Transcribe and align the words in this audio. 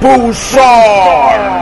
Pulsar! 0.00 1.60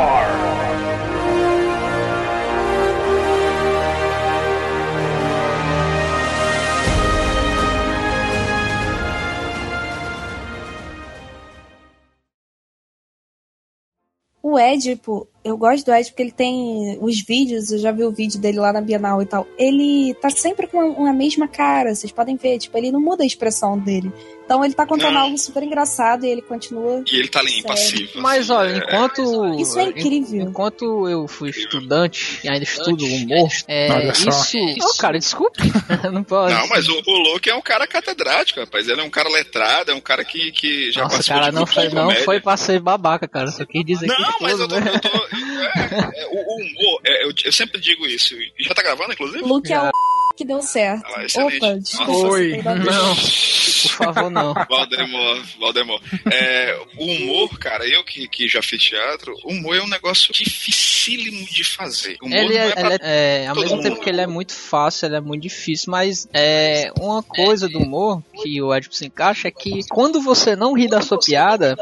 O 14.40 14.56
Édipo, 14.56 15.26
eu 15.44 15.58
gosto 15.58 15.86
do 15.86 15.92
Ed 15.92 16.08
porque 16.08 16.22
ele 16.22 16.30
tem 16.30 16.96
os 17.02 17.20
vídeos, 17.20 17.72
eu 17.72 17.78
já 17.78 17.90
vi 17.90 18.04
o 18.04 18.12
vídeo 18.12 18.40
dele 18.40 18.60
lá 18.60 18.72
na 18.72 18.80
Bienal 18.80 19.20
e 19.20 19.26
tal. 19.26 19.46
Ele 19.58 20.14
tá 20.14 20.30
sempre 20.30 20.68
com 20.68 21.04
a 21.04 21.12
mesma 21.12 21.48
cara, 21.48 21.92
vocês 21.92 22.12
podem 22.12 22.36
ver, 22.36 22.58
tipo, 22.58 22.78
ele 22.78 22.92
não 22.92 23.00
muda 23.00 23.24
a 23.24 23.26
expressão 23.26 23.76
dele. 23.76 24.12
Então 24.48 24.64
ele 24.64 24.72
tá 24.72 24.86
contando 24.86 25.12
Não. 25.12 25.20
algo 25.20 25.36
super 25.36 25.62
engraçado 25.62 26.24
e 26.24 26.30
ele 26.30 26.40
continua. 26.40 27.04
E 27.12 27.16
ele 27.18 27.28
tá 27.28 27.40
ali 27.40 27.58
impassível. 27.58 28.22
Mas 28.22 28.50
assim, 28.50 28.52
olha, 28.58 28.72
é- 28.72 28.78
enquanto. 28.78 29.60
Isso 29.60 29.78
é 29.78 29.82
incrível. 29.84 30.40
Enquanto 30.40 31.06
eu 31.06 31.28
fui 31.28 31.50
estudante 31.50 32.40
e 32.42 32.48
ainda 32.48 32.64
estudo 32.64 33.04
humor, 33.04 33.50
é, 33.68 34.08
isso. 34.10 34.56
Ô, 34.80 34.96
cara, 34.96 35.18
desculpe. 35.18 35.60
não 36.10 36.24
pode. 36.24 36.54
Não, 36.54 36.66
mas 36.68 36.88
o, 36.88 36.94
o 37.06 37.18
Luke 37.34 37.50
é 37.50 37.54
um 37.54 37.60
cara 37.60 37.86
catedrático, 37.86 38.60
rapaz. 38.60 38.88
Ele 38.88 39.02
é 39.02 39.04
um 39.04 39.10
cara 39.10 39.28
letrado, 39.28 39.90
é 39.90 39.94
um 39.94 40.00
cara 40.00 40.24
que, 40.24 40.50
que 40.52 40.90
já 40.92 41.02
Nossa, 41.02 41.16
participou 41.16 41.40
cara, 41.40 41.52
de 41.52 41.58
não 41.58 41.66
foi, 41.66 41.88
não 41.90 42.10
foi 42.24 42.40
pra 42.40 42.56
ser 42.56 42.80
babaca, 42.80 43.28
cara. 43.28 43.48
Só 43.50 43.66
quis 43.66 43.84
dizer 43.84 44.06
que 44.08 44.18
Não, 44.22 44.34
mas 44.40 44.56
todo, 44.56 44.62
eu 44.62 44.68
tô. 44.68 44.80
né? 44.80 44.92
Eu, 44.94 45.00
tô- 45.00 45.08
eu- 45.08 45.62
é, 45.62 46.22
é, 46.22 46.26
o, 46.26 46.56
humor, 46.56 47.00
é, 47.04 47.24
eu, 47.26 47.32
eu 47.44 47.52
sempre 47.52 47.78
digo 47.78 48.06
isso. 48.06 48.34
E 48.34 48.64
já 48.64 48.72
tá 48.72 48.80
gravando, 48.82 49.12
inclusive? 49.12 49.44
Luke 49.44 49.70
é 49.70 49.78
o 49.78 49.90
que 50.38 50.44
deu 50.44 50.62
certo. 50.62 51.02
Ah. 51.04 51.26
Opa, 51.44 51.78
desculpa. 51.80 52.28
Oi. 52.28 52.62
Não, 52.62 53.14
por 53.16 53.90
favor, 53.90 54.30
não. 54.30 54.54
Valdemor, 54.54 55.42
Valdemor. 55.58 56.00
É, 56.32 56.78
o 56.96 57.04
humor, 57.04 57.58
cara, 57.58 57.84
eu 57.88 58.04
que, 58.04 58.28
que 58.28 58.46
já 58.46 58.62
fiz 58.62 58.80
teatro, 58.80 59.34
o 59.42 59.50
humor 59.50 59.76
é 59.76 59.82
um 59.82 59.88
negócio 59.88 60.32
dificílimo 60.32 61.44
de 61.46 61.64
fazer. 61.64 62.16
O 62.22 62.26
humor 62.26 62.38
Ele 62.38 62.54
não 62.54 62.60
é, 62.60 62.66
é 62.68 62.70
ele 62.70 62.94
é- 62.94 63.42
é, 63.42 63.46
ao 63.48 63.56
mesmo 63.56 63.78
tempo 63.78 63.96
mundo. 63.96 64.04
que 64.04 64.08
ele 64.10 64.20
é 64.20 64.26
muito 64.28 64.52
fácil, 64.54 65.06
ele 65.06 65.16
é 65.16 65.20
muito 65.20 65.42
difícil, 65.42 65.90
mas 65.90 66.28
é 66.32 66.92
uma 67.00 67.20
coisa 67.20 67.68
do 67.68 67.80
humor 67.80 68.22
que 68.40 68.62
o 68.62 68.72
Edipo 68.72 68.94
se 68.94 69.06
encaixa 69.06 69.48
é 69.48 69.50
que 69.50 69.80
quando 69.90 70.20
você 70.20 70.54
não 70.54 70.72
ri 70.72 70.86
da 70.86 71.00
sua 71.00 71.18
piada, 71.18 71.76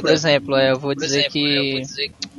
por 0.00 0.10
exemplo, 0.10 0.56
é, 0.56 0.72
eu 0.72 0.80
vou 0.80 0.96
dizer 0.96 1.28
que 1.30 1.82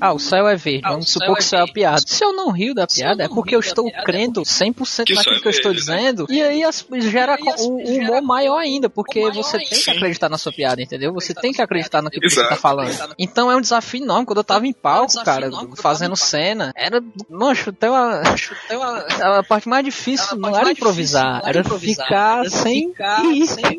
ah, 0.02 0.12
o 0.12 0.20
céu 0.20 0.50
é 0.50 0.58
verde, 0.58 0.82
vamos 0.84 1.10
supor 1.10 1.38
que 1.38 1.44
isso 1.44 1.56
é 1.56 1.60
uma 1.60 1.72
piada. 1.72 2.02
Se 2.06 2.22
eu 2.26 2.34
não 2.34 2.52
rio 2.52 2.74
da 2.74 2.86
piada, 2.86 3.24
é 3.24 3.30
porque 3.30 3.56
eu 3.56 3.62
estou 3.62 3.90
crendo 4.04 4.42
100% 4.42 5.06
Que 5.06 5.14
o 5.14 5.16
céu 5.16 5.16
naquilo 5.16 5.36
é 5.38 5.40
que 5.40 5.48
eu 5.48 5.52
estou 5.62 5.72
né? 5.73 5.78
dizendo, 5.78 6.26
e 6.30 6.42
aí 6.42 6.64
as- 6.64 6.86
gera 7.09 7.38
co- 7.38 7.56
o, 7.64 7.76
o 7.84 7.98
humor 7.98 8.22
maior 8.22 8.58
ainda, 8.58 8.90
porque 8.90 9.20
você 9.31 9.58
tem 9.58 9.68
que 9.68 9.90
acreditar 9.92 10.30
na 10.30 10.38
sua 10.38 10.52
piada, 10.52 10.81
entendeu? 10.81 11.14
Você 11.14 11.34
tem 11.34 11.52
que 11.53 11.62
acreditar 11.62 12.02
naquilo 12.02 12.22
que 12.22 12.30
você 12.30 12.48
tá 12.48 12.56
falando. 12.56 12.92
Então 13.18 13.52
é 13.52 13.56
um 13.56 13.62
desafio 13.62 14.03
enorme. 14.03 14.26
Quando 14.26 14.38
eu 14.40 14.44
tava 14.44 14.66
em 14.68 14.73
palco, 14.73 15.12
cara, 15.23 15.50
fazendo 15.81 16.16
cena, 16.16 16.72
era. 16.76 17.02
Mancho, 17.30 17.72
tem 17.72 17.90
uma. 17.90 18.22
A 19.40 19.44
parte 19.44 19.68
mais 19.70 19.84
difícil 19.86 20.38
não 20.38 20.50
era 20.56 20.72
improvisar, 20.72 21.42
era 21.45 21.64
ficar 22.03 22.50
sem. 22.50 22.91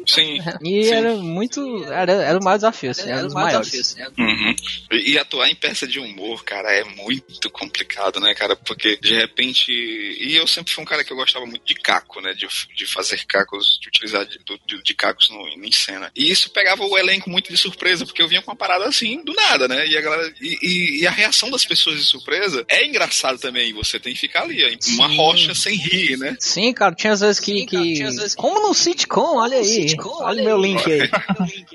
Sim. 0.06 0.38
E 0.62 0.88
era 0.88 1.14
muito. 1.16 1.84
Era, 1.84 2.12
era 2.12 2.38
o 2.38 2.42
maior 2.44 2.56
desafio, 2.56 2.90
assim, 2.90 3.08
era 3.10 3.20
um 3.20 3.24
dos 3.24 3.34
maiores. 3.34 3.70
Uhum. 4.18 4.54
E 4.92 5.12
e 5.12 5.18
atuar 5.18 5.48
em 5.48 5.54
peça 5.54 5.86
de 5.86 5.98
humor, 6.00 6.42
cara, 6.44 6.72
é 6.72 6.84
muito 6.84 7.50
complicado, 7.50 8.18
né, 8.20 8.34
cara? 8.34 8.56
Porque 8.56 8.96
de 8.96 9.14
repente. 9.14 9.70
E 9.70 10.36
eu 10.36 10.46
sempre 10.46 10.72
fui 10.72 10.82
um 10.82 10.86
cara 10.86 11.04
que 11.04 11.12
eu 11.12 11.16
gostava 11.16 11.44
muito 11.44 11.64
de 11.66 11.71
caco, 11.74 12.20
né? 12.20 12.32
De, 12.34 12.46
de 12.74 12.86
fazer 12.86 13.24
cacos, 13.26 13.78
de 13.80 13.88
utilizar 13.88 14.24
de, 14.26 14.38
de, 14.66 14.82
de 14.82 14.94
cacos 14.94 15.30
no, 15.30 15.48
em 15.66 15.72
cena. 15.72 16.10
E 16.14 16.30
isso 16.30 16.50
pegava 16.50 16.84
o 16.84 16.98
elenco 16.98 17.30
muito 17.30 17.50
de 17.50 17.56
surpresa, 17.56 18.04
porque 18.04 18.22
eu 18.22 18.28
vinha 18.28 18.42
com 18.42 18.50
uma 18.50 18.56
parada 18.56 18.84
assim, 18.86 19.22
do 19.24 19.32
nada, 19.34 19.66
né? 19.68 19.86
E 19.86 19.96
a 19.96 20.00
galera. 20.00 20.32
E, 20.40 20.58
e- 20.62 21.02
e 21.02 21.06
a 21.06 21.10
reação 21.10 21.50
das 21.50 21.64
pessoas 21.64 21.98
de 21.98 22.04
surpresa 22.04 22.64
é 22.68 22.86
engraçado 22.86 23.38
também. 23.38 23.72
Você 23.74 23.98
tem 23.98 24.12
que 24.14 24.20
ficar 24.20 24.42
ali, 24.42 24.62
ó, 24.64 24.68
uma 24.94 25.08
Sim. 25.08 25.16
rocha 25.16 25.54
sem 25.54 25.76
rir, 25.76 26.16
né? 26.18 26.36
Sim, 26.38 26.72
cara, 26.72 26.94
tinha 26.94 27.12
às 27.12 27.20
vezes 27.20 27.40
que. 27.40 27.66
que... 27.66 28.02
Como 28.36 28.66
no 28.66 28.74
sitcom, 28.74 29.36
olha 29.38 29.58
aí. 29.58 29.86
Olha 30.20 30.42
o 30.42 30.44
meu 30.44 30.58
link 30.58 30.82
aí. 30.90 31.08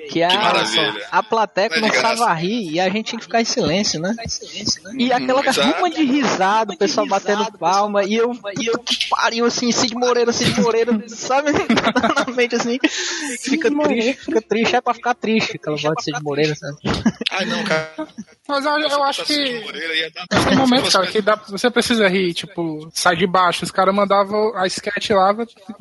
Que 0.10 0.24
a, 0.24 0.30
maravilha. 0.30 1.08
a 1.12 1.24
plateia 1.24 1.70
Não 1.70 1.78
é 1.78 1.82
de 1.82 1.88
começava 1.88 2.26
a 2.26 2.34
rir 2.34 2.72
e 2.72 2.80
a 2.80 2.90
gente 2.90 3.08
tinha 3.08 3.20
que 3.20 3.26
ficar 3.26 3.42
em 3.42 3.46
silêncio, 3.46 4.00
né? 4.00 4.16
E 4.98 5.12
aquela 5.12 5.46
exato. 5.46 5.68
ruma 5.78 5.90
de 5.90 6.04
risada, 6.04 6.74
o 6.74 6.78
pessoal 6.78 7.08
batendo 7.08 7.52
palma, 7.58 8.04
e 8.04 8.16
eu, 8.16 8.30
puta 8.30 8.84
que 8.96 9.10
pariu, 9.10 9.46
assim, 9.46 9.72
Cid 9.88 9.96
Moreira, 9.96 10.34
Cid 10.34 10.62
Moreira, 10.62 11.04
sabe? 11.08 11.52
Na 12.28 12.34
mente, 12.34 12.56
assim, 12.56 12.78
fica 13.40 13.72
triste, 13.72 14.14
fica 14.26 14.42
triste, 14.42 14.76
é 14.76 14.82
pra 14.82 14.94
ficar 14.94 15.14
triste, 15.14 15.56
aquela 15.56 15.78
voz 15.78 15.96
de 15.98 16.04
Cid 16.04 16.24
Moreira, 16.24 16.56
sabe? 16.56 16.78
Ai, 17.32 17.46
não, 17.46 17.64
cara. 17.64 18.08
Mas 18.48 18.66
eu, 18.66 18.78
eu 18.80 19.04
acho 19.04 19.26
que 19.26 19.62
dar- 20.30 20.44
tem 20.48 20.58
momentos, 20.58 20.92
cara, 20.94 21.08
que 21.08 21.22
dá, 21.22 21.36
você 21.48 21.70
precisa 21.70 22.08
rir, 22.08 22.34
tipo, 22.34 22.90
sai 22.94 23.16
de 23.16 23.28
baixo. 23.28 23.64
Os 23.66 23.72
caras 23.72 23.94
mandavam 23.94 24.56
a 24.56 24.66
sketch 24.68 25.10
lá, 25.12 25.34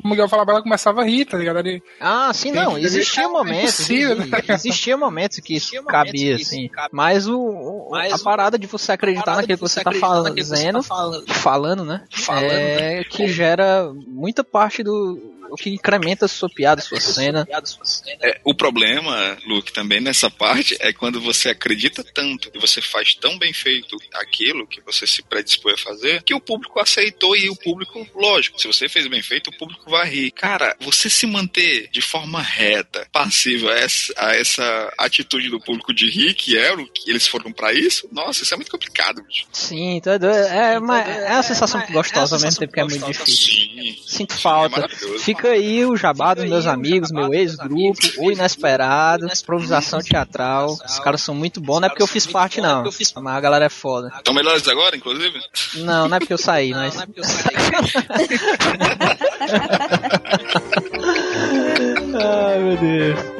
o 0.03 0.07
Miguel 0.07 0.27
falava, 0.27 0.51
ela 0.51 0.61
começava 0.61 1.01
a 1.01 1.05
rir, 1.05 1.25
tá 1.25 1.37
ligado? 1.37 1.59
Ele, 1.59 1.81
Ah, 1.99 2.31
sim, 2.33 2.51
não, 2.51 2.73
Tem- 2.75 2.83
existia 2.83 3.23
é 3.23 3.27
momentos, 3.27 3.63
impossível, 3.79 4.15
né? 4.17 4.27
existia 4.49 4.97
momentos 4.97 5.39
que 5.39 5.55
isso 5.55 5.71
cabia, 5.83 6.35
assim, 6.35 6.69
mas 6.91 7.27
o, 7.27 7.39
o- 7.39 7.95
a 7.95 8.19
parada 8.19 8.57
de 8.57 8.67
você 8.67 8.91
acreditar 8.91 9.35
naquilo 9.37 9.57
que 9.57 9.61
você 9.63 9.81
tá 9.83 9.91
fazendo, 9.91 10.83
falando, 11.27 11.85
né, 11.85 12.03
é 12.41 13.03
que 13.03 13.27
gera 13.27 13.91
muita 14.07 14.43
parte 14.43 14.83
do 14.83 15.36
o 15.49 15.55
que 15.55 15.69
incrementa 15.69 16.25
a 16.25 16.27
sua 16.27 16.49
piada, 16.49 16.81
a 16.81 16.83
sua 16.83 16.99
cena. 16.99 17.47
É, 18.21 18.39
o 18.43 18.53
problema, 18.53 19.37
Luke, 19.45 19.71
também 19.71 19.99
nessa 19.99 20.29
parte 20.29 20.75
é 20.79 20.91
quando 20.93 21.19
você 21.21 21.49
acredita 21.49 22.03
tanto 22.03 22.49
e 22.53 22.59
você 22.59 22.81
faz 22.81 23.13
tão 23.15 23.37
bem 23.37 23.53
feito 23.53 23.97
aquilo 24.13 24.67
que 24.67 24.81
você 24.81 25.05
se 25.05 25.21
predispõe 25.23 25.73
a 25.73 25.77
fazer, 25.77 26.23
que 26.23 26.33
o 26.33 26.39
público 26.39 26.79
aceitou 26.79 27.35
e 27.35 27.49
o 27.49 27.55
público, 27.55 28.07
lógico, 28.15 28.59
se 28.59 28.67
você 28.67 28.87
fez 28.89 29.07
bem 29.07 29.21
feito, 29.21 29.49
o 29.49 29.57
público 29.57 29.89
vai 29.89 30.07
rir. 30.09 30.31
Cara, 30.31 30.75
você 30.79 31.09
se 31.09 31.25
manter 31.25 31.89
de 31.91 32.01
forma 32.01 32.41
reta, 32.41 33.07
passiva 33.11 33.71
a 33.71 33.77
essa, 33.77 34.13
a 34.17 34.35
essa 34.35 34.93
atitude 34.97 35.49
do 35.49 35.59
público 35.59 35.93
de 35.93 36.09
rir, 36.09 36.33
que 36.33 36.57
era 36.57 36.79
o 36.79 36.87
que 36.87 37.09
eles 37.09 37.27
foram 37.27 37.51
pra 37.51 37.73
isso, 37.73 38.07
nossa, 38.11 38.43
isso 38.43 38.53
é 38.53 38.57
muito 38.57 38.71
complicado, 38.71 39.21
bicho. 39.23 39.45
Sim, 39.51 39.99
tá 40.03 40.17
doido. 40.17 40.35
é, 40.35 40.79
mas 40.79 41.07
é 41.07 41.33
uma 41.33 41.43
sensação 41.43 41.85
gostosa 41.91 42.35
ao 42.35 42.41
mesmo 42.41 42.59
tempo 42.59 42.73
que 42.73 42.79
é 42.79 42.83
muito 42.83 43.05
difícil. 43.05 43.53
Sim. 43.53 43.97
Sinto 44.05 44.33
Sim, 44.33 44.39
é 44.39 44.41
falta. 44.41 44.81
maravilhoso. 44.81 45.23
Fica 45.37 45.49
aí 45.49 45.85
o 45.85 45.95
jabá 45.95 46.33
dos 46.33 46.45
meus 46.45 46.65
amigos, 46.65 47.11
meu 47.11 47.31
ex-grupo, 47.31 47.99
o 48.17 48.31
Inesperado, 48.31 49.27
improvisação 49.27 49.99
teatral. 49.99 50.73
Os 50.73 50.99
caras 50.99 51.21
são 51.21 51.35
muito 51.35 51.61
bons, 51.61 51.79
não 51.79 51.85
é 51.85 51.89
porque 51.89 52.01
eu 52.01 52.07
fiz 52.07 52.25
parte, 52.25 52.59
não. 52.59 52.83
Mas 52.83 53.35
a 53.35 53.39
galera 53.39 53.65
é 53.65 53.69
foda. 53.69 54.11
Estão 54.17 54.33
melhores 54.33 54.67
agora, 54.67 54.97
inclusive? 54.97 55.39
Não, 55.75 56.07
não 56.07 56.17
é 56.17 56.19
porque 56.19 56.33
eu 56.33 56.39
saí, 56.39 56.71
mas. 56.71 56.97
Ai, 62.19 62.59
meu 62.59 62.77
Deus. 62.77 63.36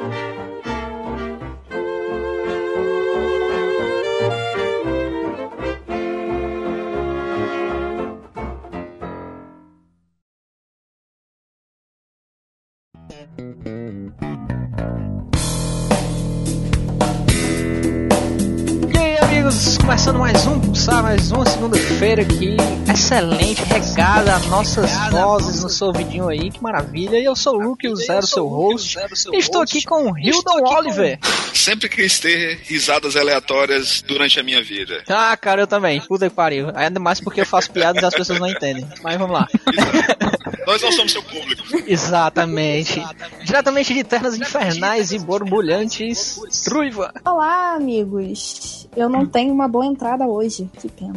Amigos, 19.48 19.78
começando 19.78 20.18
mais 20.18 20.46
um 20.46 20.60
Pulsar, 20.60 21.02
mais 21.02 21.32
uma 21.32 21.46
segunda-feira 21.46 22.22
aqui, 22.22 22.56
excelente, 22.92 23.62
regada 23.64 24.38
nossas 24.50 24.90
vozes 25.10 25.62
no 25.62 25.70
seu 25.70 25.86
ouvidinho 25.86 26.28
aí, 26.28 26.50
que 26.50 26.62
maravilha. 26.62 27.18
E 27.18 27.24
eu 27.24 27.34
sou 27.34 27.56
o 27.56 27.58
Luke, 27.58 27.88
o 27.88 27.96
Zero, 27.96 28.26
seu 28.26 28.46
host, 28.46 28.98
e 29.32 29.38
estou 29.38 29.62
aqui 29.62 29.82
com 29.84 30.12
o 30.12 30.18
Hildon 30.18 30.62
Oliver. 30.64 31.18
Sempre 31.54 31.88
quis 31.88 32.20
ter 32.20 32.60
risadas 32.64 33.16
aleatórias 33.16 34.02
durante 34.06 34.38
a 34.38 34.42
minha 34.42 34.62
vida. 34.62 35.02
Ah, 35.08 35.36
cara, 35.36 35.62
eu 35.62 35.66
também, 35.66 36.00
puta 36.00 36.28
que 36.28 36.34
pariu. 36.34 36.70
Ainda 36.74 37.00
mais 37.00 37.20
porque 37.20 37.40
eu 37.40 37.46
faço 37.46 37.70
piadas 37.70 38.02
e 38.02 38.06
as 38.06 38.14
pessoas 38.14 38.38
não 38.38 38.48
entendem. 38.48 38.86
Mas 39.02 39.18
vamos 39.18 39.32
lá. 39.32 39.48
Nós 40.68 40.82
não 40.82 40.92
somos 40.92 41.12
seu 41.12 41.22
público. 41.22 41.62
Exatamente. 41.86 43.02
Diretamente 43.42 43.94
de 43.94 44.04
terras 44.04 44.36
infernais 44.36 45.12
e 45.12 45.18
borbulhantes, 45.18 46.38
Truiva. 46.62 47.10
Olá, 47.24 47.74
amigos. 47.74 48.86
Eu 48.94 49.08
não 49.08 49.24
tenho 49.24 49.50
uma 49.50 49.66
boa 49.66 49.86
entrada 49.86 50.26
hoje. 50.26 50.68
Que 50.78 50.90
pena. 50.90 51.14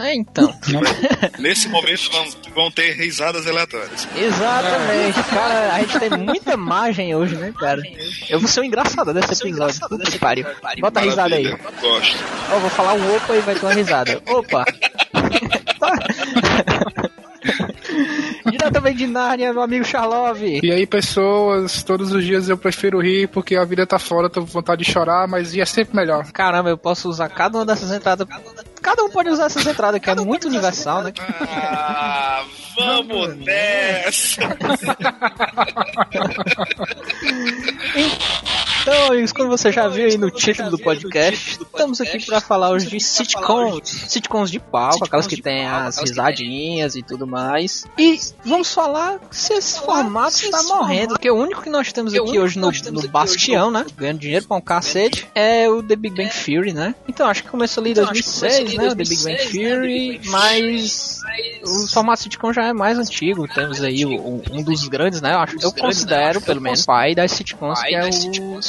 É, 0.00 0.14
então. 0.14 0.50
Nesse 1.38 1.68
momento 1.68 2.10
vão, 2.10 2.26
vão 2.54 2.70
ter 2.70 2.92
risadas 2.92 3.46
aleatórias. 3.46 4.08
Exatamente. 4.16 5.22
Cara, 5.28 5.74
a 5.74 5.80
gente 5.80 5.98
tem 5.98 6.10
muita 6.16 6.54
imagem 6.54 7.14
hoje, 7.14 7.36
né, 7.36 7.52
cara? 7.52 7.82
Eu 8.30 8.40
vou 8.40 8.48
ser 8.48 8.60
o 8.60 8.64
engraçado 8.64 9.12
desse 9.12 9.42
episódio. 9.42 9.78
Puta 9.78 10.10
que 10.10 10.18
pariu. 10.18 10.46
Bota 10.80 11.00
a 11.00 11.02
risada 11.02 11.34
aí. 11.34 11.54
Gosto. 11.82 12.16
Ó, 12.50 12.58
vou 12.58 12.70
falar 12.70 12.94
um 12.94 13.14
opa 13.14 13.36
e 13.36 13.40
vai 13.40 13.54
ter 13.54 13.66
uma 13.66 13.74
risada. 13.74 14.22
Opa! 14.26 14.64
Diretamente 18.60 18.98
de 18.98 19.06
Nárnia, 19.06 19.54
meu 19.54 19.62
amigo 19.62 19.86
Charlov. 19.86 20.42
E 20.42 20.70
aí, 20.70 20.86
pessoas, 20.86 21.82
todos 21.82 22.12
os 22.12 22.22
dias 22.22 22.50
eu 22.50 22.58
prefiro 22.58 23.00
rir 23.00 23.26
porque 23.28 23.56
a 23.56 23.64
vida 23.64 23.86
tá 23.86 23.98
fora, 23.98 24.28
tô 24.28 24.42
com 24.42 24.46
vontade 24.46 24.84
de 24.84 24.92
chorar, 24.92 25.26
mas 25.26 25.52
dia 25.52 25.62
é 25.62 25.66
sempre 25.66 25.96
melhor. 25.96 26.30
Caramba, 26.30 26.68
eu 26.68 26.76
posso 26.76 27.08
usar 27.08 27.30
cada 27.30 27.56
uma 27.56 27.64
dessas 27.64 27.90
entradas. 27.90 28.28
Cada 28.82 29.02
um 29.02 29.08
pode 29.08 29.30
usar 29.30 29.46
essas 29.46 29.66
entradas, 29.66 29.98
que 29.98 30.10
é 30.10 30.14
muito 30.14 30.46
universal, 30.46 31.04
né? 31.04 31.14
Ah, 31.40 32.44
vamos 32.76 33.34
nessa! 33.38 34.42
Então, 38.82 39.12
amigos, 39.12 39.32
como 39.32 39.48
você 39.48 39.70
já 39.70 39.88
viu 39.88 40.06
aí 40.06 40.16
no 40.16 40.30
título 40.30 40.70
do 40.70 40.78
podcast, 40.78 41.58
estamos 41.60 42.00
aqui 42.00 42.24
para 42.24 42.40
falar 42.40 42.70
hoje 42.70 42.86
de 42.86 42.98
sitcoms. 42.98 44.06
Sitcoms 44.08 44.50
de 44.50 44.58
palco, 44.58 45.04
aquelas 45.04 45.26
que 45.26 45.40
tem 45.40 45.66
as 45.66 45.98
risadinhas 45.98 46.96
e 46.96 47.02
tudo 47.02 47.26
mais. 47.26 47.84
E 47.98 48.18
vamos 48.44 48.72
falar 48.72 49.20
se 49.30 49.52
esse 49.52 49.80
formato 49.80 50.36
está 50.36 50.62
morrendo, 50.62 51.10
porque 51.10 51.30
o 51.30 51.36
único 51.36 51.62
que 51.62 51.68
nós 51.68 51.92
temos 51.92 52.14
aqui 52.14 52.38
hoje 52.38 52.58
no, 52.58 52.70
no 52.70 53.08
Bastião, 53.08 53.70
né? 53.70 53.84
Ganhando 53.96 54.18
dinheiro 54.18 54.46
pra 54.46 54.56
um 54.56 54.60
cacete, 54.62 55.28
é 55.34 55.68
o 55.68 55.82
The 55.82 55.96
Big 55.96 56.16
Bang 56.16 56.30
Theory, 56.30 56.72
né? 56.72 56.94
Então, 57.06 57.28
acho 57.28 57.42
que 57.42 57.50
começou 57.50 57.82
ali 57.82 57.90
em 57.90 57.94
2006, 57.94 58.74
né? 58.74 58.88
O 58.88 58.96
The 58.96 59.04
Big 59.04 59.22
Bang 59.22 59.52
Theory, 59.52 60.20
mas 60.24 61.20
o 61.62 61.86
formato 61.88 62.22
sitcom 62.22 62.52
já 62.52 62.66
é 62.66 62.72
mais 62.72 62.98
antigo. 62.98 63.46
Temos 63.46 63.82
aí 63.82 64.06
um 64.06 64.62
dos 64.62 64.88
grandes, 64.88 65.20
né? 65.20 65.34
Eu, 65.34 65.38
acho, 65.38 65.56
eu 65.60 65.72
considero, 65.72 66.40
pelo 66.40 66.60
menos, 66.60 66.86
pai 66.86 67.14
das 67.14 67.32
sitcoms, 67.32 67.82
que 67.82 67.94
é 67.94 68.08
o 68.08 68.08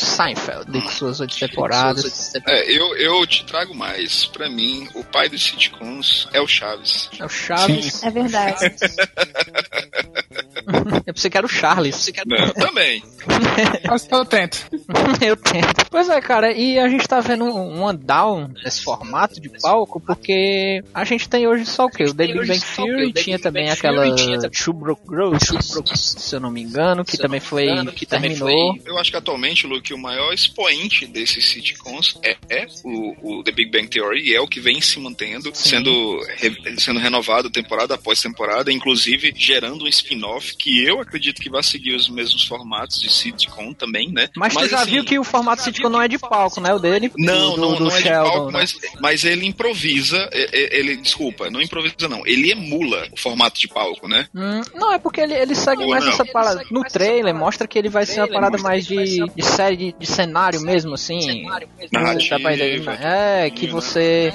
Seinfeld, 0.05 0.71
de 0.71 0.91
suas 0.91 1.19
oito 1.19 1.37
temporadas. 1.37 2.33
É, 2.47 2.71
eu, 2.71 2.95
eu 2.97 3.25
te 3.25 3.45
trago 3.45 3.73
mais. 3.73 4.25
Pra 4.25 4.49
mim, 4.49 4.87
o 4.93 5.03
pai 5.03 5.29
dos 5.29 5.43
sitcoms 5.43 6.27
é 6.33 6.41
o 6.41 6.47
Chaves. 6.47 7.09
É 7.19 7.25
o 7.25 7.29
Chaves. 7.29 8.03
É 8.03 8.09
verdade. 8.09 8.65
Eu 11.05 11.13
pensei 11.13 11.29
que 11.29 11.37
era 11.37 11.45
o 11.45 11.49
Charles. 11.49 12.11
Não, 12.25 12.49
também. 12.53 13.03
Mas 13.87 14.07
eu 14.09 14.25
tento. 14.25 14.67
Eu 15.21 15.35
tento. 15.35 15.85
Pois 15.89 16.09
é, 16.09 16.21
cara, 16.21 16.51
e 16.51 16.79
a 16.79 16.87
gente 16.87 17.07
tá 17.07 17.19
vendo 17.19 17.45
um, 17.45 17.87
um 17.87 17.95
down 17.95 18.49
nesse 18.63 18.83
formato 18.83 19.39
de 19.39 19.49
palco, 19.61 19.99
porque 19.99 20.83
a 20.93 21.03
gente 21.03 21.27
tem 21.27 21.47
hoje 21.47 21.65
só 21.65 21.85
o 21.85 21.89
quê? 21.89 22.05
O 22.05 22.13
Big 22.13 22.33
Bang 22.33 22.59
Theory, 22.59 23.13
tinha 23.13 23.39
também 23.39 23.69
aquela 23.69 24.05
Broke 24.73 25.01
Girls, 25.09 25.45
se 25.95 26.35
eu 26.35 26.39
não 26.39 26.51
me 26.51 26.61
engano, 26.61 27.03
que 27.03 27.17
também 27.17 27.39
foi, 27.39 27.67
que 27.95 28.05
terminou. 28.05 28.49
Eu 28.85 28.97
acho 28.97 29.11
que 29.11 29.17
atualmente, 29.17 29.67
Luke, 29.67 29.90
o 29.93 29.97
maior 29.97 30.33
expoente 30.33 31.05
desses 31.05 31.47
sitcoms 31.49 32.17
é, 32.23 32.37
é 32.49 32.67
o, 32.83 33.39
o 33.39 33.43
The 33.43 33.51
Big 33.51 33.71
Bang 33.71 33.87
Theory, 33.87 34.29
e 34.29 34.35
é 34.35 34.41
o 34.41 34.47
que 34.47 34.59
vem 34.59 34.81
se 34.81 34.99
mantendo, 34.99 35.51
sendo, 35.55 36.19
re- 36.37 36.75
sendo 36.77 36.99
renovado 36.99 37.49
temporada 37.49 37.95
após 37.95 38.21
temporada, 38.21 38.71
inclusive 38.71 39.33
gerando 39.35 39.85
um 39.85 39.87
spin-off 39.87 40.55
que 40.55 40.83
eu 40.83 40.99
acredito 40.99 41.41
que 41.41 41.49
vai 41.49 41.63
seguir 41.63 41.95
os 41.95 42.09
mesmos 42.09 42.45
formatos 42.45 42.99
de 43.01 43.11
sitcom 43.11 43.73
também, 43.73 44.11
né? 44.11 44.29
Mas, 44.35 44.53
tu 44.53 44.67
já 44.67 44.81
assim, 44.81 44.91
viu 44.91 45.05
que 45.05 45.19
o 45.19 45.23
formato 45.23 45.63
sitcom 45.63 45.89
não 45.89 46.01
é 46.01 46.07
de 46.07 46.17
palco, 46.17 46.61
né? 46.61 46.73
O 46.73 46.79
dele? 46.79 47.11
Não, 47.17 47.55
do, 47.55 47.61
não, 47.61 47.75
do 47.75 47.83
não 47.85 47.95
é 47.95 48.01
de 48.01 48.09
palco, 48.09 48.45
né? 48.47 48.51
mas, 48.53 48.75
mas 48.99 49.23
ele 49.23 49.45
improvisa, 49.45 50.29
ele, 50.51 50.97
desculpa, 50.97 51.49
não 51.49 51.61
improvisa 51.61 52.07
não, 52.07 52.25
ele 52.25 52.51
emula 52.51 53.07
o 53.11 53.17
formato 53.17 53.59
de 53.59 53.67
palco, 53.67 54.07
né? 54.07 54.27
Hum, 54.33 54.61
não, 54.73 54.91
é 54.91 54.99
porque 54.99 55.21
ele, 55.21 55.33
ele 55.33 55.55
segue 55.55 55.83
Ou 55.83 55.89
mais 55.89 56.05
não? 56.05 56.11
essa 56.11 56.25
parada. 56.25 56.63
No 56.71 56.83
trailer 56.83 57.33
mostra 57.33 57.67
que 57.67 57.77
ele 57.77 57.89
vai 57.89 58.05
ser 58.05 58.21
uma 58.21 58.27
parada 58.27 58.57
mais 58.57 58.85
de, 58.85 59.25
de 59.35 59.43
série 59.43 59.75
de, 59.81 59.95
de 59.97 60.05
cenário 60.05 60.61
mesmo, 60.61 60.93
assim. 60.93 61.43
Dá 61.91 62.39
pra 62.39 62.53
entender? 62.53 62.83
É, 63.01 63.49
que 63.49 63.65
você 63.67 64.31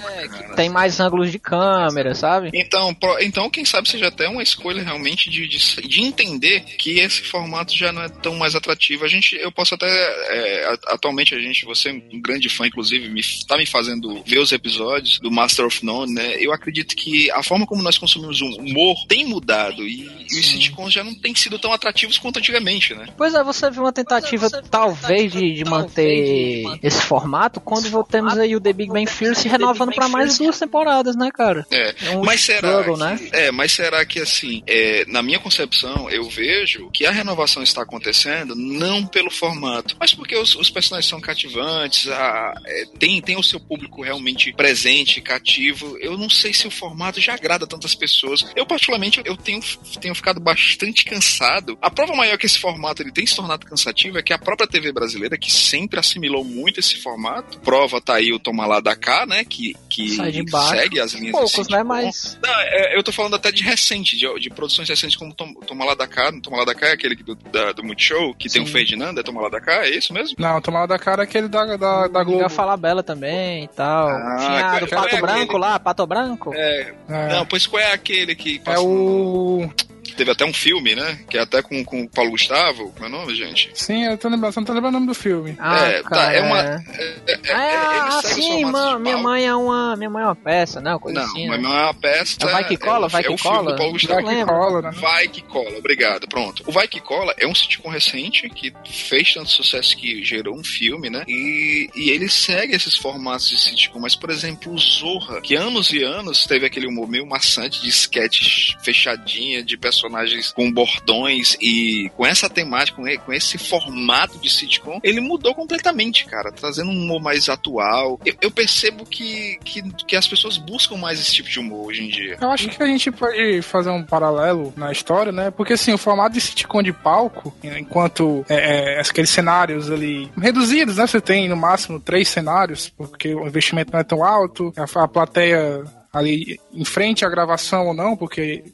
tem 0.56 0.68
mais 0.68 0.98
ângulos 0.98 1.30
de 1.30 1.38
câmera, 1.38 2.14
sabe? 2.14 2.50
Então, 2.52 2.92
pro- 2.94 3.18
então, 3.20 3.48
quem 3.48 3.64
sabe 3.64 3.88
seja 3.88 4.08
até 4.08 4.28
uma 4.28 4.42
escolha 4.42 4.82
realmente 4.82 5.30
de, 5.30 5.46
de, 5.46 5.58
de 5.86 6.02
entender 6.02 6.60
que 6.78 6.98
esse 6.98 7.22
formato 7.22 7.76
já 7.76 7.92
não 7.92 8.02
é 8.02 8.08
tão 8.08 8.34
mais 8.34 8.54
atrativo. 8.56 9.04
A 9.04 9.08
gente, 9.08 9.36
eu 9.36 9.52
posso 9.52 9.74
até, 9.74 9.86
é, 9.86 10.78
atualmente 10.88 11.34
a 11.34 11.38
gente, 11.38 11.64
você 11.64 11.90
é 11.90 11.92
um 11.92 12.20
grande 12.20 12.48
fã, 12.48 12.66
inclusive, 12.66 13.08
me, 13.08 13.20
tá 13.46 13.56
me 13.56 13.66
fazendo 13.66 14.22
ver 14.26 14.38
os 14.38 14.50
episódios 14.52 15.18
do 15.20 15.30
Master 15.30 15.66
of 15.66 15.84
None, 15.84 16.12
né? 16.12 16.36
Eu 16.40 16.52
acredito 16.52 16.96
que 16.96 17.30
a 17.30 17.42
forma 17.42 17.66
como 17.66 17.82
nós 17.82 17.98
consumimos 17.98 18.40
o 18.40 18.46
humor 18.56 18.96
tem 19.06 19.24
mudado 19.24 19.86
e, 19.86 20.06
e 20.30 20.38
os 20.40 20.46
sitcoms 20.46 20.92
já 20.92 21.04
não 21.04 21.14
têm 21.14 21.34
sido 21.34 21.58
tão 21.58 21.72
atrativos 21.72 22.18
quanto 22.18 22.38
antigamente, 22.38 22.94
né? 22.94 23.06
Pois 23.16 23.34
é, 23.34 23.42
você 23.44 23.70
viu 23.70 23.82
uma 23.82 23.92
tentativa, 23.92 24.48
talvez, 24.70 25.32
de, 25.32 25.35
de 25.36 25.64
manter 25.64 26.64
esse 26.82 27.02
formato 27.02 27.60
quando 27.60 27.88
voltamos 27.90 28.36
aí 28.38 28.54
o 28.54 28.60
The 28.60 28.72
Big 28.72 28.92
Bang 28.92 29.10
Theory 29.10 29.36
se 29.36 29.48
renovando 29.48 29.94
pra 29.94 30.08
mais 30.08 30.38
duas 30.38 30.58
temporadas, 30.58 31.16
né, 31.16 31.30
cara? 31.32 31.66
É, 31.70 31.94
É 32.02 32.10
um 32.10 32.24
mas 32.24 32.40
será 32.40 32.68
struggle, 32.68 32.94
que, 32.94 33.00
né? 33.00 33.28
É, 33.32 33.50
mas 33.50 33.72
será 33.72 34.04
que 34.04 34.20
assim, 34.20 34.62
é, 34.66 35.04
na 35.06 35.22
minha 35.22 35.38
concepção, 35.38 36.08
eu 36.10 36.28
vejo 36.28 36.90
que 36.90 37.06
a 37.06 37.10
renovação 37.10 37.62
está 37.62 37.82
acontecendo 37.82 38.54
não 38.54 39.06
pelo 39.06 39.30
formato, 39.30 39.96
mas 39.98 40.14
porque 40.14 40.36
os, 40.36 40.54
os 40.54 40.70
personagens 40.70 41.08
são 41.08 41.20
cativantes, 41.20 42.08
a, 42.08 42.54
é, 42.64 42.84
tem, 42.98 43.20
tem 43.20 43.36
o 43.36 43.42
seu 43.42 43.58
público 43.58 44.02
realmente 44.02 44.52
presente, 44.52 45.20
cativo. 45.20 45.96
Eu 46.00 46.16
não 46.16 46.30
sei 46.30 46.52
se 46.52 46.66
o 46.66 46.70
formato 46.70 47.20
já 47.20 47.34
agrada 47.34 47.66
tantas 47.66 47.94
pessoas. 47.94 48.44
Eu, 48.54 48.66
particularmente, 48.66 49.20
eu 49.24 49.36
tenho, 49.36 49.60
tenho 50.00 50.14
ficado 50.14 50.40
bastante 50.40 51.04
cansado. 51.04 51.76
A 51.80 51.90
prova 51.90 52.14
maior 52.14 52.38
que 52.38 52.46
esse 52.46 52.58
formato 52.58 53.02
ele 53.02 53.12
tem 53.12 53.26
se 53.26 53.34
tornado 53.34 53.66
cansativo 53.66 54.18
é 54.18 54.22
que 54.22 54.32
a 54.32 54.38
própria 54.38 54.66
TV 54.66 54.92
brasileira, 54.92 55.25
que 55.38 55.50
sempre 55.50 55.98
assimilou 55.98 56.44
muito 56.44 56.80
esse 56.80 56.96
formato, 56.96 57.58
prova 57.60 58.00
tá 58.00 58.16
aí 58.16 58.32
o 58.32 58.38
Toma 58.38 58.66
Lá 58.66 58.80
da 58.80 58.94
Cá, 58.94 59.24
né? 59.26 59.44
Que, 59.44 59.74
que 59.88 60.10
segue 60.10 61.00
as 61.00 61.12
linhas 61.14 61.32
Poucos, 61.32 61.52
desse 61.52 61.70
né? 61.70 61.82
Mas. 61.82 62.38
Não, 62.42 62.60
é, 62.60 62.96
eu 62.96 63.02
tô 63.02 63.10
falando 63.12 63.36
até 63.36 63.50
de 63.50 63.62
recente, 63.62 64.16
de, 64.16 64.40
de 64.40 64.50
produções 64.50 64.88
recentes 64.88 65.16
como 65.16 65.32
Tom, 65.32 65.54
Toma 65.66 65.84
Lá 65.84 65.94
da 65.94 66.06
Cá. 66.06 66.30
Toma 66.42 66.58
Lá 66.58 66.64
da 66.64 66.74
Cá 66.74 66.88
é 66.88 66.92
aquele 66.92 67.14
do, 67.16 67.34
da, 67.34 67.72
do 67.72 67.82
Multishow, 67.82 68.34
que 68.34 68.48
tem 68.48 68.62
o 68.62 68.66
Sim. 68.66 68.72
Ferdinando, 68.72 69.18
é 69.18 69.22
Toma 69.22 69.40
Lá 69.40 69.48
da 69.48 69.60
Cá, 69.60 69.86
é 69.86 69.96
isso 69.96 70.12
mesmo? 70.12 70.36
Não, 70.38 70.60
tomar 70.60 70.80
lá 70.80 70.86
da 70.86 70.98
cara 70.98 71.22
é 71.22 71.24
aquele 71.24 71.48
da, 71.48 71.64
da, 71.76 72.08
da 72.08 72.22
Globo. 72.22 72.32
Miguel 72.32 72.50
Falabella 72.50 73.02
também 73.02 73.64
e 73.64 73.68
tal. 73.68 74.08
Ah, 74.08 74.36
Tinha 74.38 74.78
do 74.80 74.84
é 74.84 74.88
Pato 74.88 75.06
aquele? 75.06 75.22
Branco 75.22 75.56
lá, 75.58 75.78
Pato 75.78 76.06
Branco. 76.06 76.52
É, 76.54 76.94
É, 77.08 77.28
Não, 77.28 77.46
pois 77.46 77.66
qual 77.66 77.80
é 77.80 77.92
aquele 77.92 78.34
que 78.34 78.60
é 78.64 78.78
o. 78.78 79.68
Teve 80.16 80.30
até 80.30 80.44
um 80.44 80.52
filme, 80.52 80.94
né? 80.94 81.18
Que 81.28 81.38
é 81.38 81.42
até 81.42 81.60
com, 81.62 81.84
com 81.84 82.02
o 82.02 82.08
Paulo 82.08 82.30
Gustavo. 82.30 82.90
Como 82.92 83.04
é 83.04 83.08
o 83.08 83.12
nome, 83.12 83.34
gente? 83.34 83.70
Sim, 83.74 84.04
eu 84.06 84.16
tô 84.18 84.28
lembrando, 84.28 84.52
só 84.52 84.60
não 84.60 84.66
tô 84.66 84.72
lembrando 84.72 84.94
o 84.94 84.98
nome 85.00 85.06
do 85.08 85.14
filme. 85.14 85.54
Ah, 85.58 85.86
é, 85.88 86.02
tá, 86.02 86.32
é 86.32 86.40
uma. 86.40 86.60
é. 86.60 86.84
É, 87.26 87.32
é, 87.50 87.54
Ah, 87.54 88.20
os 88.24 88.30
sim, 88.30 88.64
mano, 88.64 88.98
minha 88.98 89.18
mãe 89.18 89.46
é 89.46 89.54
uma, 89.54 89.96
minha 89.96 90.08
mãe 90.10 90.22
é 90.22 90.26
uma 90.26 90.34
peça, 90.36 90.80
né? 90.80 90.90
Uma 90.92 90.98
coisa 91.00 91.20
Não, 91.20 91.26
assim, 91.26 91.48
mas 91.48 91.60
né? 91.60 91.68
não 91.68 91.76
é 91.76 91.82
uma 91.84 91.94
peça. 91.94 92.36
É 92.40 92.46
Vai 92.46 92.64
Que 92.64 92.76
Cola, 92.76 93.06
é, 93.06 93.10
Vai 93.10 93.20
é 93.20 93.24
Que 93.24 93.32
o 93.34 93.38
filme 93.38 93.56
Cola? 93.58 93.72
do 93.72 93.76
Paulo 93.76 93.92
Gustavo. 93.92 94.20
que 94.20 94.26
lembro. 94.26 94.54
cola, 94.54 94.82
né? 94.82 94.90
Vai 94.92 95.28
que 95.28 95.42
cola, 95.42 95.78
obrigado. 95.78 96.28
Pronto. 96.28 96.62
O 96.66 96.72
Vai 96.72 96.88
que 96.88 97.00
cola 97.00 97.34
é 97.38 97.46
um 97.46 97.54
sitcom 97.54 97.88
recente 97.90 98.48
que 98.48 98.72
fez 98.90 99.34
tanto 99.34 99.50
sucesso 99.50 99.96
que 99.96 100.24
gerou 100.24 100.56
um 100.56 100.64
filme, 100.64 101.10
né? 101.10 101.24
E, 101.28 101.88
e 101.94 102.10
ele 102.10 102.28
segue 102.28 102.74
esses 102.74 102.96
formatos 102.96 103.48
de 103.48 103.58
sitcom. 103.60 104.00
Mas, 104.00 104.14
por 104.16 104.30
exemplo, 104.30 104.72
o 104.72 104.78
Zorra, 104.78 105.40
que 105.40 105.54
anos 105.54 105.92
e 105.92 106.02
anos 106.02 106.44
teve 106.46 106.66
aquele 106.66 106.86
humor 106.86 107.08
meio 107.08 107.26
maçante 107.26 107.80
de 107.82 107.88
sketches 107.88 108.74
fechadinha, 108.82 109.62
de 109.62 109.76
personagens 110.06 110.52
com 110.52 110.70
bordões 110.70 111.56
e 111.60 112.10
com 112.16 112.24
essa 112.24 112.48
temática, 112.48 113.02
com 113.24 113.32
esse 113.32 113.58
formato 113.58 114.38
de 114.38 114.50
sitcom, 114.50 115.00
ele 115.02 115.20
mudou 115.20 115.54
completamente, 115.54 116.24
cara, 116.26 116.52
trazendo 116.52 116.90
um 116.90 117.04
humor 117.04 117.20
mais 117.20 117.48
atual. 117.48 118.20
Eu, 118.24 118.34
eu 118.40 118.50
percebo 118.50 119.04
que, 119.04 119.58
que, 119.64 119.82
que 120.04 120.16
as 120.16 120.26
pessoas 120.26 120.56
buscam 120.56 120.96
mais 120.96 121.20
esse 121.20 121.34
tipo 121.34 121.48
de 121.48 121.58
humor 121.58 121.86
hoje 121.86 122.04
em 122.04 122.08
dia. 122.08 122.38
Eu 122.40 122.50
acho 122.50 122.68
que 122.68 122.82
a 122.82 122.86
gente 122.86 123.10
pode 123.10 123.62
fazer 123.62 123.90
um 123.90 124.02
paralelo 124.02 124.72
na 124.76 124.92
história, 124.92 125.32
né? 125.32 125.50
Porque 125.50 125.74
assim, 125.74 125.92
o 125.92 125.98
formato 125.98 126.34
de 126.34 126.40
sitcom 126.40 126.82
de 126.82 126.92
palco, 126.92 127.54
enquanto 127.62 128.44
é, 128.48 128.98
é, 128.98 129.00
aqueles 129.00 129.30
cenários 129.30 129.90
ali 129.90 130.30
reduzidos, 130.36 130.96
né? 130.96 131.06
Você 131.06 131.20
tem 131.20 131.48
no 131.48 131.56
máximo 131.56 132.00
três 132.00 132.28
cenários, 132.28 132.88
porque 132.96 133.34
o 133.34 133.46
investimento 133.46 133.92
não 133.92 134.00
é 134.00 134.04
tão 134.04 134.24
alto, 134.24 134.72
a, 134.76 135.02
a 135.02 135.08
plateia 135.08 135.84
ali 136.16 136.58
em 136.72 136.84
frente 136.84 137.24
à 137.24 137.28
gravação 137.28 137.88
ou 137.88 137.94
não, 137.94 138.16
porque 138.16 138.64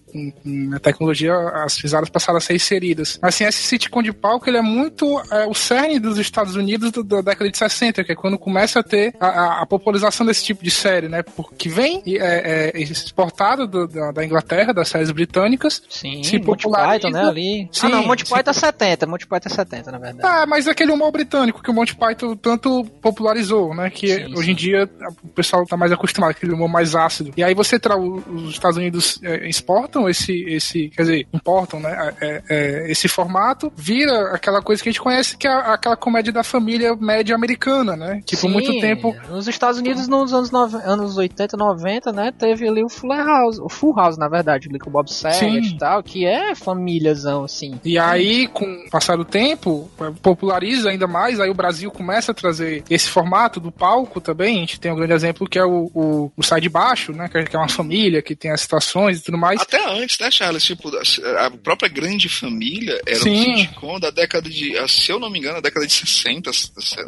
na 0.44 0.78
tecnologia 0.78 1.34
as 1.64 1.76
risadas 1.76 2.08
passaram 2.08 2.38
a 2.38 2.40
ser 2.40 2.54
inseridas. 2.54 3.18
Mas 3.20 3.34
assim, 3.34 3.44
esse 3.44 3.62
sitcom 3.62 4.02
de 4.02 4.12
palco 4.12 4.48
ele 4.48 4.58
é 4.58 4.62
muito 4.62 5.20
é, 5.30 5.46
o 5.46 5.54
cerne 5.54 5.98
dos 5.98 6.18
Estados 6.18 6.54
Unidos 6.54 6.92
da, 6.92 7.02
da, 7.02 7.20
década 7.20 7.50
de 7.50 7.58
60, 7.58 8.04
que 8.04 8.12
é 8.12 8.14
quando 8.14 8.38
começa 8.38 8.80
a 8.80 8.82
ter 8.82 9.14
a, 9.18 9.26
a, 9.26 9.62
a 9.62 9.66
popularização 9.66 10.24
desse 10.24 10.44
tipo 10.44 10.62
de 10.62 10.70
série, 10.70 11.08
né? 11.08 11.22
Porque 11.22 11.68
vem 11.68 12.02
é, 12.06 12.70
é 12.74 12.80
exportado 12.80 13.66
do, 13.66 13.88
da, 13.88 14.12
da, 14.12 14.24
Inglaterra, 14.24 14.72
das 14.72 14.88
séries 14.88 15.10
britânicas. 15.10 15.82
Sim, 15.88 16.22
se 16.22 16.38
Monty 16.38 16.68
Python, 16.70 17.10
né? 17.10 17.24
Ali. 17.24 17.68
Sim, 17.72 17.86
ah, 17.86 17.88
não, 17.88 18.06
Monty 18.06 18.24
Python 18.24 18.50
é 18.50 18.54
70, 18.54 19.06
Monty 19.06 19.26
Python 19.26 19.48
é 19.48 19.52
70, 19.52 19.90
na 19.90 19.98
verdade. 19.98 20.20
Ah, 20.22 20.46
mas 20.46 20.68
aquele 20.68 20.92
humor 20.92 21.10
britânico 21.10 21.62
que 21.62 21.70
o 21.70 21.74
Monty 21.74 21.96
Python 21.96 22.36
tanto 22.36 22.84
popularizou, 23.00 23.74
né? 23.74 23.90
Que 23.90 24.14
sim, 24.14 24.34
hoje 24.34 24.44
sim. 24.44 24.52
em 24.52 24.54
dia 24.54 24.88
o 25.22 25.28
pessoal 25.28 25.66
tá 25.66 25.76
mais 25.76 25.90
acostumado, 25.90 26.30
aquele 26.30 26.52
humor 26.52 26.68
mais 26.68 26.94
ácido. 26.94 27.31
E 27.36 27.42
aí 27.42 27.54
você 27.54 27.78
traz 27.78 28.00
os 28.00 28.50
Estados 28.50 28.76
Unidos 28.76 29.20
é, 29.22 29.48
exportam 29.48 30.08
esse, 30.08 30.44
esse, 30.44 30.88
quer 30.88 31.02
dizer, 31.02 31.26
importam, 31.32 31.80
né? 31.80 32.14
É, 32.20 32.42
é, 32.48 32.90
esse 32.90 33.08
formato, 33.08 33.72
vira 33.76 34.34
aquela 34.34 34.62
coisa 34.62 34.82
que 34.82 34.88
a 34.88 34.92
gente 34.92 35.00
conhece 35.00 35.36
que 35.36 35.46
é 35.46 35.50
aquela 35.50 35.96
comédia 35.96 36.32
da 36.32 36.42
família 36.42 36.94
média 36.96 37.34
americana, 37.34 37.96
né? 37.96 38.22
Que 38.24 38.36
sim, 38.36 38.42
por 38.42 38.52
muito 38.52 38.80
tempo. 38.80 39.14
Nos 39.28 39.48
Estados 39.48 39.78
Unidos, 39.78 40.08
nos 40.08 40.32
anos, 40.32 40.50
no... 40.50 40.58
anos 40.58 41.16
80, 41.16 41.56
90, 41.56 42.12
né? 42.12 42.32
Teve 42.36 42.68
ali 42.68 42.82
o 42.84 42.88
Fuller 42.88 43.24
House, 43.24 43.58
o 43.58 43.68
Full 43.68 43.94
House, 43.94 44.16
na 44.16 44.28
verdade, 44.28 44.68
ali 44.68 44.78
com 44.78 44.90
o 44.90 44.92
Bob 44.92 45.10
Saget 45.12 45.74
e 45.74 45.78
tal, 45.78 46.02
que 46.02 46.26
é 46.26 46.54
famíliazão, 46.54 47.44
assim. 47.44 47.78
E 47.84 47.98
aí, 47.98 48.46
com 48.48 48.64
o 48.64 48.90
passar 48.90 49.16
do 49.16 49.24
tempo, 49.24 49.90
populariza 50.20 50.90
ainda 50.90 51.06
mais, 51.06 51.40
aí 51.40 51.50
o 51.50 51.54
Brasil 51.54 51.90
começa 51.90 52.32
a 52.32 52.34
trazer 52.34 52.84
esse 52.88 53.08
formato 53.08 53.60
do 53.60 53.70
palco 53.70 54.20
também. 54.20 54.56
A 54.56 54.60
gente 54.60 54.80
tem 54.80 54.92
um 54.92 54.96
grande 54.96 55.12
exemplo 55.12 55.48
que 55.48 55.58
é 55.58 55.64
o, 55.64 55.90
o, 55.94 56.32
o 56.36 56.42
Sai 56.42 56.60
de 56.60 56.68
Baixo, 56.68 57.12
né? 57.12 57.21
Que 57.28 57.56
é 57.56 57.58
uma 57.58 57.68
família 57.68 58.22
que 58.22 58.34
tem 58.34 58.50
as 58.50 58.60
situações 58.60 59.18
e 59.18 59.22
tudo 59.22 59.38
mais. 59.38 59.60
Até 59.60 59.84
antes, 59.90 60.18
né, 60.18 60.30
Charles? 60.30 60.64
Tipo, 60.64 60.90
a 61.38 61.50
própria 61.50 61.88
Grande 61.88 62.28
Família 62.28 63.00
era 63.06 63.20
Sim. 63.20 63.52
um 63.52 63.56
sitcom 63.58 64.00
da 64.00 64.10
década 64.10 64.48
de, 64.48 64.74
se 64.88 65.10
eu 65.10 65.18
não 65.18 65.30
me 65.30 65.38
engano, 65.38 65.54
da 65.54 65.68
década 65.68 65.86
de 65.86 65.92
60, 65.92 66.50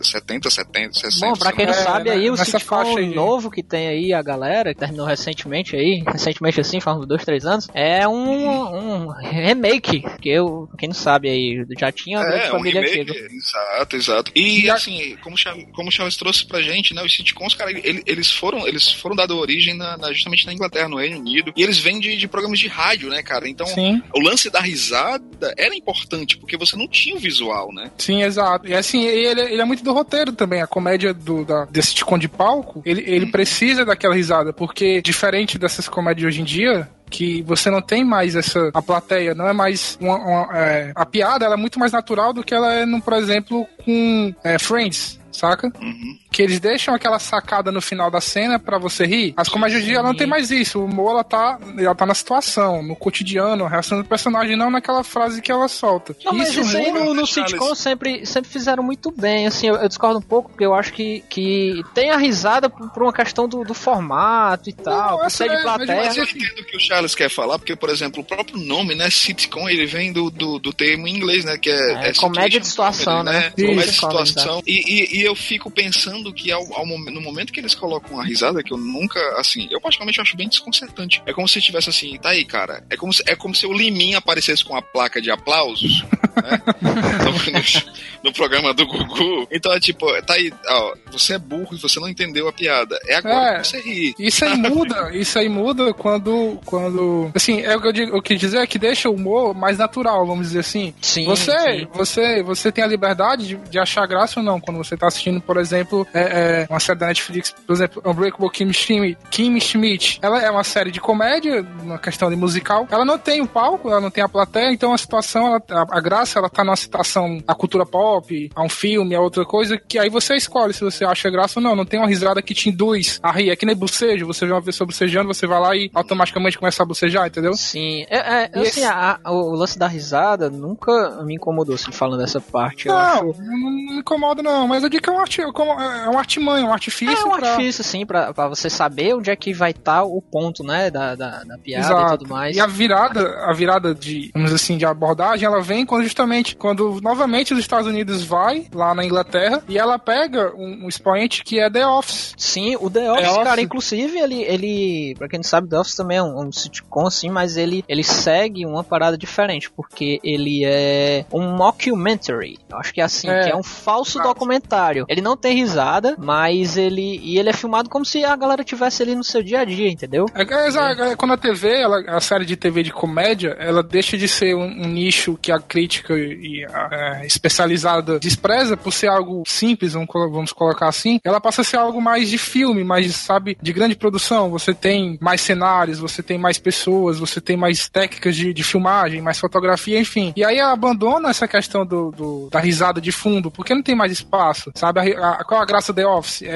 70, 0.03 0.51
70, 0.51 0.95
60. 0.95 1.27
Bom, 1.27 1.33
pra 1.35 1.53
quem 1.53 1.67
não 1.67 1.73
é, 1.73 1.77
sabe 1.77 2.11
aí, 2.11 2.31
o 2.31 2.37
sitcom 2.37 3.15
novo 3.15 3.51
que 3.51 3.63
tem 3.63 3.89
aí 3.89 4.13
a 4.13 4.23
galera, 4.23 4.73
que 4.73 4.81
terminou 4.81 5.07
recentemente 5.07 5.77
aí, 5.77 6.03
recentemente 6.07 6.61
assim, 6.61 6.81
faz 6.81 6.99
uns 6.99 7.07
dois, 7.07 7.25
três 7.25 7.45
anos, 7.45 7.69
é 7.75 8.07
um, 8.07 9.07
um 9.07 9.11
remake, 9.11 10.03
que 10.21 10.29
eu, 10.29 10.69
quem 10.79 10.89
não 10.89 10.95
sabe 10.95 11.29
aí, 11.29 11.65
já 11.79 11.91
tinha 11.93 12.21
a 12.21 12.25
Grande 12.25 12.45
é, 12.45 12.51
Família 12.51 12.81
um 12.81 12.85
remake, 12.85 13.11
antiga. 13.11 13.35
Exato, 13.35 13.97
exato. 13.97 14.33
E, 14.35 14.65
e 14.65 14.71
assim, 14.71 15.17
como, 15.23 15.37
como 15.73 15.89
o 15.89 15.93
Charles 15.93 16.17
trouxe 16.17 16.47
pra 16.47 16.63
gente, 16.63 16.95
né, 16.95 17.03
os 17.03 17.15
sitcoms, 17.15 17.55
cara, 17.55 17.71
eles 17.75 18.31
foram, 18.31 18.67
eles 18.67 18.91
foram 18.93 19.17
dado 19.17 19.37
origem 19.39 19.75
na, 19.75 19.94
na, 19.97 20.13
justamente 20.13 20.47
na 20.47 20.53
Inglaterra, 20.53 20.89
no 20.89 20.99
Reino 20.99 21.19
Unido, 21.19 21.53
e 21.57 21.63
eles 21.63 21.79
vêm 21.79 22.01
de, 22.01 22.17
de 22.17 22.29
programas 22.29 22.59
de 22.59 22.69
rádio, 22.69 23.09
né, 23.09 23.23
cara? 23.23 23.49
Então, 23.49 23.67
Sim. 23.67 24.03
o 24.15 24.21
lance 24.21 24.51
da 24.51 24.61
risada 24.61 25.55
era 25.57 25.75
importante, 25.75 26.37
porque 26.37 26.57
você 26.57 26.77
não 26.77 26.89
tinha 26.89 27.17
o 27.17 27.19
visual, 27.19 27.73
né? 27.73 27.91
Sim, 27.99 28.23
exato. 28.23 28.67
E 28.67 28.75
assim, 28.75 29.05
ele, 29.05 29.41
ele 29.41 29.61
é 29.61 29.65
muito 29.65 29.85
do 29.85 29.93
roteiro 29.93 30.33
também. 30.33 30.63
A 30.63 30.67
comédia 30.67 31.13
do, 31.13 31.45
da, 31.45 31.65
desse 31.67 31.89
sitcom 31.89 32.19
de 32.19 32.29
palco, 32.29 32.83
ele, 32.85 33.03
ele 33.07 33.27
hum. 33.27 33.31
precisa 33.31 33.85
daquela 33.85 34.15
risada, 34.15 34.53
porque 34.53 35.01
diferente 35.03 35.59
dessas 35.59 35.89
comédias 35.89 36.29
hoje 36.29 36.41
em 36.41 36.45
dia, 36.45 36.89
que 37.11 37.43
você 37.43 37.71
não 37.71 37.81
tem 37.81 38.05
mais 38.05 38.35
essa 38.35 38.71
a 38.73 38.83
plateia 38.83 39.35
não 39.35 39.47
é 39.47 39.53
mais 39.53 39.97
uma, 40.01 40.17
uma 40.17 40.59
é, 40.59 40.93
a 40.95 41.07
piada 41.07 41.45
ela 41.45 41.55
é 41.55 41.57
muito 41.57 41.79
mais 41.79 41.93
natural 41.93 42.33
do 42.33 42.43
que 42.43 42.53
ela 42.53 42.73
é 42.73 42.85
no, 42.85 43.01
por 43.01 43.13
exemplo 43.13 43.67
com 43.85 44.35
é, 44.43 44.59
Friends 44.59 45.21
saca? 45.35 45.73
Uhum. 45.81 46.19
Que 46.31 46.43
eles 46.43 46.61
deixam 46.61 46.95
aquela 46.95 47.19
sacada 47.19 47.71
no 47.71 47.81
final 47.81 48.11
da 48.11 48.21
cena 48.21 48.59
para 48.59 48.79
você 48.79 49.07
rir. 49.07 49.35
As 49.37 49.49
comédias 49.49 49.83
de 49.83 49.89
dia 49.89 50.03
não 50.03 50.15
tem 50.15 50.27
mais 50.27 50.51
isso. 50.51 50.81
O 50.81 50.85
humor, 50.85 51.11
ela 51.11 51.25
tá, 51.25 51.59
ela 51.79 51.95
tá 51.95 52.07
na 52.07 52.15
situação, 52.15 52.83
no 52.83 52.97
cotidiano, 52.97 53.65
a 53.65 53.69
reação 53.69 53.99
do 53.99 54.05
personagem, 54.05 54.57
não 54.57 54.71
naquela 54.71 55.03
frase 55.03 55.43
que 55.43 55.51
ela 55.51 55.69
solta. 55.69 56.17
Não, 56.25 56.33
mas 56.33 56.55
isso 56.55 56.77
aí 56.77 56.93
no, 56.93 57.15
no 57.15 57.27
sitcom 57.27 57.75
sempre, 57.75 58.25
sempre 58.27 58.51
fizeram 58.51 58.83
muito 58.83 59.11
bem. 59.11 59.47
Assim, 59.47 59.69
eu, 59.69 59.77
eu, 59.77 59.89
discordo 59.89 60.19
um 60.19 60.23
pouco, 60.23 60.51
porque 60.51 60.65
eu 60.65 60.75
acho 60.75 60.93
que, 60.93 61.23
que 61.29 61.83
tem 61.95 62.11
a 62.11 62.17
risada 62.17 62.69
por, 62.69 62.91
por 62.91 63.03
uma 63.03 63.13
questão 63.13 63.49
do, 63.49 63.65
do 63.65 63.75
formato 63.75 64.71
e 64.71 64.73
tal, 64.73 65.19
por 65.19 65.31
ser 65.31 65.49
de 65.49 65.63
plateia. 65.63 65.97
Mas 65.97 66.17
eu 66.17 66.25
entendo 66.25 66.61
o 66.61 66.65
que 66.65 66.77
o 66.77 66.81
Charles 66.81 67.15
quer 67.15 67.29
falar, 67.29 67.59
porque, 67.59 67.77
por 67.77 67.91
exemplo, 67.91 68.23
o 68.23 68.25
próprio 68.25 68.59
nome, 68.59 68.95
né, 68.95 69.11
sitcom, 69.11 69.69
ele 69.69 69.87
vem 69.87 70.13
do, 70.13 70.31
do, 70.31 70.59
do 70.59 70.73
termo 70.73 71.07
em 71.07 71.17
inglês, 71.17 71.45
né, 71.45 71.59
que 71.59 71.71
é... 71.71 72.07
é, 72.07 72.11
é 72.11 72.15
comédia 72.15 72.61
de 72.61 72.67
situação, 72.67 73.19
comedy, 73.19 73.39
né? 73.39 73.53
né? 73.57 73.67
Comédia 73.67 73.93
de 73.93 73.93
situação. 73.93 74.63
E, 74.67 74.73
e, 74.73 75.21
e 75.21 75.24
eu 75.25 75.35
fico 75.35 75.71
pensando 75.71 76.33
que 76.33 76.51
ao, 76.51 76.63
ao, 76.75 76.87
no 76.87 77.21
momento 77.21 77.53
que 77.53 77.61
eles 77.61 77.75
colocam 77.75 78.21
a 78.21 78.25
risada, 78.25 78.63
que 78.63 78.73
eu 78.73 78.79
nunca, 78.79 79.21
assim, 79.39 79.69
eu 79.71 79.81
particularmente 79.81 80.21
acho 80.21 80.37
bem 80.37 80.49
desconcertante. 80.49 81.23
É 81.27 81.33
como 81.33 81.49
se 81.49 81.61
tivesse 81.61 81.91
assim, 81.91 82.19
tá 82.19 82.31
aí, 82.31 82.45
cara. 82.45 82.85
É 82.91 82.97
como 82.97 83.13
se, 83.13 83.23
é 83.27 83.35
como 83.35 83.55
se 83.55 83.67
o 83.67 83.73
Liminha 83.73 84.19
aparecesse 84.19 84.65
com 84.65 84.77
a 84.77 84.83
placa 84.83 85.21
de 85.21 85.31
aplausos, 85.31 86.03
né? 86.03 86.63
no, 88.23 88.31
no, 88.31 88.33
programa 88.33 88.75
do 88.75 88.87
Gugu. 88.87 89.49
Então 89.51 89.73
é 89.73 89.81
tipo, 89.81 90.07
tá 90.23 90.35
aí, 90.35 90.53
ó, 90.69 90.95
você 91.11 91.35
é 91.35 91.39
burro 91.39 91.75
e 91.75 91.79
você 91.79 91.99
não 92.01 92.09
entendeu 92.09 92.49
a 92.49 92.53
piada. 92.53 92.99
É 93.07 93.17
agora 93.17 93.57
é, 93.57 93.61
que 93.61 93.67
você 93.67 93.81
ri. 93.81 94.15
Isso 94.19 94.45
aí 94.45 94.57
muda, 94.57 95.11
isso 95.15 95.39
aí 95.39 95.49
muda 95.49 95.93
quando, 95.95 96.61
quando, 96.65 97.31
assim, 97.35 97.61
é 97.61 97.77
o 97.77 97.81
que 97.81 97.89
eu, 97.89 97.93
digo, 97.93 98.17
o 98.17 98.23
que 98.23 98.37
dizer 98.37 98.59
é 98.59 98.67
que 98.67 98.79
deixa 98.79 99.09
o 99.09 99.15
humor 99.15 99.55
mais 99.55 99.79
natural, 99.79 100.27
vamos 100.27 100.49
dizer 100.49 100.61
assim. 100.61 100.95
Sim. 101.01 101.27
Você, 101.27 101.53
sim. 101.53 101.89
você, 101.93 102.43
você 102.43 102.73
tem 102.73 102.85
a 102.85 102.89
liberdade 102.89 103.47
de, 103.47 103.57
de 103.57 103.79
achar 103.79 104.07
graça 104.07 104.41
ou 104.41 104.45
não 104.45 104.61
quando 104.61 104.79
você 104.79 104.97
tá 104.97 105.09
assistindo, 105.15 105.41
por 105.41 105.57
exemplo, 105.57 106.07
é, 106.13 106.65
é 106.65 106.67
uma 106.69 106.81
série 106.81 106.99
da 106.99 107.07
Netflix, 107.07 107.55
por 107.67 107.73
exemplo, 107.73 108.03
Unbreakable 108.05 108.51
Kim 108.51 108.73
Schmidt, 108.73 109.19
Kim 109.31 109.59
Schmidt. 109.61 110.19
Ela 110.21 110.43
é 110.43 110.51
uma 110.51 110.65
série 110.65 110.91
de 110.91 111.01
comédia, 111.01 111.65
uma 111.81 111.99
questão 111.99 112.29
de 112.29 112.37
musical. 112.37 112.87
Ela 112.91 113.05
não 113.05 113.19
tem 113.19 113.41
o 113.41 113.47
palco, 113.47 113.89
ela 113.89 114.01
não 114.01 114.11
tem 114.11 114.23
a 114.23 114.29
plateia, 114.29 114.73
então 114.73 114.93
a 114.93 114.99
situação, 114.99 115.47
ela, 115.47 115.63
a, 115.71 115.99
a, 115.99 116.01
graça, 116.01 116.39
ela 116.39 116.51
tá 116.51 116.65
numa 116.65 116.77
citação 116.77 117.43
à 117.47 117.55
cultura 117.55 117.87
pop, 117.87 118.51
a 118.55 118.63
um 118.63 118.69
filme, 118.69 119.15
a 119.15 119.21
outra 119.21 119.45
coisa, 119.45 119.79
que 119.79 119.99
aí 119.99 120.11
você 120.11 120.35
escolhe 120.35 120.75
se 120.75 120.83
você 120.83 121.05
acha 121.05 121.31
graça 121.31 121.61
ou 121.61 121.63
não. 121.63 121.77
Não 121.77 121.85
tem 121.85 122.01
uma 122.01 122.09
risada 122.09 122.43
que 122.43 122.55
te 122.55 122.69
induz 122.69 123.21
a 123.23 123.31
rir. 123.31 123.51
É 123.51 123.57
que 123.57 123.67
nem 123.67 123.77
bucejo, 123.77 124.27
você 124.27 124.47
vê 124.47 124.53
uma 124.53 124.63
pessoa 124.63 124.87
bucejando, 124.87 125.33
você 125.33 125.47
vai 125.47 125.61
lá 125.61 125.77
e 125.77 125.91
automaticamente 125.95 126.59
começa 126.59 126.83
a 126.83 126.87
bucejar, 126.87 127.27
entendeu? 127.27 127.55
Sim. 127.55 128.05
É, 128.09 128.17
é 128.17 128.51
assim, 128.55 128.61
esse... 128.63 128.85
a, 128.85 129.19
a, 129.23 129.33
o 129.33 129.55
lance 129.55 129.79
da 129.79 129.87
risada 129.87 130.51
nunca 130.51 131.23
me 131.25 131.35
incomodou, 131.35 131.75
assim, 131.75 131.93
falando 131.93 132.21
dessa 132.21 132.41
parte. 132.41 132.89
Não, 132.89 132.97
acho... 132.97 133.43
não, 133.43 133.61
não 133.61 133.71
me 133.71 133.99
incomoda 133.99 134.43
não, 134.43 134.67
mas 134.67 134.83
eu 134.83 134.89
digo 134.89 135.04
que 135.05 135.41
é 135.63 135.65
um, 135.65 135.81
é 135.81 136.09
um 136.09 136.19
artimanho, 136.19 136.67
um 136.67 136.73
artifício. 136.73 137.17
É 137.17 137.25
um 137.25 137.37
pra... 137.37 137.51
artifício, 137.51 137.85
sim, 137.85 138.07
pra, 138.07 138.33
pra 138.33 138.49
você 138.49 138.71
saber 138.71 139.15
onde 139.15 139.31
é 139.31 139.37
que 139.37 139.53
vai 139.53 139.71
estar 139.71 140.01
tá 140.01 140.05
o 140.05 140.21
ponto, 140.23 140.63
né, 140.63 140.91
da, 140.91 141.15
da, 141.15 141.45
da 141.45 141.59
piada 141.59 141.87
Exato. 141.87 142.15
e 142.15 142.19
tudo 142.19 142.31
mais. 142.31 142.57
E 142.57 142.61
a 142.61 142.67
virada, 142.67 143.45
a 143.45 143.53
virada 143.53 143.95
de, 143.95 144.31
vamos 144.33 144.51
dizer 144.51 144.63
assim, 144.63 144.79
de 144.79 144.87
abordagem, 144.87 145.47
ela 145.47 145.61
vem 145.61 145.85
quando 145.85 146.05
justamente, 146.05 146.57
quando 146.57 147.01
novamente 147.03 147.53
os 147.53 147.61
Estados 147.61 147.87
Unidos 147.87 148.25
vai 148.25 148.67
lá 148.73 148.95
na 148.95 149.05
Inglaterra 149.05 149.63
e 149.69 149.79
ela 149.79 149.99
pega 149.99 150.55
um, 150.57 150.85
um 150.85 150.89
expoente 150.89 151.45
que 151.45 151.59
é 151.59 151.71
The 151.71 151.87
Office. 151.87 152.35
Sim, 152.37 152.77
o 152.77 152.91
The 152.91 153.13
Office, 153.13 153.29
The 153.29 153.35
cara, 153.35 153.51
Office. 153.51 153.65
inclusive, 153.65 154.19
ele, 154.19 154.43
ele, 154.43 155.15
pra 155.19 155.29
quem 155.29 155.39
não 155.39 155.45
sabe, 155.45 155.69
The 155.69 155.79
Office 155.79 155.95
também 155.97 156.19
é 156.19 156.23
um, 156.23 156.47
um 156.47 156.53
sitcom, 156.53 157.11
sim, 157.11 157.31
mas 157.31 157.57
ele, 157.57 157.85
ele 157.89 158.03
segue 158.03 158.65
uma 158.67 158.85
parada 158.85 159.19
diferente, 159.19 159.71
porque 159.71 160.19
ele 160.23 160.65
é 160.65 161.25
um 161.33 161.57
mockumentary. 161.57 162.59
Eu 162.69 162.79
acho 162.79 162.93
que 162.93 163.01
é 163.01 163.05
assim, 163.05 163.29
é. 163.29 163.45
que 163.45 163.51
é 163.51 163.57
um 163.57 163.63
falso 163.63 164.19
documentário. 164.21 164.84
Ele 165.09 165.21
não 165.21 165.37
tem 165.37 165.57
risada, 165.57 166.17
mas 166.19 166.77
ele. 166.77 167.21
E 167.23 167.39
ele 167.39 167.51
é 167.51 167.53
filmado 167.53 167.89
como 167.89 168.05
se 168.05 168.25
a 168.25 168.37
galera 168.37 168.65
tivesse 168.65 169.03
ali 169.03 169.15
no 169.15 169.25
seu 169.25 169.43
dia 169.43 169.61
a 169.61 169.65
dia, 169.65 169.89
entendeu? 169.89 170.27
É, 170.35 170.43
é, 170.43 171.13
é, 171.13 171.17
quando 171.17 171.33
a 171.33 171.37
TV, 171.37 171.81
ela, 171.81 172.01
a 172.09 172.21
série 172.21 172.45
de 172.45 172.57
TV 172.57 172.83
de 172.83 172.93
comédia, 172.93 173.57
ela 173.59 173.83
deixa 173.83 174.17
de 174.17 174.29
ser 174.29 174.55
um, 174.55 174.65
um 174.65 174.89
nicho 174.89 175.39
que 175.41 175.53
a 175.53 175.59
crítica 175.59 176.15
e 176.15 176.65
a, 176.65 176.89
é, 177.23 177.27
especializada 177.27 178.19
despreza 178.19 178.77
por 178.77 178.93
ser 178.93 179.09
algo 179.09 179.43
simples, 179.47 179.93
vamos, 179.93 180.09
vamos 180.13 180.53
colocar 180.53 180.89
assim, 180.89 181.21
ela 181.25 181.41
passa 181.41 181.63
a 181.63 181.65
ser 181.65 181.77
algo 181.77 182.01
mais 182.01 182.29
de 182.31 182.39
filme, 182.39 182.85
mais, 182.85 183.15
sabe, 183.15 183.57
de 183.61 183.73
grande 183.73 183.97
produção. 183.97 184.51
Você 184.51 184.75
tem 184.75 185.19
mais 185.21 185.41
cenários, 185.41 185.99
você 185.99 186.23
tem 186.23 186.39
mais 186.39 186.59
pessoas, 186.59 187.19
você 187.19 187.41
tem 187.41 187.57
mais 187.57 187.89
técnicas 187.89 188.37
de, 188.37 188.53
de 188.53 188.63
filmagem, 188.63 189.21
mais 189.21 189.39
fotografia, 189.39 189.99
enfim. 189.99 190.33
E 190.37 190.45
aí 190.45 190.59
ela 190.59 190.73
abandona 190.73 191.31
essa 191.31 191.47
questão 191.49 191.85
do, 191.85 192.11
do 192.11 192.49
da 192.51 192.61
risada 192.61 193.01
de 193.01 193.13
fundo, 193.13 193.51
porque 193.51 193.75
não 193.75 193.83
tem 193.83 193.95
mais 193.95 194.13
espaço, 194.13 194.71
sabe? 194.75 195.15
A, 195.17 195.31
a, 195.31 195.45
qual 195.45 195.63
a 195.63 195.65
graça 195.65 195.95
The 195.95 196.07
Office? 196.07 196.43
É, 196.43 196.49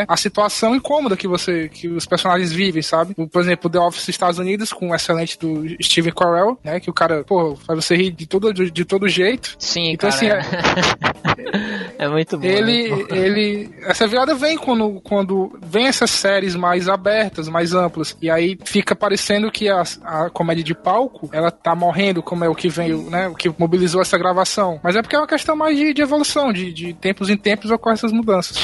é, 0.00 0.04
a 0.06 0.16
situação 0.16 0.74
incômoda 0.74 1.16
que 1.16 1.28
você 1.28 1.68
que 1.68 1.88
os 1.88 2.04
personagens 2.06 2.52
vivem, 2.52 2.82
sabe? 2.82 3.14
Por 3.14 3.40
exemplo, 3.40 3.70
The 3.70 3.78
Office 3.78 4.08
Estados 4.08 4.38
Unidos, 4.38 4.72
com 4.72 4.90
o 4.90 4.94
excelente 4.94 5.38
do 5.38 5.64
Steve 5.82 6.12
Carell, 6.12 6.58
né? 6.64 6.80
Que 6.80 6.90
o 6.90 6.92
cara, 6.92 7.24
pô, 7.24 7.56
faz 7.56 7.84
você 7.84 7.96
rir 7.96 8.10
de 8.10 8.26
todo, 8.26 8.52
de, 8.52 8.70
de 8.70 8.84
todo 8.84 9.08
jeito. 9.08 9.54
Sim, 9.58 9.92
então, 9.92 10.10
cara. 10.10 10.40
Assim, 10.40 10.54
é... 11.96 12.04
é 12.04 12.08
muito 12.08 12.38
bom. 12.38 12.46
Ele, 12.46 12.90
né? 12.90 13.06
ele, 13.10 13.70
essa 13.82 14.06
virada 14.06 14.34
vem 14.34 14.56
quando, 14.58 15.00
quando 15.02 15.58
vem 15.62 15.86
essas 15.86 16.10
séries 16.10 16.56
mais 16.56 16.88
abertas, 16.88 17.48
mais 17.48 17.72
amplas, 17.72 18.16
e 18.20 18.30
aí 18.30 18.58
fica 18.64 18.96
parecendo 18.96 19.50
que 19.50 19.68
a, 19.68 19.82
a 20.02 20.30
comédia 20.30 20.64
de 20.64 20.74
palco, 20.74 21.28
ela 21.32 21.50
tá 21.50 21.74
morrendo, 21.74 22.22
como 22.22 22.44
é 22.44 22.48
o 22.48 22.54
que 22.54 22.68
veio, 22.68 23.08
né? 23.10 23.28
O 23.28 23.34
que 23.34 23.52
mobilizou 23.58 24.02
essa 24.02 24.18
gravação. 24.18 24.80
Mas 24.82 24.96
é 24.96 25.02
porque 25.02 25.16
é 25.16 25.18
uma 25.18 25.26
questão 25.26 25.54
mais 25.54 25.76
de, 25.76 25.94
de 25.94 26.02
evolução, 26.02 26.52
de, 26.52 26.72
de 26.72 26.94
tempos 26.94 27.30
em 27.30 27.36
tempos 27.36 27.59
ocorrem 27.68 27.94
essas 27.94 28.12
mudanças. 28.12 28.56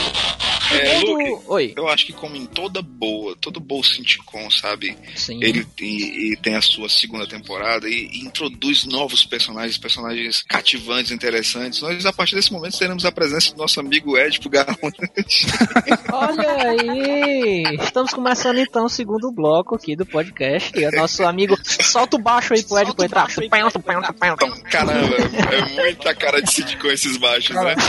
É, 0.72 1.00
do- 1.00 1.12
Luke, 1.12 1.42
Oi. 1.48 1.72
eu 1.76 1.88
acho 1.88 2.06
que 2.06 2.12
como 2.12 2.36
em 2.36 2.46
toda 2.46 2.82
boa, 2.82 3.36
todo 3.40 3.60
bom 3.60 3.82
sitcom, 3.82 4.50
sabe? 4.50 4.96
Sim. 5.14 5.38
Ele 5.42 5.66
e, 5.80 6.32
e 6.32 6.36
tem 6.36 6.54
a 6.56 6.62
sua 6.62 6.88
segunda 6.88 7.26
temporada 7.26 7.88
e, 7.88 8.08
e 8.12 8.20
introduz 8.24 8.84
novos 8.84 9.24
personagens, 9.24 9.78
personagens 9.78 10.42
cativantes, 10.48 11.12
interessantes. 11.12 11.80
Nós, 11.80 12.04
a 12.06 12.12
partir 12.12 12.34
desse 12.34 12.52
momento, 12.52 12.78
teremos 12.78 13.04
a 13.04 13.12
presença 13.12 13.52
do 13.52 13.58
nosso 13.58 13.78
amigo 13.80 14.16
Edipo 14.16 14.48
Garrone. 14.48 14.76
Olha 16.12 16.70
aí! 16.70 17.62
Estamos 17.80 18.12
começando 18.12 18.58
então 18.58 18.84
o 18.86 18.88
segundo 18.88 19.30
bloco 19.30 19.74
aqui 19.76 19.94
do 19.96 20.04
podcast. 20.06 20.72
E 20.78 20.86
o 20.86 20.90
nosso 20.92 21.24
amigo. 21.24 21.56
Solta 21.64 22.16
o 22.16 22.18
baixo 22.20 22.54
aí 22.54 22.62
pro 22.62 22.78
Ed 22.78 22.94
pra 22.94 23.04
entrar. 23.04 23.28
Então, 23.42 24.50
caramba, 24.70 25.16
é 25.16 25.64
muita 25.74 26.14
cara 26.14 26.40
de 26.42 26.50
sitcom 26.52 26.88
esses 26.88 27.16
baixos, 27.16 27.54
Cara, 27.54 27.74
né? 27.76 27.82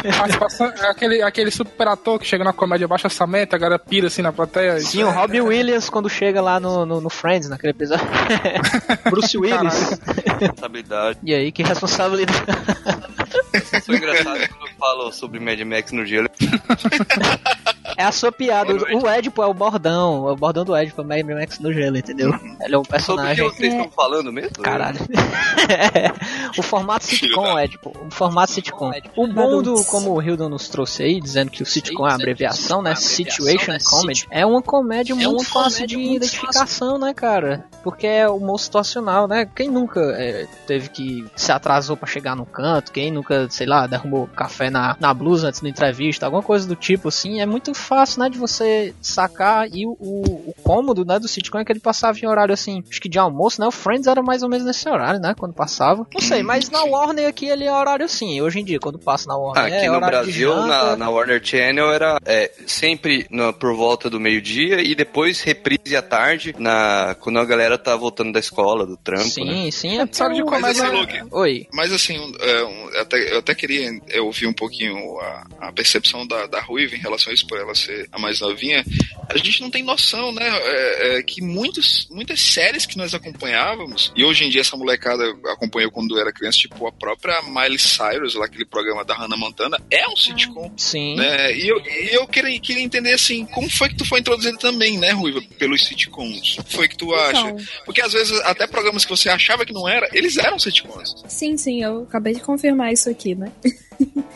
é 0.81 0.89
aquele, 0.89 1.21
aquele 1.21 1.51
super 1.51 1.87
ator 1.87 2.19
que 2.19 2.25
chega 2.25 2.43
na 2.43 2.53
comédia 2.67 2.87
baixo 2.87 3.07
orçamento, 3.07 3.55
a 3.55 3.57
galera 3.57 3.79
pira 3.79 4.07
assim 4.07 4.21
na 4.21 4.33
plateia. 4.33 4.79
Sim, 4.81 5.03
o 5.03 5.09
Robbie 5.09 5.39
Williams 5.41 5.89
quando 5.89 6.09
chega 6.09 6.41
lá 6.41 6.59
no, 6.59 6.85
no, 6.85 6.99
no 6.99 7.09
Friends, 7.09 7.49
naquele 7.49 7.71
episódio. 7.71 8.05
Bruce 9.09 9.37
Willis. 9.37 9.99
Responsabilidade. 10.39 11.19
E 11.23 11.33
aí, 11.33 11.51
que 11.51 11.63
responsabilidade. 11.63 12.45
Foi 13.85 13.97
engraçado 13.97 14.47
quando 14.49 14.67
eu 14.67 14.75
falo 14.77 15.11
sobre 15.11 15.39
Mad 15.39 15.59
Max 15.61 15.91
no 15.91 16.05
gelo. 16.05 16.29
É 17.97 18.03
a 18.03 18.11
sua 18.11 18.31
piada. 18.31 18.73
O 18.73 19.07
o 19.07 19.09
Edipo 19.09 19.41
é 19.41 19.45
o 19.45 19.53
bordão. 19.53 20.27
É 20.27 20.31
o 20.31 20.35
bordão 20.35 20.65
do 20.65 20.75
Edipo, 20.75 21.01
é 21.01 21.03
o 21.03 21.07
Mad 21.07 21.25
Max 21.25 21.59
no 21.59 21.71
gelo, 21.73 21.97
entendeu? 21.97 22.31
Ele 22.61 22.75
é 22.75 22.77
um 22.77 22.83
Sobre 22.83 22.83
o 22.83 22.83
que 22.83 22.89
personagem. 22.91 23.43
vocês 23.43 23.73
estão 23.73 23.89
falando 23.89 24.31
mesmo? 24.31 24.51
Caralho. 24.61 24.99
o 26.57 26.61
formato 26.61 27.05
sitcom, 27.05 27.57
Edipo. 27.59 27.93
O 28.05 28.11
formato 28.11 28.51
sitcom. 28.51 28.91
O 29.15 29.27
bom 29.27 29.61
do, 29.61 29.83
como 29.85 30.11
o 30.11 30.21
Hildon 30.21 30.49
nos 30.49 30.67
trouxe 30.67 31.03
aí, 31.03 31.21
dizendo 31.21 31.49
que 31.49 31.63
o 31.63 31.65
sitcom 31.65 32.07
é 32.07 32.11
a 32.11 32.15
abreviação, 32.15 32.81
né? 32.81 32.93
Situation 32.95 33.77
Comedy. 33.83 34.27
É 34.29 34.45
uma 34.45 34.61
comédia 34.61 35.15
muito 35.15 35.45
fácil 35.45 35.87
de 35.87 35.97
identificação, 35.97 36.97
né, 36.97 37.13
cara? 37.13 37.65
Porque 37.83 38.05
é 38.05 38.27
humor 38.27 38.59
situacional, 38.59 39.27
né? 39.27 39.49
Quem 39.55 39.69
nunca 39.69 39.99
é, 40.17 40.45
teve 40.65 40.89
que 40.89 41.25
se 41.35 41.51
atrasou 41.51 41.95
pra 41.95 42.07
chegar 42.07 42.35
no 42.35 42.45
canto? 42.45 42.91
Quem 42.91 43.11
nunca, 43.11 43.47
sei 43.57 43.67
lá, 43.67 43.87
derrubou 43.87 44.27
café 44.27 44.69
na, 44.69 44.95
na 44.99 45.13
blusa 45.13 45.47
antes 45.47 45.61
da 45.61 45.69
entrevista? 45.69 46.25
Alguma 46.25 46.43
coisa 46.43 46.67
do 46.67 46.75
tipo, 46.75 47.07
assim. 47.09 47.41
É 47.41 47.45
muito 47.45 47.73
fácil, 47.73 48.21
né, 48.21 48.29
de 48.29 48.37
você 48.37 48.93
sacar. 49.01 49.67
E 49.73 49.85
o, 49.85 49.91
o, 49.99 50.49
o 50.49 50.55
cômodo, 50.63 51.03
né, 51.05 51.19
do 51.19 51.27
sitcom 51.27 51.59
é 51.59 51.65
que 51.65 51.71
ele 51.71 51.79
passava 51.79 52.17
em 52.19 52.27
horário, 52.27 52.53
assim, 52.53 52.83
acho 52.89 53.01
que 53.01 53.09
de 53.09 53.17
almoço, 53.19 53.59
né? 53.59 53.67
O 53.67 53.71
Friends 53.71 54.07
era 54.07 54.21
mais 54.21 54.43
ou 54.43 54.49
menos 54.49 54.65
nesse 54.65 54.87
horário, 54.87 55.19
né? 55.19 55.33
Quando 55.37 55.53
passava. 55.53 56.05
Não 56.13 56.21
sei, 56.21 56.43
mas 56.43 56.69
na 56.69 56.83
Warner 56.83 57.27
aqui 57.27 57.47
ele 57.47 57.63
é 57.65 57.73
horário 57.73 58.07
sim. 58.07 58.41
Hoje 58.41 58.59
em 58.59 58.63
dia, 58.65 58.79
quando 58.79 58.99
passa 58.99 59.27
na 59.27 59.35
Warner. 59.37 59.65
Aqui 59.65 59.85
é 59.85 59.89
no 59.91 59.99
Brasil, 59.99 60.49
janta. 60.53 60.67
na, 60.67 60.95
na 60.95 61.09
Warner 61.09 61.41
Channel, 61.43 61.91
era 61.91 62.17
é, 62.25 62.51
sempre 62.67 63.25
na- 63.31 63.51
por 63.53 63.75
volta 63.75 64.09
do 64.09 64.19
meio-dia 64.19 64.81
e 64.81 64.93
depois 64.95 65.41
reprise 65.41 65.95
à 65.95 66.01
tarde, 66.01 66.53
na, 66.59 67.15
quando 67.19 67.39
a 67.39 67.45
galera 67.45 67.77
tá 67.77 67.95
voltando 67.95 68.31
da 68.31 68.39
escola, 68.39 68.85
do 68.85 68.95
trampo, 68.97 69.23
né? 69.23 69.53
Sim, 69.53 69.71
sim. 69.71 69.99
É 69.99 70.07
Sabe 70.11 70.35
de 70.35 70.43
o- 70.43 70.49
Mas 70.49 70.79
assim, 70.79 70.89
Luke, 70.95 71.23
Oi. 71.31 71.67
Mas 71.73 71.91
assim, 71.91 72.15
é, 72.39 72.63
um, 72.63 72.89
eu 72.91 73.01
até, 73.01 73.33
eu 73.35 73.39
até 73.51 73.55
queria 73.55 73.91
ouvir 74.21 74.47
um 74.47 74.53
pouquinho 74.53 75.19
a, 75.19 75.47
a 75.61 75.71
percepção 75.71 76.25
da, 76.27 76.45
da 76.47 76.61
Ruiva 76.61 76.95
em 76.95 76.99
relação 76.99 77.31
a 77.31 77.33
isso, 77.33 77.47
por 77.47 77.57
ela 77.57 77.73
ser 77.73 78.07
a 78.11 78.19
mais 78.19 78.41
novinha. 78.41 78.83
A 79.29 79.37
gente 79.37 79.61
não 79.61 79.69
tem 79.69 79.83
noção, 79.83 80.31
né? 80.31 80.47
é, 80.47 81.17
é, 81.17 81.23
que 81.23 81.41
muitos, 81.41 82.07
muitas 82.09 82.41
séries 82.41 82.85
que 82.85 82.97
nós 82.97 83.13
acompanhávamos, 83.13 84.11
e 84.15 84.23
hoje 84.23 84.45
em 84.45 84.49
dia 84.49 84.61
essa 84.61 84.75
molecada 84.75 85.23
acompanhou 85.51 85.91
quando 85.91 86.19
era 86.19 86.31
criança, 86.31 86.57
tipo 86.57 86.87
a 86.87 86.91
própria 86.91 87.41
Miley 87.43 87.79
Cyrus, 87.79 88.35
lá 88.35 88.45
aquele 88.45 88.65
programa 88.65 89.03
da 89.05 89.15
Hannah 89.15 89.37
Montana, 89.37 89.79
é 89.89 90.07
um 90.07 90.15
sitcom. 90.15 90.71
Sim. 90.75 91.15
Né? 91.15 91.57
E 91.57 91.67
eu, 91.67 91.79
e 91.79 92.15
eu 92.15 92.27
queria, 92.27 92.59
queria 92.59 92.83
entender 92.83 93.13
assim, 93.13 93.45
como 93.45 93.69
foi 93.69 93.89
que 93.89 93.95
tu 93.95 94.07
foi 94.07 94.19
introduzido 94.19 94.57
também, 94.57 94.97
né, 94.97 95.11
Ruiva, 95.11 95.41
pelos 95.57 95.85
sitcoms? 95.85 96.57
O 96.57 96.63
que 96.63 96.73
foi 96.73 96.87
que 96.87 96.97
tu 96.97 97.13
acha? 97.13 97.49
Então, 97.49 97.57
Porque 97.85 98.01
às 98.01 98.13
vezes 98.13 98.39
até 98.41 98.67
programas 98.67 99.05
que 99.05 99.11
você 99.11 99.29
achava 99.29 99.65
que 99.65 99.73
não 99.73 99.87
era, 99.87 100.07
eles 100.13 100.37
eram 100.37 100.59
sitcoms. 100.59 101.15
sim, 101.27 101.57
sim, 101.57 101.83
eu 101.83 102.03
acabei 102.03 102.33
de 102.33 102.41
confirmar 102.41 102.91
isso 102.91 103.09
aqui, 103.09 103.35
né? 103.37 103.51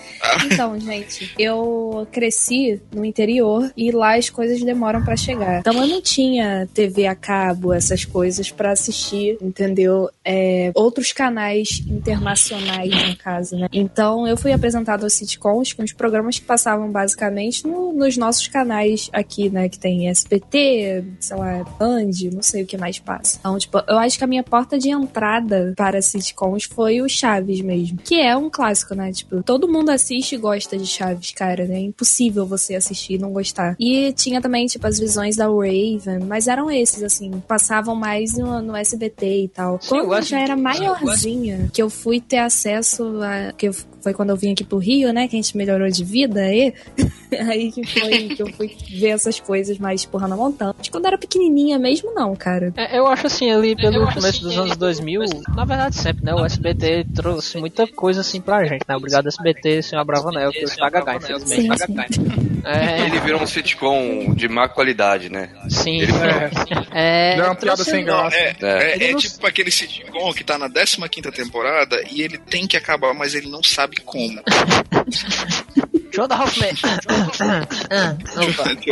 Então, 0.45 0.79
gente, 0.79 1.33
eu 1.37 2.07
cresci 2.11 2.79
no 2.93 3.03
interior 3.03 3.71
e 3.75 3.91
lá 3.91 4.15
as 4.17 4.29
coisas 4.29 4.61
demoram 4.61 5.03
pra 5.03 5.15
chegar. 5.15 5.59
Então 5.59 5.73
eu 5.73 5.87
não 5.87 6.01
tinha 6.01 6.67
TV 6.73 7.07
a 7.07 7.15
cabo, 7.15 7.73
essas 7.73 8.05
coisas 8.05 8.51
pra 8.51 8.71
assistir, 8.71 9.37
entendeu? 9.41 10.09
É, 10.23 10.71
outros 10.75 11.11
canais 11.11 11.81
internacionais, 11.87 12.91
no 13.09 13.15
caso, 13.17 13.55
né? 13.57 13.67
Então 13.71 14.27
eu 14.27 14.37
fui 14.37 14.51
apresentado 14.51 15.03
aos 15.03 15.13
sitcoms 15.13 15.73
com 15.73 15.83
os 15.83 15.91
programas 15.93 16.37
que 16.39 16.45
passavam 16.45 16.89
basicamente 16.91 17.65
no- 17.67 17.91
nos 17.93 18.15
nossos 18.17 18.47
canais 18.47 19.09
aqui, 19.11 19.49
né? 19.49 19.69
Que 19.69 19.79
tem 19.79 20.07
SBT, 20.09 21.03
sei 21.19 21.37
lá, 21.37 21.63
Band, 21.79 22.09
não 22.31 22.41
sei 22.43 22.63
o 22.63 22.65
que 22.65 22.77
mais 22.77 22.99
passa. 22.99 23.37
Então, 23.39 23.57
tipo, 23.57 23.77
eu 23.87 23.97
acho 23.97 24.17
que 24.17 24.23
a 24.23 24.27
minha 24.27 24.43
porta 24.43 24.77
de 24.77 24.89
entrada 24.89 25.73
para 25.75 26.01
sitcoms 26.01 26.63
foi 26.65 27.01
o 27.01 27.09
Chaves 27.09 27.61
mesmo. 27.61 27.97
Que 28.03 28.19
é 28.21 28.35
um 28.37 28.49
clássico, 28.49 28.93
né? 28.95 29.11
Tipo, 29.11 29.41
todo 29.51 29.67
mundo 29.67 29.89
assiste 29.89 30.35
e 30.35 30.37
gosta 30.37 30.77
de 30.77 30.87
Chaves, 30.87 31.31
cara, 31.31 31.65
né? 31.65 31.75
É 31.75 31.79
impossível 31.81 32.45
você 32.45 32.73
assistir 32.73 33.15
e 33.15 33.17
não 33.17 33.33
gostar. 33.33 33.75
E 33.77 34.13
tinha 34.13 34.39
também, 34.39 34.65
tipo, 34.65 34.87
as 34.87 34.97
visões 34.97 35.35
da 35.35 35.45
Raven, 35.47 36.19
mas 36.25 36.47
eram 36.47 36.71
esses, 36.71 37.03
assim, 37.03 37.29
passavam 37.45 37.93
mais 37.93 38.37
no, 38.37 38.61
no 38.61 38.73
SBT 38.77 39.43
e 39.43 39.47
tal. 39.49 39.77
Quando 39.89 40.13
eu 40.13 40.21
já 40.21 40.39
era 40.39 40.55
maiorzinha, 40.55 41.69
que 41.73 41.81
eu 41.83 41.89
fui 41.89 42.21
ter 42.21 42.37
acesso 42.37 43.19
a. 43.21 43.51
que 43.51 43.67
eu- 43.67 43.75
foi 44.01 44.13
quando 44.13 44.29
eu 44.31 44.35
vim 44.37 44.51
aqui 44.53 44.63
pro 44.63 44.77
Rio, 44.77 45.11
né? 45.13 45.27
Que 45.27 45.35
a 45.35 45.41
gente 45.41 45.55
melhorou 45.55 45.89
de 45.89 46.03
vida 46.03 46.41
aí. 46.41 46.73
aí 47.47 47.71
que 47.71 47.85
foi 47.85 48.29
que 48.35 48.41
eu 48.43 48.47
fui 48.53 48.75
ver 48.89 49.09
essas 49.09 49.39
coisas 49.39 49.77
mais 49.77 50.05
porra 50.05 50.27
na 50.27 50.35
montanha. 50.35 50.73
Mas 50.77 50.89
quando 50.89 51.05
eu 51.05 51.09
era 51.09 51.17
pequenininha 51.17 51.77
mesmo, 51.79 52.13
não, 52.13 52.35
cara. 52.35 52.73
É, 52.75 52.97
eu 52.97 53.07
acho 53.07 53.27
assim, 53.27 53.51
ali 53.51 53.75
pelo 53.75 53.95
Eu 53.97 54.03
acho 54.07 54.15
começo 54.15 54.37
assim, 54.37 54.43
dos 54.43 54.51
ele- 54.53 54.61
anos 54.61 54.77
2000, 54.77 55.21
na 55.55 55.65
verdade 55.65 55.95
sempre, 55.95 56.25
né? 56.25 56.33
O 56.33 56.43
SBT 56.45 57.05
trouxe 57.15 57.57
muita 57.57 57.87
coisa 57.87 58.21
assim 58.21 58.41
pra 58.41 58.63
gente, 58.65 58.83
né? 58.87 58.95
Obrigado 58.95 59.27
SBT, 59.27 59.81
senhor 59.83 60.01
Abravanel, 60.01 60.51
que 60.51 60.63
hoje 60.65 60.75
tá 60.77 60.89
gagá, 60.89 61.15
infelizmente. 61.15 61.77
Sim, 61.79 61.95
sim. 62.11 62.51
É, 62.63 63.07
Ele 63.07 63.19
virou 63.21 63.41
um 63.41 63.47
sitcom 63.47 64.35
de 64.35 64.47
má 64.47 64.69
qualidade, 64.69 65.29
né? 65.31 65.49
sim. 65.67 66.01
Ele 66.01 66.11
É, 66.91 67.35
Deu 67.35 67.45
uma 67.45 67.55
piada 67.55 67.83
sem 67.83 68.05
Não, 68.05 68.17
graça. 68.21 68.35
é, 68.35 68.55
É. 68.61 68.65
é, 68.91 68.95
Ele 68.95 69.05
é 69.05 69.11
não- 69.13 69.19
tipo 69.19 69.47
aquele 69.47 69.71
sitcom 69.71 70.31
que 70.31 70.43
tá 70.43 70.59
na 70.59 70.69
15 70.69 71.31
temporada 71.31 72.03
e 72.11 72.21
ele 72.21 72.37
tem 72.37 72.67
que 72.67 72.77
acabar, 72.77 73.15
mas 73.15 73.33
ele 73.33 73.49
não 73.49 73.63
sabe 73.63 73.90
como. 74.05 74.41
Jonah 76.11 76.43
Hoffman. 76.43 76.71
Ah, 77.89 78.15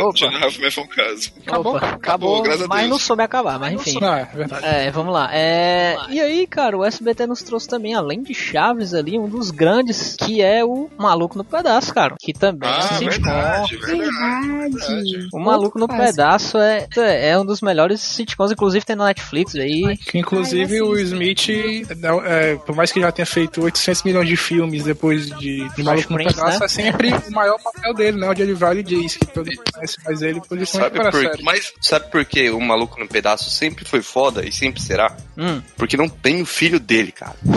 opa, 0.02 0.46
Huffman 0.48 0.70
foi 0.70 0.84
um 0.84 0.86
caso. 0.88 1.30
Acabou? 1.46 1.76
opa, 1.76 1.86
acabou, 1.90 2.42
graças 2.42 2.62
a 2.62 2.68
mas 2.68 2.88
não 2.88 2.98
soube 2.98 3.22
acabar, 3.22 3.58
mas 3.58 3.74
enfim. 3.74 3.98
Não, 4.00 4.14
é 4.14 4.24
verdade. 4.24 4.64
É, 4.66 4.90
vamos 4.90 5.12
lá. 5.12 5.28
É, 5.32 5.96
e 6.08 6.20
aí, 6.20 6.46
cara, 6.46 6.76
o 6.76 6.84
SBT 6.84 7.26
nos 7.26 7.42
trouxe 7.42 7.68
também, 7.68 7.94
além 7.94 8.22
de 8.22 8.34
Chaves 8.34 8.94
ali, 8.94 9.18
um 9.18 9.28
dos 9.28 9.50
grandes, 9.50 10.16
que 10.16 10.42
é 10.42 10.64
o 10.64 10.88
Maluco 10.98 11.36
no 11.38 11.44
Pedaço, 11.44 11.92
cara. 11.94 12.14
Que 12.18 12.32
também 12.32 12.68
é 12.68 12.72
um 12.72 12.76
Ah, 12.76 12.82
sitcom. 12.82 13.08
verdade, 13.10 13.76
verdade. 13.76 14.70
Verdade. 14.70 15.28
O 15.32 15.38
Maluco 15.38 15.78
no. 15.78 15.88
Pedaço 15.90 16.56
é, 16.58 16.86
é 16.96 17.38
um 17.38 17.44
dos 17.44 17.60
melhores 17.60 18.00
sitcoms, 18.00 18.52
inclusive 18.52 18.84
tem 18.84 18.96
no 18.96 19.04
Netflix 19.04 19.54
aí. 19.56 19.96
Que 19.96 20.18
inclusive 20.18 20.78
Ah, 20.78 20.84
o. 20.84 20.96
Smith, 20.98 21.48
é, 22.24 22.54
por 22.56 22.74
mais 22.76 22.92
que 22.92 23.00
já 23.00 23.10
tenha 23.12 23.26
feito 23.26 23.62
800 23.62 24.02
milhões 24.04 24.28
de 24.28 24.36
filmes 24.36 24.84
depois 24.84 25.26
de, 25.38 25.68
de 25.74 25.82
Maluco 25.82 26.12
no 26.12 26.16
Prince, 26.18 26.34
Pedaço, 26.36 26.60
né? 26.60 26.64
é 26.66 26.68
sempre 26.68 27.09
o 27.14 27.32
maior 27.32 27.58
papel 27.62 27.94
dele, 27.94 28.18
né? 28.18 28.28
Onde 28.28 28.42
ele 28.42 28.54
vai 28.54 28.78
e 28.78 28.82
diz 28.82 29.16
que 29.16 29.26
todo 29.26 29.46
mundo 29.46 29.62
conhece 29.72 29.96
mais 30.04 30.22
ele 30.22 30.40
por 30.40 30.58
isso 30.58 30.76
Sabe 30.76 30.98
para 30.98 31.10
por, 31.10 31.22
série. 31.22 31.42
Mas 31.42 31.72
sabe 31.80 32.10
por 32.10 32.24
que 32.24 32.50
o 32.50 32.60
Maluco 32.60 32.98
no 32.98 33.08
Pedaço 33.08 33.50
sempre 33.50 33.84
foi 33.84 34.02
foda 34.02 34.46
e 34.46 34.52
sempre 34.52 34.80
será? 34.80 35.16
Hum. 35.36 35.62
Porque 35.76 35.96
não 35.96 36.08
tem 36.08 36.42
o 36.42 36.46
filho 36.46 36.78
dele, 36.80 37.12
cara. 37.12 37.36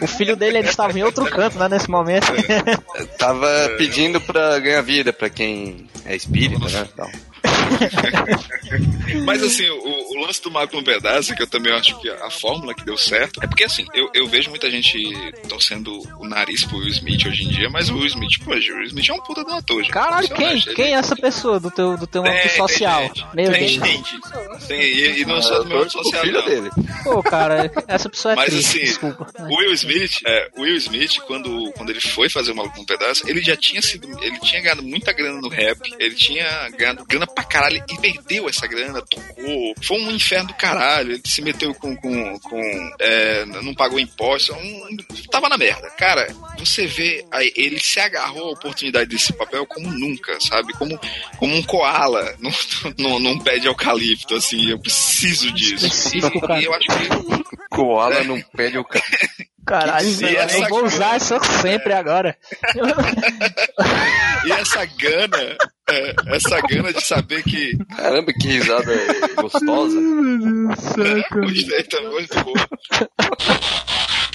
O 0.00 0.06
filho 0.06 0.36
dele 0.36 0.58
ele 0.58 0.68
estava 0.68 0.96
em 0.98 1.02
outro 1.02 1.24
canto, 1.26 1.58
né, 1.58 1.68
nesse 1.68 1.90
momento. 1.90 2.26
Tava 3.18 3.48
pedindo 3.76 4.20
pra 4.20 4.58
ganhar 4.58 4.82
vida 4.82 5.12
pra 5.12 5.28
quem 5.28 5.88
é 6.04 6.14
espírita, 6.14 6.68
né? 6.68 6.88
Então, 6.92 7.10
Mas 9.24 9.42
assim, 9.42 9.68
o, 9.68 10.12
o 10.12 10.20
lance 10.24 10.42
do 10.42 10.50
Marco 10.50 10.76
no 10.76 10.82
Pedaço, 10.82 11.34
que 11.34 11.42
eu 11.42 11.46
também 11.46 11.72
acho 11.72 11.98
que 12.00 12.08
a 12.08 12.30
fórmula 12.30 12.74
que 12.74 12.84
deu 12.84 12.96
certo, 12.96 13.42
é 13.42 13.46
porque 13.46 13.64
assim, 13.64 13.86
eu, 13.94 14.10
eu 14.14 14.26
vejo 14.26 14.50
muita 14.50 14.70
gente 14.70 14.98
torcendo 15.48 16.00
o 16.18 16.26
nariz 16.26 16.64
pro 16.64 16.78
Will 16.78 16.88
Smith 16.88 17.26
hoje 17.26 17.44
em 17.44 17.48
dia, 17.48 17.70
mas 17.70 17.88
o 17.88 17.94
Will 17.94 18.06
Smith, 18.06 18.38
pô, 18.44 18.50
o 18.50 18.54
Will 18.54 18.84
Smith 18.84 19.08
é 19.08 19.12
um 19.12 19.20
puta 19.20 19.44
do 19.44 19.52
ator, 19.52 19.82
gente. 19.82 19.92
Caralho, 19.92 20.28
quem? 20.28 20.46
acha? 20.46 20.74
Quem 20.74 20.94
é 20.94 20.98
essa 20.98 21.16
pessoa 21.16 21.60
do 21.60 21.70
teu, 21.70 21.96
do 21.96 22.06
teu 22.06 22.22
Tem, 22.22 22.32
âmbito 22.32 22.48
tem 22.48 22.56
social? 22.56 23.02
gente. 23.02 23.26
Meu 23.34 23.52
tem 23.52 23.60
Deus. 23.60 23.70
gente. 23.70 24.20
Tem, 24.66 24.80
e, 24.80 25.20
e 25.22 25.24
não 25.24 25.42
só 25.42 25.54
eu 25.54 25.64
do 25.64 25.68
meu 25.68 25.78
âmbito 25.78 25.92
pro 25.92 26.04
social, 26.04 26.22
filho 26.22 26.38
não. 26.38 26.46
dele. 26.46 26.70
Pô, 27.04 27.22
cara, 27.22 27.70
essa 27.86 28.08
pessoa 28.08 28.32
é 28.32 28.36
Mas 28.36 28.50
triste, 28.50 28.68
assim, 28.68 28.80
desculpa. 28.80 29.26
O 29.38 29.56
Will 29.56 29.72
Smith, 29.72 30.20
é, 30.26 30.50
o 30.56 30.62
Will 30.62 30.76
Smith, 30.76 31.18
quando, 31.26 31.72
quando 31.72 31.90
ele 31.90 32.00
foi 32.00 32.28
fazer 32.28 32.52
o 32.52 32.56
Maluco 32.56 32.78
no 32.78 32.86
Pedaço, 32.86 33.28
ele 33.28 33.42
já 33.42 33.56
tinha 33.56 33.80
sido. 33.82 34.08
Ele 34.22 34.38
tinha 34.40 34.60
ganhado 34.60 34.82
muita 34.82 35.12
grana 35.12 35.40
no 35.40 35.48
rap, 35.48 35.78
ele 35.98 36.14
tinha 36.14 36.68
ganhado 36.70 37.04
grana 37.04 37.26
pra 37.26 37.44
caralho 37.44 37.57
e 37.88 37.98
perdeu 38.00 38.48
essa 38.48 38.66
grana, 38.66 39.02
tocou. 39.02 39.74
Foi 39.82 39.98
um 39.98 40.10
inferno 40.10 40.48
do 40.48 40.54
caralho. 40.54 41.12
Ele 41.12 41.22
se 41.24 41.42
meteu 41.42 41.74
com. 41.74 41.96
com, 41.96 42.38
com 42.40 42.90
é, 43.00 43.44
não 43.46 43.74
pagou 43.74 43.98
imposto. 43.98 44.54
Um, 44.54 44.96
tava 45.30 45.48
na 45.48 45.58
merda. 45.58 45.90
Cara, 45.90 46.26
você 46.58 46.86
vê. 46.86 47.24
Aí, 47.30 47.52
ele 47.56 47.78
se 47.80 47.98
agarrou 48.00 48.48
à 48.48 48.52
oportunidade 48.52 49.10
desse 49.10 49.32
papel 49.32 49.66
como 49.66 49.90
nunca, 49.90 50.38
sabe? 50.40 50.72
Como, 50.74 50.98
como 51.38 51.54
um 51.54 51.62
koala 51.62 52.34
num, 52.38 52.50
num, 52.98 53.18
num 53.18 53.38
pé 53.40 53.58
de 53.58 53.66
eucalipto, 53.66 54.34
assim. 54.34 54.70
Eu 54.70 54.78
preciso 54.78 55.52
disso. 55.52 56.16
E 56.16 56.64
eu 56.64 56.74
acho 56.74 56.86
que. 56.86 57.57
Koala 57.78 58.24
não 58.24 58.40
pede 58.56 58.76
o 58.76 58.84
cara. 58.84 59.04
Caralho, 59.64 60.08
E 60.08 60.34
eu 60.34 60.68
vou 60.68 60.84
usar 60.84 61.16
isso 61.16 61.38
sempre 61.62 61.92
agora. 61.92 62.36
E 64.44 64.52
essa 64.52 64.84
gana. 64.84 65.56
é, 65.90 66.14
essa 66.34 66.60
gana 66.62 66.92
de 66.92 67.00
saber 67.04 67.42
que. 67.44 67.76
Caramba, 67.96 68.32
que 68.32 68.48
risada 68.48 68.92
gostosa. 69.36 69.96
Gostei, 71.32 71.82
tá 71.84 72.00
muito 72.02 72.44
bom. 72.44 72.54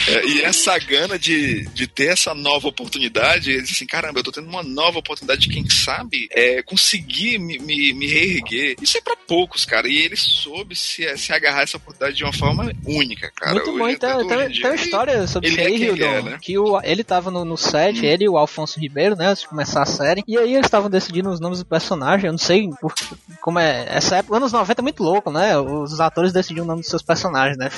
É, 0.08 0.26
e 0.26 0.42
essa 0.42 0.78
gana 0.80 1.18
de, 1.18 1.66
de 1.70 1.88
ter 1.88 2.14
essa 2.14 2.34
nova 2.34 2.68
oportunidade, 2.68 3.52
ele 3.52 3.62
assim: 3.62 3.86
caramba, 3.86 4.20
eu 4.20 4.24
tô 4.24 4.32
tendo 4.32 4.50
uma 4.50 4.64
nova 4.64 5.00
oportunidade 5.00 5.42
de, 5.42 5.50
quem 5.50 5.70
sabe, 5.70 6.28
é, 6.32 6.62
conseguir 6.62 7.38
me, 7.38 7.60
me, 7.60 7.94
me 7.94 8.08
reerguer. 8.08 8.76
Isso 8.82 8.98
é 8.98 9.02
pra 9.02 9.16
poucos, 9.16 9.66
cara. 9.66 9.88
E 9.88 9.98
ele 9.98 10.16
soube 10.16 10.76
se, 10.76 11.18
se 11.18 11.34
agarrar 11.34 11.64
essa 11.64 11.78
oportunidade 11.78 12.16
de 12.18 12.24
uma 12.24 12.34
forma 12.34 12.72
única, 12.86 13.32
cara. 13.36 13.54
Muito 13.54 13.78
bom, 13.78 13.88
então, 13.90 14.28
tem, 14.28 14.40
em 14.42 14.52
tem 14.52 14.66
uma 14.66 14.76
história 14.76 15.28
sobre 15.28 15.50
ele 15.50 15.62
isso 15.62 15.68
aí, 15.68 15.74
é 15.74 15.88
Hildon, 15.88 16.06
é, 16.06 16.22
né? 16.22 16.38
que 16.42 16.58
o, 16.58 16.80
ele 16.82 17.04
tava 17.04 17.32
no, 17.32 17.46
no 17.46 17.58
set, 17.58 18.06
ele 18.06 18.26
e 18.26 18.30
o 18.30 18.38
Alfonso 18.38 18.80
Ribeiro, 18.80 19.16
né, 19.16 19.28
antes 19.28 19.44
de 19.44 19.50
começar 19.50 19.82
a 19.82 19.86
série, 19.86 20.24
e 20.28 20.38
aí 20.38 20.54
eles 20.54 20.66
estavam 20.66 20.90
decidindo 20.90 21.30
os 21.30 21.40
nomes 21.40 21.60
do 21.60 21.66
personagem, 21.66 22.28
eu 22.28 22.32
não 22.32 22.40
sei 22.40 22.70
por, 22.82 22.94
como 23.42 23.60
é, 23.60 23.86
essa 23.90 24.18
época, 24.18 24.38
anos 24.38 24.52
90 24.52 24.82
é 24.82 24.84
muito 24.84 25.04
louco, 25.04 25.32
né, 25.32 25.58
os 25.58 26.00
atores 26.00 26.34
decidiam 26.34 26.64
o 26.64 26.68
nome 26.68 26.82
dos 26.82 26.90
seus 26.90 27.02
personagens, 27.02 27.58
né. 27.58 27.70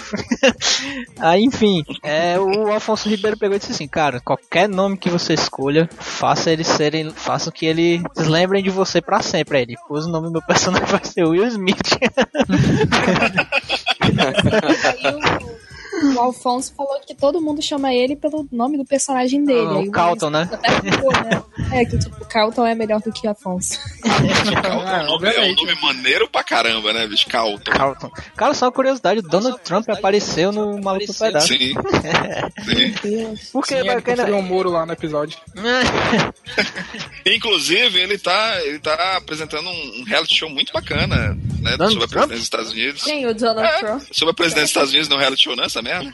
aí, 1.20 1.44
enfim, 1.44 1.84
é, 2.04 2.15
o 2.40 2.72
Alfonso 2.72 3.10
Ribeiro 3.10 3.38
pegou 3.38 3.56
e 3.56 3.60
disse 3.60 3.72
assim, 3.72 3.88
cara, 3.88 4.20
qualquer 4.20 4.68
nome 4.70 4.98
que 4.98 5.10
você 5.10 5.34
escolha, 5.34 5.90
faça 5.98 6.52
eles 6.52 6.68
serem, 6.68 7.10
faça 7.12 7.52
que 7.52 7.66
eles 7.66 8.02
lembrem 8.18 8.64
de 8.64 8.70
você 8.70 9.02
pra 9.02 9.22
sempre, 9.22 9.58
aí 9.58 9.64
ele 9.64 9.76
pôs 9.88 10.06
o 10.06 10.10
nome 10.10 10.28
do 10.28 10.34
meu 10.34 10.42
personagem 10.42 10.88
vai 10.92 11.04
ser 11.04 11.26
Will 11.26 11.48
Smith. 11.48 11.98
O, 16.04 16.14
o 16.16 16.20
Alfonso 16.20 16.74
falou 16.76 17.00
que 17.06 17.14
todo 17.16 17.42
mundo 17.42 17.62
chama 17.62 17.94
ele 17.94 18.16
pelo 18.16 18.48
nome 18.52 18.78
do 18.78 18.86
personagem 18.86 19.44
dele. 19.44 19.60
Ah, 19.68 19.74
o 19.74 19.78
Aí 19.80 19.90
Carlton, 19.92 20.30
né? 20.30 20.50
Ficou, 20.84 21.12
né? 21.12 21.44
É, 21.72 21.86
que 21.86 21.98
tipo, 21.98 22.24
o 22.24 22.26
Carlton 22.28 22.66
é 22.66 22.76
melhor 22.76 23.02
do 23.02 23.12
que 23.12 23.28
Afonso. 23.28 23.80
Calton 24.02 24.88
é 24.88 25.04
um 25.04 25.06
nome- 25.08 25.28
é 25.30 25.42
um 25.52 25.56
nome 25.56 25.82
maneiro 25.82 26.30
pra 26.30 26.44
caramba, 26.44 26.92
né, 26.94 27.08
bicho? 27.08 27.28
Calton. 27.28 27.72
Carlton. 27.72 28.12
Cara, 28.36 28.54
só 28.54 28.66
uma 28.66 28.72
curiosidade, 28.72 29.22
Donald 29.22 29.60
Trump 29.64 29.90
apareceu 29.90 30.52
no 30.52 30.80
Maluco 30.82 31.08
no 31.08 31.14
Pedaço. 31.14 31.48
Sim. 31.48 31.74
Sim. 33.02 33.36
Por 33.52 33.62
que 33.64 33.70
Sim, 33.74 33.80
ele 33.80 33.88
bacana? 33.96 34.02
construiu 34.18 34.36
um 34.38 34.42
muro 34.42 34.70
lá 34.70 34.86
no 34.86 34.94
episódio. 34.94 35.38
Inclusive, 37.26 38.00
ele 38.00 38.18
tá, 38.18 38.62
ele 38.64 38.80
tá 38.80 39.18
apresentando 39.18 39.70
um, 39.70 40.04
reality 40.06 40.36
show 40.36 40.50
muito 40.50 40.72
bacana, 40.72 41.38
né? 41.62 41.78
Donald 41.78 41.94
sobre 41.94 42.06
a 42.06 42.08
presidência 42.08 42.36
dos 42.36 42.44
Estados 42.44 42.72
Unidos. 42.72 43.04
Quem? 43.04 43.26
O 43.28 43.34
Donald 43.34 43.68
É, 43.68 43.80
Trump? 43.80 44.02
sobre 44.12 44.32
a 44.32 44.34
presidência 44.34 44.64
dos 44.64 44.70
Estados 44.70 44.90
Unidos 44.92 45.10
não 45.10 45.16
é 45.16 45.20
um 45.20 45.22
reality 45.22 45.44
show, 45.44 45.56
essa 45.62 45.82
merda? 45.86 46.14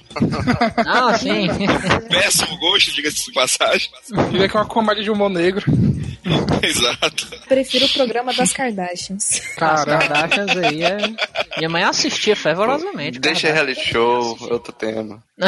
ah, 0.86 1.18
sim. 1.18 1.48
Péssimo 2.10 2.58
gosto, 2.60 2.92
diga-se 2.94 3.26
de 3.26 3.32
passagem. 3.34 3.90
Ele 4.34 4.44
é 4.44 4.48
que 4.50 4.56
é 4.58 4.60
uma 4.60 4.66
comédia 4.66 5.04
de 5.04 5.10
humor 5.10 5.30
negro. 5.30 5.66
Exato. 6.62 7.28
Prefiro 7.48 7.86
o 7.86 7.90
programa 7.90 8.32
das 8.34 8.54
Kardashians. 8.54 9.42
As 9.42 9.56
Caramba. 9.56 10.08
Kardashians 10.08 10.58
aí 10.58 10.84
é... 10.84 10.98
Minha 11.58 11.70
mãe 11.70 11.84
assistia 11.84 12.36
fervorosamente. 12.36 13.20
Deixa 13.20 13.48
Kardashian. 13.48 13.54
reality 13.54 13.92
show, 13.92 14.38
outro 14.52 14.74
tema. 14.74 15.24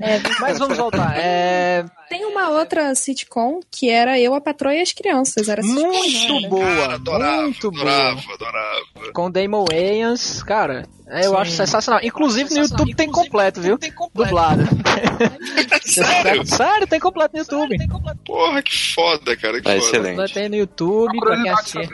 É, 0.00 0.18
Mas 0.40 0.58
vamos 0.58 0.78
voltar. 0.78 1.14
É... 1.18 1.84
tem 2.08 2.24
uma 2.24 2.48
outra 2.48 2.94
sitcom 2.94 3.60
que 3.70 3.90
era 3.90 4.18
Eu, 4.18 4.34
a 4.34 4.40
Patroa 4.40 4.74
e 4.74 4.80
as 4.80 4.92
Crianças. 4.92 5.46
Era 5.48 5.62
Muito 5.62 6.48
boa. 6.48 6.64
Cara, 6.64 6.94
adorava, 6.94 7.42
muito 7.42 7.70
boa. 7.70 7.82
adorava, 7.82 8.34
adorava. 8.34 9.12
Com 9.12 9.30
Damon 9.30 9.66
Wayans, 9.70 10.42
cara, 10.42 10.88
é, 11.10 11.26
eu 11.26 11.30
Sim. 11.30 11.36
acho 11.36 11.50
sensacional. 11.52 12.00
Inclusive 12.04 12.50
no 12.54 12.60
YouTube 12.60 12.94
tem 12.94 13.10
completo, 13.10 13.60
viu? 13.60 13.78
Dublado. 14.14 14.62
Sério? 15.82 16.46
Sério, 16.46 16.86
tem 16.86 17.00
completo 17.00 17.34
no 17.34 17.40
YouTube. 17.40 17.76
Porra, 18.24 18.62
que 18.62 18.94
foda, 18.94 19.36
cara, 19.36 19.60
que 19.60 19.68
Ah, 19.68 19.72
foda. 19.72 19.76
excelente. 19.76 20.34
Tem 20.34 20.48
no 20.48 20.56
YouTube, 20.56 21.18
pra 21.18 21.42
quem 21.42 21.50
assistir. 21.50 21.88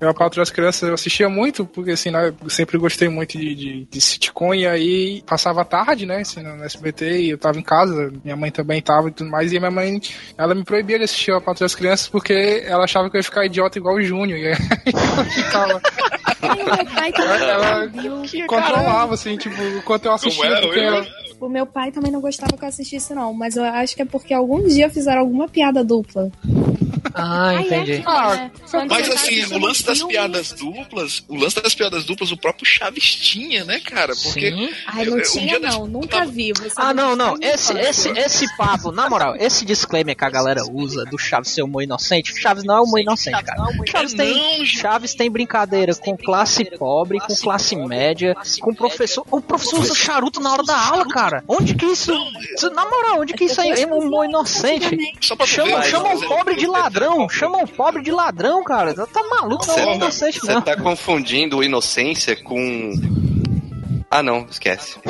Eu, 0.00 0.08
a 0.08 0.14
Patrulha 0.14 0.42
das 0.42 0.50
Crianças, 0.50 0.88
eu 0.88 0.94
assistia 0.94 1.28
muito, 1.28 1.64
porque 1.64 1.92
assim, 1.92 2.10
né, 2.10 2.32
eu 2.42 2.50
sempre 2.50 2.76
gostei 2.76 3.08
muito 3.08 3.38
de, 3.38 3.54
de, 3.54 3.84
de 3.88 4.00
sitcom, 4.00 4.52
e 4.52 4.66
aí 4.66 5.22
passava 5.24 5.64
tarde, 5.64 6.04
né, 6.06 6.22
assim, 6.22 6.42
no 6.42 6.64
SBT, 6.64 7.20
e 7.20 7.30
eu 7.30 7.38
tava 7.38 7.56
em 7.60 7.62
casa, 7.62 8.12
minha 8.24 8.34
mãe 8.34 8.50
também 8.50 8.82
tava 8.82 9.10
e 9.10 9.12
tudo 9.12 9.30
mais, 9.30 9.52
e 9.52 9.58
a 9.58 9.60
minha 9.60 9.70
mãe, 9.70 10.00
ela 10.36 10.56
me 10.56 10.64
proibia 10.64 10.98
de 10.98 11.04
assistir 11.04 11.30
a 11.30 11.40
Patrulha 11.40 11.66
das 11.66 11.76
Crianças, 11.76 12.08
porque 12.08 12.64
ela 12.66 12.82
achava 12.82 13.08
que 13.08 13.16
eu 13.16 13.20
ia 13.20 13.24
ficar 13.24 13.46
idiota 13.46 13.78
igual 13.78 13.94
o 13.94 14.02
Júnior, 14.02 14.40
e 14.40 14.48
aí 14.48 14.54
eu 14.92 15.24
ficava, 15.26 15.80
Ai, 16.42 16.56
meu 16.56 16.66
pai 16.66 17.12
também 17.12 17.48
ela 17.48 17.86
não 17.86 18.24
viu. 18.66 18.74
controlava, 18.74 19.14
assim, 19.14 19.36
tipo, 19.36 19.60
enquanto 19.62 20.04
eu 20.06 20.12
assistia, 20.12 20.42
Como 20.44 20.56
é? 20.56 20.60
porque 20.60 20.80
Oi, 20.80 21.31
ela... 21.42 21.46
oi. 21.46 21.48
O 21.48 21.48
meu 21.48 21.66
pai 21.66 21.90
também 21.90 22.10
não 22.12 22.20
gostava 22.20 22.56
que 22.56 22.64
eu 22.64 22.68
assistisse, 22.68 23.14
não. 23.14 23.32
Mas 23.34 23.56
eu 23.56 23.64
acho 23.64 23.94
que 23.96 24.02
é 24.02 24.04
porque 24.04 24.32
algum 24.32 24.66
dia 24.66 24.88
fizeram 24.90 25.20
alguma 25.20 25.48
piada 25.48 25.82
dupla. 25.84 26.30
Ah, 27.14 27.54
é 27.54 27.60
entendi. 27.60 27.98
né? 27.98 28.50
Quando 28.70 28.88
Mas 28.88 29.10
assim, 29.10 29.44
o 29.54 29.58
lance 29.58 29.84
das 29.84 30.02
piadas 30.02 30.52
duplas, 30.52 31.22
o 31.28 31.36
lance 31.36 31.60
das 31.62 31.74
piadas 31.74 32.04
duplas, 32.04 32.32
o 32.32 32.36
próprio 32.38 32.64
Chaves 32.64 33.04
tinha, 33.16 33.64
né, 33.64 33.80
cara? 33.80 34.14
Porque 34.22 34.50
Sim. 34.50 34.70
Ai, 34.86 35.04
não 35.04 35.18
eu- 35.18 35.18
um 35.18 35.30
tinha, 35.30 35.60
desse- 35.60 35.78
não. 35.78 35.86
Nunca 35.86 36.18
tava- 36.20 36.30
vi. 36.30 36.52
Você 36.54 36.72
Ah, 36.76 36.94
não, 36.94 37.14
não. 37.14 37.36
Esse, 37.40 37.76
esse, 37.78 38.08
esse 38.10 38.56
papo, 38.56 38.90
na 38.90 39.10
moral, 39.10 39.36
esse 39.36 39.64
disclaimer 39.64 40.16
que 40.16 40.24
a 40.24 40.30
galera 40.30 40.62
usa 40.72 41.04
do 41.04 41.18
Chaves 41.18 41.50
ser 41.50 41.62
humor 41.62 41.82
inocente, 41.82 42.32
Chaves 42.40 42.64
não 42.64 42.76
é 42.76 42.80
humor 42.80 43.00
inocente, 43.00 43.42
cara. 43.44 43.62
Chaves 43.86 44.14
tem. 44.14 44.64
Chaves 44.64 45.14
tem 45.14 45.30
brincadeira 45.30 45.94
com 45.94 46.16
classe 46.16 46.64
pobre, 46.64 47.20
com 47.20 47.34
classe 47.36 47.76
média, 47.76 48.34
com 48.60 48.74
professor. 48.74 49.26
O 49.30 49.40
professor 49.40 49.80
usa 49.80 49.94
charuto 49.94 50.40
na 50.40 50.50
hora 50.52 50.62
da 50.62 50.78
aula, 50.78 51.06
cara. 51.08 51.31
Onde 51.48 51.74
que 51.74 51.86
isso. 51.86 52.12
isso- 52.54 52.70
Na 52.70 52.84
moral, 52.88 53.20
onde 53.20 53.32
que 53.34 53.44
isso 53.44 53.60
aí 53.60 53.70
é 53.82 53.86
humor 53.86 54.24
inocente? 54.24 54.96
Só 55.20 55.36
pra 55.36 55.46
tu 55.46 55.50
Chama, 55.50 55.82
chama 55.82 56.08
um 56.10 56.20
pobre 56.20 56.56
de 56.56 56.66
ladrão, 56.66 57.28
chama 57.28 57.58
um 57.58 57.66
pobre 57.66 58.02
de 58.02 58.10
ladrão, 58.10 58.62
cara. 58.64 58.92
Tá, 58.94 59.06
maluco, 59.30 59.66
não 59.66 59.74
é 59.74 59.84
tá, 59.84 59.94
inocente, 59.94 60.40
você 60.40 60.54
não. 60.54 60.62
tá 60.62 60.76
confundindo 60.76 61.62
inocência 61.62 62.36
com. 62.36 62.92
Ah, 64.14 64.22
não, 64.22 64.46
esquece. 64.50 64.98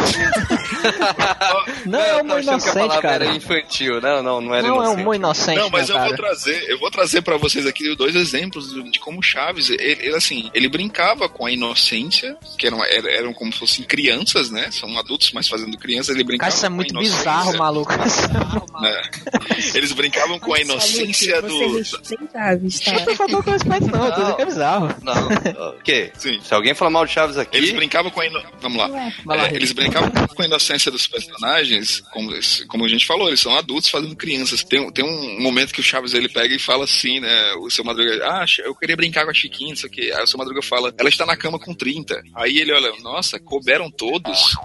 Não 1.85 1.99
é 1.99 2.12
eu 2.12 2.21
humor 2.21 2.41
tô 2.45 2.51
achando 2.53 2.62
que 2.62 2.69
a 2.69 2.73
inocente, 2.73 2.73
palavra 2.75 3.03
cara. 3.03 3.25
era 3.25 3.35
infantil. 3.35 4.01
Não, 4.01 4.23
não, 4.23 4.41
não 4.41 4.55
era 4.55 4.69
Não 4.69 4.75
é 4.75 4.79
inocente. 4.79 5.01
humor 5.01 5.17
inocente, 5.17 5.59
Não, 5.59 5.71
mas 5.71 5.88
não, 5.88 5.97
eu 5.97 6.01
cara. 6.01 6.09
vou 6.09 6.17
trazer, 6.17 6.71
eu 6.71 6.79
vou 6.79 6.91
trazer 6.91 7.23
para 7.23 7.37
vocês 7.37 7.67
aqui 7.67 7.97
dois 7.97 8.15
exemplos 8.15 8.73
de 8.93 9.01
como 9.01 9.21
Chaves, 9.21 9.71
ele, 9.71 9.83
ele, 9.83 10.15
assim, 10.15 10.51
ele 10.55 10.69
brincava 10.69 11.29
com 11.29 11.47
a 11.47 11.51
inocência, 11.51 12.37
que 12.57 12.67
eram, 12.69 12.85
eram, 12.85 13.35
como 13.35 13.53
se 13.53 13.59
fossem 13.59 13.85
crianças, 13.85 14.53
né? 14.53 14.71
São 14.71 14.97
adultos, 14.97 15.33
mas 15.33 15.49
fazendo 15.49 15.77
crianças, 15.77 16.15
ele 16.15 16.23
brincava 16.23 16.53
Cara, 16.53 16.57
isso 16.57 16.67
é 16.67 16.69
com 16.69 16.73
a 16.73 16.77
muito 16.77 16.91
inocência, 16.93 17.19
bizarro, 17.19 17.59
maluco. 17.59 17.93
né? 18.81 19.03
Eles 19.75 19.91
brincavam 19.93 20.38
com 20.38 20.55
a 20.55 20.61
inocência 20.61 21.41
Luke, 21.41 21.49
do. 21.49 21.85
Chaves, 22.33 22.81
tá? 22.81 22.93
Com 23.43 23.51
respeito, 23.51 23.87
não, 23.91 24.07
eu 24.07 24.12
tô 24.12 24.21
dizendo 24.21 24.37
que 24.37 24.43
é 24.43 24.47
bizarro. 24.47 24.95
Não, 25.03 25.71
o 25.71 25.83
quê? 25.83 26.12
Sim. 26.17 26.41
Se 26.41 26.55
alguém 26.55 26.73
falar 26.73 26.91
mal 26.93 27.05
de 27.05 27.12
Chaves 27.12 27.37
aqui. 27.37 27.57
Eles 27.57 27.73
brincavam 27.73 28.11
com 28.11 28.21
a 28.21 28.27
ino... 28.27 28.41
Vamos 28.61 28.79
lá. 28.79 28.92
É, 28.97 29.55
eles 29.55 29.73
brincavam 29.73 30.11
com 30.11 30.43
a 30.43 30.45
inocência 30.45 30.91
dos 30.91 31.07
personagens, 31.07 32.01
como, 32.13 32.31
como 32.69 32.85
a 32.85 32.89
gente 32.89 33.07
falou, 33.07 33.29
eles 33.29 33.41
são 33.41 33.57
adultos 33.57 33.91
fazendo 33.91 34.15
crianças. 34.17 34.63
Tem, 34.65 34.91
tem 34.93 35.05
um 35.05 35.41
momento 35.41 35.73
que 35.73 35.81
o 35.81 35.85
Chaves 35.85 36.15
ele 36.15 36.29
pega 36.29 36.55
e 36.55 36.59
fala 36.59 36.85
assim, 36.85 37.21
né? 37.21 37.55
O 37.61 37.71
seu 37.71 37.85
Madruga, 37.85 38.21
ah, 38.25 38.45
eu 38.65 38.75
queria 38.75 38.97
brincar 38.97 39.25
com 39.25 39.31
a 39.31 39.35
Chiquinha, 39.35 39.71
não 39.71 39.77
sei 39.77 39.89
o 39.89 39.93
quê. 39.93 40.13
Aí 40.15 40.23
o 40.23 40.27
seu 40.27 40.39
Madruga 40.39 40.63
fala, 40.63 40.93
ela 40.99 41.09
está 41.09 41.25
na 41.27 41.37
cama 41.37 41.59
com 41.59 41.75
30. 41.75 42.23
Aí 42.35 42.59
ele 42.59 42.73
olha, 42.73 42.93
nossa, 43.03 43.39
couberam 43.41 43.91
todos. 43.91 44.57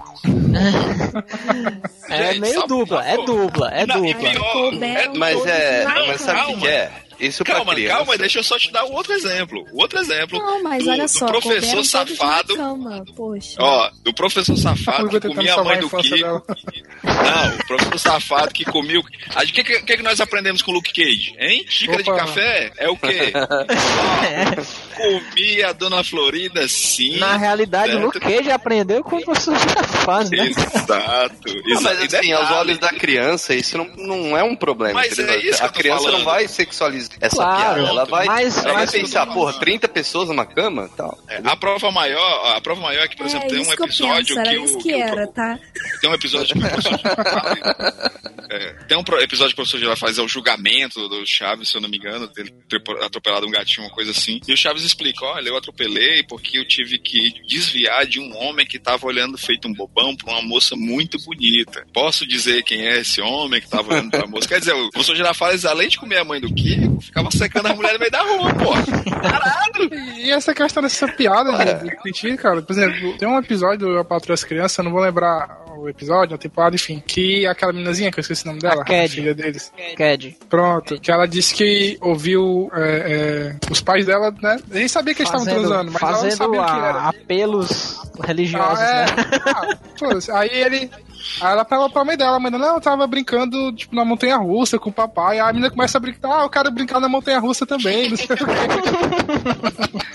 É 2.08 2.34
meio 2.38 2.54
sabe- 2.54 2.68
dupla, 2.68 3.06
é 3.06 3.16
dupla, 3.24 3.70
é 3.70 3.86
Não, 3.86 4.02
dupla. 4.02 4.28
é- 4.28 5.08
Mas 5.14 5.34
todos 5.34 5.46
é. 5.50 5.84
Mas 6.06 6.20
sabe 6.20 6.54
o 6.54 6.58
que 6.58 6.66
é? 6.66 6.90
Isso 7.20 7.42
pra 7.44 7.56
Calma, 7.56 7.74
criança. 7.74 7.96
calma, 7.96 8.16
deixa 8.18 8.38
eu 8.38 8.44
só 8.44 8.58
te 8.58 8.70
dar 8.70 8.84
um 8.84 8.92
outro 8.92 9.12
exemplo. 9.12 9.66
Outro 9.72 9.98
exemplo 9.98 10.38
Não, 10.38 10.62
mas 10.62 10.84
do, 10.84 10.90
olha 10.90 11.02
do 11.04 11.08
só, 11.08 11.26
professor 11.26 11.52
couberam 11.54 11.72
todos 11.74 11.90
safado. 11.90 12.56
cama, 12.56 13.04
poxa. 13.16 13.56
Ó, 13.58 13.90
do 14.04 14.14
professor 14.14 14.56
safado 14.56 15.08
que 15.20 15.28
comia 15.28 15.54
a 15.54 15.64
mãe 15.64 15.78
do 15.80 15.90
Kiko. 15.90 16.16
dela. 16.16 16.42
Não, 17.02 17.54
o 17.56 17.66
professor 17.66 17.98
safado 17.98 18.52
que 18.54 18.64
comia 18.64 19.00
o. 19.00 19.02
O 19.02 19.06
que, 19.52 19.64
que, 19.64 19.80
que 19.82 19.96
que 19.96 20.02
nós 20.02 20.20
aprendemos 20.20 20.62
com 20.62 20.70
o 20.70 20.74
Luke 20.74 20.92
Cage? 20.92 21.34
Hein? 21.38 21.64
Xícara 21.68 22.02
de 22.02 22.10
Opa. 22.10 22.20
café 22.20 22.72
é 22.78 22.88
o 22.88 22.96
quê? 22.96 23.32
Comia 24.96 25.68
a 25.68 25.72
dona 25.72 26.02
Florinda 26.02 26.66
sim. 26.68 27.18
Na 27.18 27.36
realidade, 27.36 27.94
o? 27.96 28.00
Luke 28.00 28.18
Cage 28.20 28.50
aprendeu 28.50 29.02
com 29.02 29.16
o 29.16 29.24
professor 29.24 29.54
fase, 30.12 30.30
né? 30.36 30.46
Exato. 30.46 31.54
Não, 31.66 31.82
mas 31.82 31.98
exato. 32.00 32.16
assim, 32.16 32.28
E 32.28 32.32
aos 32.32 32.50
olhos 32.52 32.78
da 32.78 32.88
criança, 32.90 33.54
isso 33.54 33.76
não, 33.76 33.84
não 33.96 34.36
é 34.36 34.42
um 34.42 34.56
problema. 34.56 34.94
Mas 34.94 35.12
entendeu? 35.12 35.34
é 35.34 35.38
isso 35.38 35.62
a 35.64 35.68
criança 35.68 36.04
falando. 36.04 36.18
não 36.18 36.24
vai 36.24 36.48
sexualizar 36.48 37.16
essa 37.20 37.36
Claro, 37.36 37.74
piada. 37.74 37.88
Ela 37.88 38.04
vai, 38.06 38.26
mas- 38.26 38.64
ela 38.64 38.74
mas- 38.74 38.90
vai 38.90 39.00
pensar, 39.00 39.26
porra, 39.26 39.52
30 39.54 39.86
pessoas 39.88 40.28
numa 40.28 40.46
cama 40.46 40.88
tal. 40.96 41.18
é, 41.28 41.40
a 41.44 41.56
prova 41.56 41.90
maior, 41.90 42.56
a 42.56 42.60
prova 42.60 42.80
maior 42.80 43.04
é 43.04 43.08
que, 43.08 43.16
por 43.16 43.26
exemplo, 43.26 43.46
é 43.46 43.50
tem 43.50 43.58
um 43.60 43.64
que 43.64 43.82
eu 43.82 43.84
episódio 43.86 44.36
penso, 44.36 44.40
era 44.40 44.50
que 44.50 44.56
isso 44.64 44.74
o 44.78 44.78
que 44.82 44.88
que 44.88 44.94
o- 44.94 45.02
era, 45.02 45.26
tá? 45.26 45.58
Tem 46.00 46.10
um 46.10 46.14
episódio 46.14 46.54
que 46.58 46.64
o 46.64 46.70
professor 46.70 46.98
é, 48.58 48.72
Tem 48.84 48.98
um 48.98 49.02
episódio 49.20 49.54
que 49.54 49.60
o 49.60 49.64
professor 49.64 49.78
Girafales 49.78 50.16
faz 50.16 50.18
é 50.18 50.22
o 50.22 50.28
julgamento 50.28 51.08
do 51.08 51.24
Chaves, 51.24 51.68
se 51.68 51.76
eu 51.76 51.80
não 51.80 51.88
me 51.88 51.96
engano, 51.96 52.26
dele 52.28 52.52
ter 52.68 52.82
atropelado 53.02 53.46
um 53.46 53.50
gatinho, 53.50 53.86
uma 53.86 53.94
coisa 53.94 54.10
assim. 54.10 54.40
E 54.46 54.52
o 54.52 54.56
Chaves 54.56 54.82
explica: 54.82 55.24
olha, 55.24 55.48
eu 55.48 55.56
atropelei 55.56 56.22
porque 56.22 56.58
eu 56.58 56.66
tive 56.66 56.98
que 56.98 57.34
desviar 57.46 58.06
de 58.06 58.20
um 58.20 58.36
homem 58.36 58.66
que 58.66 58.78
tava 58.78 59.06
olhando 59.06 59.38
feito 59.38 59.68
um 59.68 59.72
bobão 59.72 60.16
pra 60.16 60.32
uma 60.32 60.42
moça 60.42 60.74
muito 60.76 61.18
bonita. 61.24 61.86
Posso 61.92 62.26
dizer 62.26 62.62
quem 62.64 62.86
é 62.86 63.00
esse 63.00 63.20
homem 63.20 63.60
que 63.60 63.68
tava 63.68 63.92
olhando 63.92 64.10
pra 64.10 64.26
moça? 64.28 64.48
Quer 64.48 64.58
dizer, 64.58 64.72
o 64.72 64.90
professor 64.90 65.16
Girafales, 65.16 65.64
além 65.64 65.88
de 65.88 65.98
comer 65.98 66.18
a 66.18 66.24
mãe 66.24 66.40
do 66.40 66.52
Kiko, 66.52 67.00
ficava 67.00 67.30
secando 67.30 67.66
as 67.66 67.76
mulheres 67.76 67.98
no 67.98 68.00
meio 68.00 68.12
da 68.12 68.22
rua, 68.22 68.54
pô. 68.54 69.20
Caralho! 69.20 70.18
E 70.18 70.30
essa 70.30 70.54
questão 70.54 70.82
dessa 70.82 71.06
piada 71.08 71.50
de, 72.12 72.36
cara, 72.36 72.62
por 72.62 72.72
exemplo, 72.72 73.16
tem 73.18 73.28
um 73.28 73.38
episódio 73.38 73.86
do 73.86 73.96
Eu 73.96 74.04
Patrulho 74.04 74.34
as 74.34 74.44
Crianças, 74.44 74.78
eu 74.78 74.84
não 74.84 74.90
vou 74.90 75.00
lembrar 75.00 75.67
o 75.82 75.88
episódio, 75.88 76.34
a 76.34 76.38
temporada, 76.38 76.74
enfim, 76.76 77.02
que 77.06 77.46
aquela 77.46 77.72
meninazinha, 77.72 78.10
que 78.10 78.18
eu 78.18 78.22
esqueci 78.22 78.44
o 78.44 78.48
nome 78.48 78.60
dela, 78.60 78.82
A 78.82 78.84
Cad. 78.84 79.08
filha 79.08 79.34
deles. 79.34 79.72
Cad. 79.96 80.36
Pronto, 80.48 81.00
que 81.00 81.10
ela 81.10 81.26
disse 81.26 81.54
que 81.54 81.96
ouviu 82.00 82.70
é, 82.74 83.56
é, 83.60 83.70
os 83.70 83.80
pais 83.80 84.06
dela, 84.06 84.34
né? 84.42 84.58
A 84.70 84.78
gente 84.78 84.88
sabia 84.90 85.14
que 85.14 85.22
eles 85.22 85.32
estavam 85.32 85.46
transando, 85.46 85.92
mas 85.92 86.02
ela 86.02 86.10
não 86.12 86.18
fazendo 86.18 86.36
sabia 86.36 86.60
o 86.60 86.64
que 86.64 86.70
era. 86.70 86.90
a- 86.92 87.08
apelos 87.10 88.00
religiosos, 88.24 88.78
Ah, 88.80 88.84
é. 88.84 89.04
né? 89.06 89.40
Ah, 89.46 89.76
foda-se. 89.98 90.30
aí 90.30 90.48
ele. 90.52 90.90
Aí 91.40 91.52
ela 91.52 91.64
falou 91.64 91.90
pra 91.90 92.04
mãe 92.04 92.16
dela, 92.16 92.36
a 92.36 92.40
mãe 92.40 92.50
dela, 92.50 92.66
não, 92.68 92.74
eu 92.76 92.80
tava 92.80 93.06
brincando, 93.06 93.72
tipo, 93.72 93.94
na 93.94 94.04
montanha 94.04 94.36
russa 94.36 94.78
com 94.78 94.88
o 94.88 94.92
papai. 94.92 95.40
Aí 95.40 95.40
a 95.40 95.52
menina 95.52 95.68
começa 95.70 95.98
a 95.98 96.00
brincar, 96.00 96.40
ah, 96.40 96.44
eu 96.44 96.48
quero 96.50 96.70
brincar 96.70 97.00
na 97.00 97.08
montanha 97.08 97.38
russa 97.40 97.66
também, 97.66 98.08
não 98.10 98.16
sei 98.16 98.26
o 98.26 98.28
quê. 98.38 98.44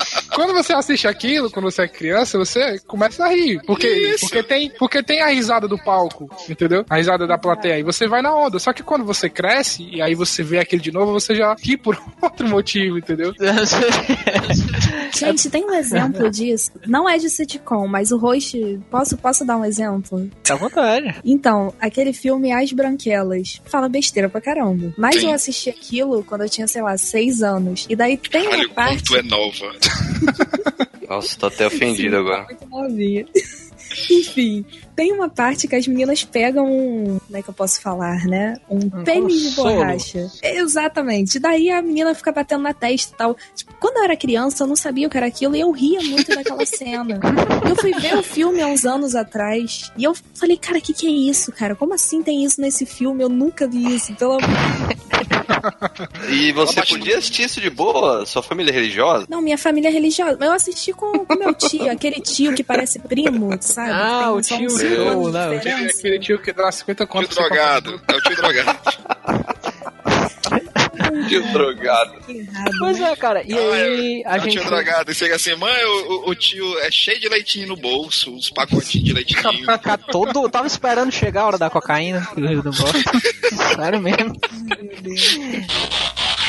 quando 0.43 0.53
você 0.53 0.73
assiste 0.73 1.07
aquilo, 1.07 1.49
quando 1.49 1.71
você 1.71 1.83
é 1.83 1.87
criança, 1.87 2.37
você 2.37 2.77
começa 2.85 3.23
a 3.23 3.29
rir. 3.29 3.61
Porque, 3.65 3.87
Isso. 3.87 4.21
porque, 4.21 4.43
tem, 4.43 4.69
porque 4.77 5.01
tem 5.01 5.21
a 5.21 5.27
risada 5.27 5.67
do 5.69 5.77
palco, 5.77 6.29
entendeu? 6.49 6.85
A 6.89 6.97
risada 6.97 7.25
da 7.25 7.37
plateia. 7.37 7.79
E 7.79 7.83
você 7.83 8.07
vai 8.07 8.21
na 8.21 8.35
onda. 8.35 8.59
Só 8.59 8.73
que 8.73 8.83
quando 8.83 9.05
você 9.05 9.29
cresce, 9.29 9.87
e 9.89 10.01
aí 10.01 10.13
você 10.15 10.43
vê 10.43 10.59
aquele 10.59 10.81
de 10.81 10.91
novo, 10.91 11.13
você 11.13 11.33
já 11.33 11.55
ri 11.61 11.77
por 11.77 11.97
outro 12.21 12.47
motivo, 12.49 12.97
entendeu? 12.97 13.33
Gente, 15.17 15.49
tem 15.49 15.63
um 15.63 15.73
exemplo 15.73 16.29
disso. 16.29 16.71
Não 16.85 17.07
é 17.07 17.17
de 17.17 17.29
sitcom, 17.29 17.87
mas 17.87 18.11
o 18.11 18.17
host. 18.17 18.79
Posso, 18.89 19.17
posso 19.17 19.45
dar 19.45 19.57
um 19.57 19.63
exemplo? 19.65 20.29
Fica 20.43 20.53
à 20.53 20.57
vontade. 20.57 21.15
Então, 21.23 21.73
aquele 21.79 22.11
filme 22.11 22.51
As 22.51 22.71
Branquelas. 22.73 23.61
Fala 23.65 23.87
besteira 23.87 24.27
pra 24.27 24.41
caramba. 24.41 24.93
Mas 24.97 25.15
Sim. 25.21 25.27
eu 25.27 25.33
assisti 25.33 25.69
aquilo 25.69 26.23
quando 26.23 26.41
eu 26.41 26.49
tinha, 26.49 26.67
sei 26.67 26.81
lá, 26.81 26.97
seis 26.97 27.41
anos. 27.41 27.85
E 27.89 27.95
daí 27.95 28.17
tem 28.17 28.47
Olha 28.47 28.57
uma 28.57 28.65
o 28.65 28.69
quanto 28.69 28.75
parte. 28.75 29.17
é 29.17 29.21
nova. 29.21 29.71
Nossa, 31.07 31.37
tô 31.37 31.47
até 31.47 31.67
ofendido 31.67 32.17
agora. 32.17 32.45
Muito 32.45 32.67
novinha. 32.67 33.25
Enfim, 34.09 34.65
tem 34.95 35.11
uma 35.11 35.29
parte 35.29 35.67
que 35.67 35.75
as 35.75 35.87
meninas 35.87 36.23
pegam 36.23 36.65
um. 36.65 37.19
Como 37.19 37.37
é 37.37 37.41
que 37.41 37.49
eu 37.49 37.53
posso 37.53 37.81
falar, 37.81 38.25
né? 38.25 38.59
Um 38.69 38.77
Um 38.77 39.03
pênis 39.03 39.49
de 39.49 39.55
borracha. 39.55 40.31
Exatamente. 40.41 41.39
Daí 41.39 41.69
a 41.69 41.81
menina 41.81 42.15
fica 42.15 42.31
batendo 42.31 42.63
na 42.63 42.73
testa 42.73 43.13
e 43.13 43.17
tal. 43.17 43.37
Tipo, 43.55 43.73
quando 43.79 43.97
eu 43.97 44.03
era 44.03 44.17
criança, 44.17 44.63
eu 44.63 44.67
não 44.67 44.75
sabia 44.75 45.07
o 45.07 45.09
que 45.09 45.17
era 45.17 45.27
aquilo 45.27 45.55
e 45.55 45.59
eu 45.59 45.71
ria 45.71 46.01
muito 46.01 46.33
daquela 46.33 46.65
cena. 46.65 47.19
Eu 47.67 47.75
fui 47.75 47.93
ver 47.93 48.15
o 48.15 48.23
filme 48.23 48.61
há 48.61 48.67
uns 48.67 48.85
anos 48.85 49.15
atrás 49.15 49.91
e 49.97 50.03
eu 50.03 50.13
falei, 50.33 50.57
cara, 50.57 50.77
o 50.77 50.81
que, 50.81 50.93
que 50.93 51.07
é 51.07 51.09
isso, 51.09 51.51
cara? 51.51 51.75
Como 51.75 51.93
assim 51.93 52.21
tem 52.21 52.43
isso 52.43 52.59
nesse 52.59 52.85
filme? 52.85 53.23
Eu 53.23 53.29
nunca 53.29 53.67
vi 53.67 53.95
isso. 53.95 54.13
Pelo 54.15 54.37
E 56.29 56.51
você 56.51 56.81
podia 56.85 57.17
assistir 57.17 57.43
isso 57.43 57.61
de 57.61 57.69
boa? 57.69 58.25
Sua 58.25 58.43
família 58.43 58.71
é 58.71 58.73
religiosa? 58.73 59.25
Não, 59.29 59.41
minha 59.41 59.57
família 59.57 59.87
é 59.89 59.91
religiosa. 59.91 60.37
Eu 60.39 60.51
assisti 60.51 60.91
com, 60.93 61.25
com 61.25 61.35
meu 61.35 61.53
tio, 61.53 61.89
aquele 61.91 62.19
tio 62.21 62.53
que 62.53 62.63
parece 62.63 62.99
primo, 62.99 63.49
sabe? 63.61 63.91
Ah, 63.91 64.23
Tem 64.25 64.29
o 64.29 64.41
tio 64.41 64.65
uns 64.67 64.81
Joe, 64.81 64.97
anos 65.07 65.25
de 65.27 65.31
né? 65.31 65.49
O 65.49 65.55
Aquele, 65.57 66.19
tio 66.19 66.39
que 66.41 66.51
dá 66.53 66.71
50 66.71 67.05
Tio 67.05 67.07
conto. 67.07 67.27
pra 67.27 67.35
você 67.35 67.49
drogado. 67.49 68.01
É 68.07 68.15
o 68.15 68.21
tio 68.21 68.35
drogado. 68.35 68.79
Que 71.29 71.39
drogado. 71.51 72.13
Pois 72.79 72.99
né? 72.99 73.11
é, 73.11 73.15
cara. 73.15 73.43
E 73.45 73.53
aí, 73.53 74.23
a 74.25 74.37
o 74.37 74.39
gente. 74.39 74.53
tio 74.53 74.65
drogado. 74.65 75.11
E 75.11 75.15
chega 75.15 75.35
assim, 75.35 75.55
mãe, 75.55 75.83
o, 75.85 76.29
o- 76.29 76.35
tio 76.35 76.77
é 76.79 76.89
cheio 76.91 77.19
de 77.19 77.29
leitinho 77.29 77.67
no 77.67 77.75
bolso, 77.75 78.33
uns 78.33 78.49
pacotinhos 78.49 79.05
de 79.07 79.13
leitinho. 79.13 79.41
Todo. 80.11 80.43
Eu 80.43 80.49
tava 80.49 80.67
esperando 80.67 81.11
chegar 81.11 81.41
a 81.41 81.47
hora 81.47 81.57
da 81.57 81.69
cocaína, 81.69 82.27
Rio. 82.35 82.63
Sério 83.75 84.01
mesmo. 84.01 84.33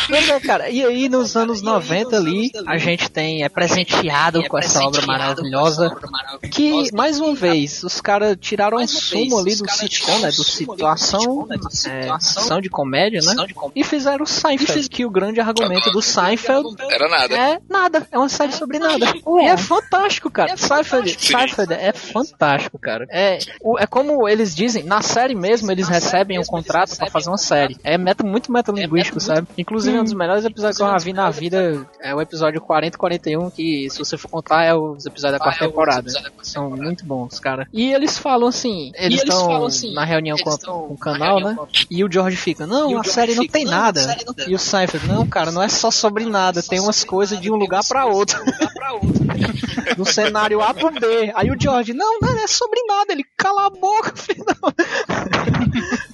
Pois 0.08 0.28
é, 0.28 0.40
cara, 0.40 0.70
e 0.70 0.84
aí 0.84 1.08
nos 1.08 1.36
anos 1.36 1.62
90 1.62 2.16
ali, 2.16 2.50
a 2.66 2.76
gente 2.78 3.10
tem, 3.10 3.42
é 3.42 3.48
presenteado 3.48 4.42
com 4.48 4.58
essa 4.58 4.82
obra 4.84 5.04
maravilhosa, 5.06 5.96
que, 6.50 6.92
mais 6.92 7.18
uma 7.20 7.34
vez, 7.34 7.82
os 7.82 8.00
caras 8.00 8.36
tiraram 8.40 8.78
um 8.78 8.86
sumo 8.86 9.38
ali 9.38 9.56
do 9.56 9.70
sitcom, 9.70 10.18
né, 10.18 10.28
do 10.28 10.44
situação, 10.44 11.46
é, 11.50 11.58
situação 12.18 12.60
de 12.60 12.68
comédia, 12.68 13.20
né, 13.22 13.46
e 13.74 13.82
fizeram 13.84 14.24
o 14.24 14.26
Seinfeld, 14.26 14.88
que 14.88 15.04
o 15.04 15.10
grande 15.10 15.40
argumento 15.40 15.90
do 15.90 16.02
Seinfeld 16.02 16.76
Era 16.90 17.08
nada. 17.08 17.34
é 17.36 17.60
nada, 17.68 18.06
é 18.10 18.18
uma 18.18 18.28
série 18.28 18.52
sobre 18.52 18.78
nada. 18.78 19.12
E 19.40 19.44
é 19.44 19.56
fantástico, 19.56 20.30
cara. 20.30 20.56
Seinfeld. 20.56 21.16
Seinfeld 21.18 21.72
é 21.72 21.92
fantástico, 21.92 22.78
cara. 22.78 23.06
É, 23.10 23.38
é 23.78 23.86
como 23.86 24.28
eles 24.28 24.54
dizem, 24.54 24.82
na 24.84 25.02
série 25.02 25.34
mesmo, 25.34 25.70
eles 25.70 25.88
recebem 25.88 26.38
um 26.38 26.44
contrato 26.44 26.96
pra 26.96 27.10
fazer 27.10 27.28
uma 27.28 27.38
série. 27.38 27.76
É 27.82 27.96
meta, 27.96 28.24
muito 28.24 28.52
metalinguístico, 28.52 29.20
sabe? 29.20 29.46
Inclusive, 29.56 29.93
um 30.00 30.04
dos 30.04 30.12
melhores 30.12 30.44
episódios 30.44 30.76
que 30.76 30.82
eu 30.82 30.88
já 30.88 30.98
vi 30.98 31.12
na 31.12 31.30
vida 31.30 31.86
é 32.00 32.14
o 32.14 32.20
episódio 32.20 32.60
40 32.60 32.96
e 32.96 32.98
41, 32.98 33.50
que 33.50 33.90
se 33.90 33.98
você 33.98 34.16
for 34.16 34.28
contar 34.28 34.64
é 34.64 34.74
os 34.74 35.06
episódios 35.06 35.38
da 35.38 35.44
quarta 35.44 35.66
temporada. 35.66 36.10
São 36.42 36.70
muito 36.70 37.04
bons, 37.04 37.38
cara. 37.40 37.68
E 37.72 37.92
eles 37.92 38.18
falam 38.18 38.48
assim, 38.48 38.92
eles 38.94 39.22
estão 39.22 39.68
na 39.94 40.04
reunião 40.04 40.36
com, 40.38 40.56
com 40.56 40.94
o 40.94 40.98
canal, 40.98 41.40
né? 41.40 41.56
E 41.90 42.04
o 42.04 42.10
George 42.10 42.36
fica, 42.36 42.66
não, 42.66 42.98
a 42.98 43.04
série 43.04 43.34
não 43.34 43.46
tem 43.46 43.64
nada. 43.64 44.16
E 44.46 44.54
o 44.54 44.58
Seinfeld, 44.58 45.06
não, 45.06 45.26
cara, 45.26 45.50
não 45.50 45.62
é 45.62 45.68
só 45.68 45.90
sobre 45.90 46.24
nada, 46.24 46.62
tem 46.62 46.80
umas 46.80 47.04
coisas 47.04 47.40
de 47.40 47.50
um 47.50 47.56
lugar 47.56 47.82
pra 47.86 48.06
outro. 48.06 48.42
Do 49.96 50.04
cenário 50.04 50.60
A 50.60 50.72
pro 50.74 50.90
B. 50.90 51.32
Aí 51.34 51.50
o 51.50 51.60
George, 51.60 51.92
não, 51.92 52.18
não 52.20 52.38
é 52.38 52.46
sobre 52.46 52.80
nada, 52.86 53.12
ele 53.12 53.24
cala 53.36 53.66
a 53.66 53.70
boca, 53.70 54.12
filho. 54.16 54.44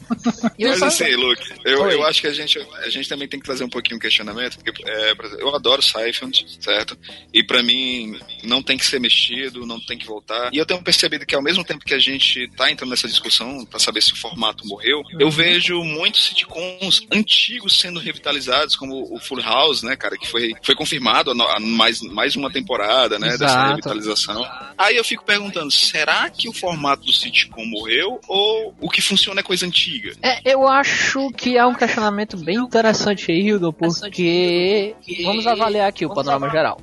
Mas 0.59 0.83
assim, 0.83 1.15
Luke, 1.15 1.43
eu, 1.65 1.83
Oi. 1.83 1.95
eu 1.95 2.05
acho 2.05 2.21
que 2.21 2.27
a 2.27 2.33
gente, 2.33 2.59
a 2.59 2.89
gente 2.89 3.09
também 3.09 3.29
tem 3.29 3.39
que 3.39 3.47
trazer 3.47 3.65
um 3.65 3.69
pouquinho 3.69 3.97
o 3.97 4.01
questionamento, 4.01 4.59
porque 4.59 4.83
é, 4.85 5.15
eu 5.39 5.55
adoro 5.55 5.83
Seinfeld, 5.83 6.59
certo? 6.61 6.97
E 7.33 7.43
pra 7.45 7.63
mim 7.63 8.19
não 8.43 8.63
tem 8.63 8.77
que 8.77 8.85
ser 8.85 9.01
mexido, 9.01 9.67
não 9.67 9.81
tem 9.81 9.99
que 9.99 10.07
voltar. 10.07 10.51
E 10.53 10.59
eu 10.59 10.67
tenho 10.67 10.83
percebido 10.83 11.27
que 11.27 11.35
ao 11.35 11.43
mesmo 11.43 11.65
tempo 11.65 11.85
que 11.85 11.95
a 11.95 11.99
gente 11.99 12.49
tá 12.57 12.71
entrando 12.71 12.91
nessa 12.91 13.09
discussão 13.09 13.65
pra 13.65 13.79
saber 13.79 14.03
se 14.03 14.13
o 14.13 14.17
formato 14.17 14.67
morreu, 14.67 15.03
eu 15.19 15.31
vejo 15.31 15.83
muitos 15.83 16.25
sitcoms 16.25 17.07
antigos 17.13 17.79
sendo 17.79 18.01
revitalizados, 18.01 18.77
como 18.77 19.15
o 19.15 19.19
Full 19.19 19.41
House, 19.41 19.83
né, 19.83 19.97
cara, 19.97 20.17
que 20.17 20.27
foi, 20.27 20.53
foi 20.63 20.75
confirmado 20.75 21.31
a 21.31 21.51
a 21.51 21.61
mais, 21.61 22.01
mais 22.03 22.37
uma 22.37 22.51
temporada, 22.51 23.19
né, 23.19 23.31
dessa 23.31 23.45
Exato. 23.45 23.69
revitalização. 23.71 24.47
Aí 24.77 24.97
eu 24.97 25.05
fico 25.05 25.25
perguntando, 25.25 25.71
será 25.71 26.29
que 26.31 26.49
o 26.49 26.53
formato 26.53 27.05
do 27.05 27.13
sitcom 27.13 27.65
morreu 27.67 28.21
ou 28.29 28.75
o 28.81 28.89
que 28.89 29.01
funciona 29.01 29.41
é 29.41 29.43
coisa 29.43 29.67
antiga? 29.67 30.00
É, 30.23 30.53
eu 30.53 30.67
acho 30.67 31.31
que 31.33 31.57
é 31.57 31.65
um 31.65 31.75
questionamento 31.75 32.37
bem 32.37 32.57
interessante 32.57 33.31
aí, 33.31 33.41
Hildo, 33.41 33.73
porque 33.73 34.95
vamos 35.25 35.47
avaliar 35.47 35.89
aqui 35.89 36.05
o 36.05 36.15
panorama 36.15 36.49
geral. 36.51 36.79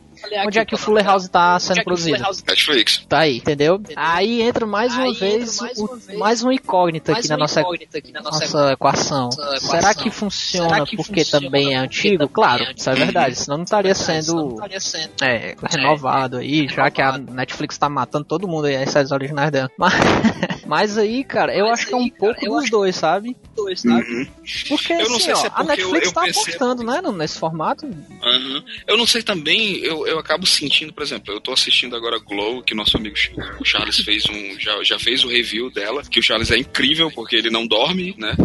Onde 0.46 0.60
é 0.60 0.66
que 0.66 0.76
o 0.76 0.78
Fuller 0.78 1.06
House 1.06 1.28
tá 1.28 1.60
sendo 1.60 1.84
produzido? 1.84 2.24
Netflix. 2.48 3.06
Tá 3.08 3.20
aí, 3.20 3.38
entendeu? 3.38 3.82
Aí 3.96 4.42
entra 4.42 4.66
mais 4.66 4.94
uma 4.96 5.14
vez 5.14 5.60
o- 5.78 6.18
mais 6.18 6.42
uma 6.44 6.54
incógnita 6.54 7.12
aqui 7.14 7.28
na 7.28 7.38
nossa, 7.38 7.62
nossa 8.22 8.72
equação. 8.74 9.30
Será 9.60 9.94
que 9.94 10.10
funciona 10.10 10.86
porque 10.96 11.24
também 11.26 11.74
é 11.76 11.78
antigo? 11.78 12.28
Claro, 12.30 12.66
isso 12.76 12.90
é 12.90 12.94
verdade, 12.96 13.36
senão 13.36 13.58
não 13.58 13.64
estaria 13.64 13.94
sendo 13.96 14.56
é, 15.22 15.56
renovado 15.70 16.38
aí, 16.38 16.68
já 16.68 16.90
que 16.90 17.02
a 17.02 17.18
Netflix 17.18 17.78
tá 17.78 17.90
matando 17.90 18.26
todo 18.26 18.48
mundo 18.48 18.66
aí, 18.66 18.76
as 18.76 18.90
séries 18.90 19.12
originais 19.12 19.52
dela. 19.52 19.70
Mas, 19.78 19.94
mas 20.66 20.98
aí, 20.98 21.24
cara, 21.24 21.56
eu 21.56 21.68
acho 21.68 21.88
que 21.88 21.94
é 21.94 21.98
um 21.98 22.10
pouco 22.10 22.46
dos 22.46 22.70
dois, 22.70 22.96
sabe? 22.96 23.36
Porque 24.68 24.94
Eu 24.94 25.10
não 25.10 25.16
assim, 25.18 25.20
sei 25.26 25.34
ó, 25.34 25.44
é 25.44 25.48
a 25.48 25.52
porque 25.52 25.82
eu- 25.82 25.92
Netflix 25.92 26.08
eu 26.08 26.14
tá 26.14 26.22
apostando, 26.26 26.84
né, 26.84 27.02
nesse 27.16 27.40
formato. 27.40 27.86
Uhum. 27.86 28.64
Eu 28.86 28.98
não 28.98 29.06
sei 29.08 29.22
também, 29.24 29.78
eu, 29.78 30.06
eu 30.08 30.20
acabo 30.20 30.46
sentindo, 30.46 30.94
por 30.94 31.04
exemplo, 31.04 31.34
eu 31.34 31.40
tô 31.40 31.52
assistindo 31.52 31.96
agora 31.96 32.20
Glow, 32.20 32.62
que 32.64 32.74
nosso 32.74 32.98
amigo 32.98 33.16
o 33.60 33.66
Charles 33.66 33.98
fez 33.98 34.26
um. 34.30 34.60
Já, 34.60 34.84
já 34.84 35.00
fez 35.00 35.24
o 35.24 35.28
review 35.28 35.70
dela, 35.70 36.04
que 36.04 36.20
o 36.20 36.24
Charles 36.24 36.52
é 36.52 36.58
incrível 36.58 37.12
porque 37.12 37.36
ele 37.36 37.50
não 37.50 37.68
dorme, 37.68 38.16
né? 38.18 38.36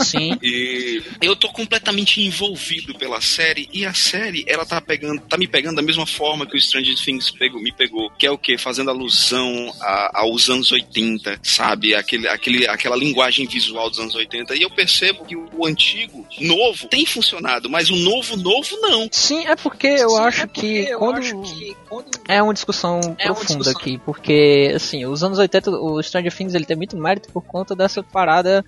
Sim. 0.00 0.38
E 0.42 1.02
eu 1.20 1.34
tô 1.34 1.48
completamente 1.50 2.20
envolvido 2.20 2.94
pela 2.94 3.20
série 3.20 3.68
e 3.72 3.84
a 3.84 3.94
série, 3.94 4.44
ela 4.46 4.64
tá 4.64 4.80
pegando, 4.80 5.20
tá 5.22 5.36
me 5.36 5.46
pegando 5.46 5.76
da 5.76 5.82
mesma 5.82 6.06
forma 6.06 6.46
que 6.46 6.56
o 6.56 6.60
Stranger 6.60 6.96
Things 6.96 7.30
pegou, 7.30 7.60
me 7.60 7.72
pegou, 7.72 8.10
que 8.10 8.26
é 8.26 8.30
o 8.30 8.38
que 8.38 8.58
fazendo 8.58 8.90
alusão 8.90 9.72
a, 9.80 10.20
aos 10.20 10.48
anos 10.50 10.70
80, 10.70 11.40
sabe? 11.42 11.94
Aquele, 11.94 12.28
aquele, 12.28 12.66
aquela 12.66 12.96
linguagem 12.96 13.46
visual 13.46 13.88
dos 13.88 13.98
anos 13.98 14.14
80. 14.14 14.54
E 14.54 14.62
eu 14.62 14.70
percebo 14.70 15.24
que 15.24 15.36
o 15.36 15.66
antigo, 15.66 16.26
novo, 16.40 16.88
tem 16.88 17.04
funcionado, 17.06 17.68
mas 17.70 17.90
o 17.90 17.96
novo 17.96 18.36
novo 18.36 18.76
não. 18.80 19.08
Sim, 19.10 19.46
é 19.46 19.56
porque 19.56 19.86
eu 19.86 20.10
Sim, 20.10 20.18
acho 20.18 20.42
é 20.42 20.46
que 20.46 20.88
eu 20.88 21.01
quando 21.06 21.18
acho 21.18 21.42
que 21.42 21.76
quando 21.88 22.10
é 22.28 22.42
uma 22.42 22.52
discussão 22.54 23.00
É 23.18 23.26
uma 23.28 23.34
profunda 23.34 23.58
discussão. 23.64 23.72
aqui, 23.80 23.98
porque 24.04 24.72
assim, 24.74 25.04
os 25.06 25.22
anos 25.22 25.38
80, 25.38 25.70
o 25.70 26.02
Stranger 26.02 26.32
Things 26.34 26.54
ele 26.54 26.64
tem 26.64 26.76
muito 26.76 26.96
mérito 26.96 27.30
por 27.32 27.42
conta 27.42 27.74
dessa 27.74 28.02
parada 28.02 28.64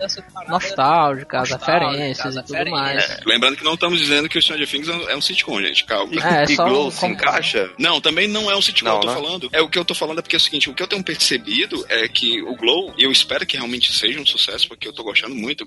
nostálgica, 0.48 1.40
as 1.40 1.50
referências 1.50 2.36
e 2.36 2.42
tudo 2.42 2.70
mais. 2.70 3.02
É, 3.10 3.20
lembrando 3.26 3.56
que 3.56 3.64
não 3.64 3.74
estamos 3.74 3.98
dizendo 3.98 4.28
que 4.28 4.38
o 4.38 4.42
Stranger 4.42 4.68
Things 4.68 4.88
é 4.88 4.92
um- 4.92 5.08
é 5.10 5.20
sitcom, 5.20 5.60
gente, 5.60 5.84
calma. 5.84 6.12
É, 6.24 6.44
e 6.44 6.56
só 6.56 6.64
Glow 6.68 6.88
um- 6.88 6.90
se 6.90 7.06
encaixa? 7.06 7.70
Não, 7.78 8.00
também 8.00 8.26
não 8.28 8.50
é 8.50 8.56
um 8.56 8.62
sitcom, 8.62 8.88
Não, 8.88 8.96
eu 8.96 9.00
tô 9.00 9.06
né? 9.08 9.14
falando. 9.14 9.48
É 9.52 9.60
o 9.62 9.68
que 9.68 9.78
eu 9.78 9.84
tô 9.84 9.94
falando 9.94 10.18
é 10.18 10.22
porque 10.22 10.36
é 10.36 10.38
o 10.38 10.40
seguinte, 10.40 10.68
o 10.70 10.74
que 10.74 10.82
eu 10.82 10.86
tenho 10.88 11.02
percebido 11.02 11.84
é 11.88 12.06
que 12.08 12.42
o 12.42 12.54
Glow, 12.56 12.92
e 12.98 13.04
eu 13.04 13.12
espero 13.12 13.46
que 13.46 13.56
realmente 13.56 13.92
seja 13.92 14.20
um 14.20 14.26
sucesso, 14.26 14.68
porque 14.68 14.86
eu 14.88 14.92
tô 14.92 15.02
gostando 15.02 15.34
muito, 15.34 15.64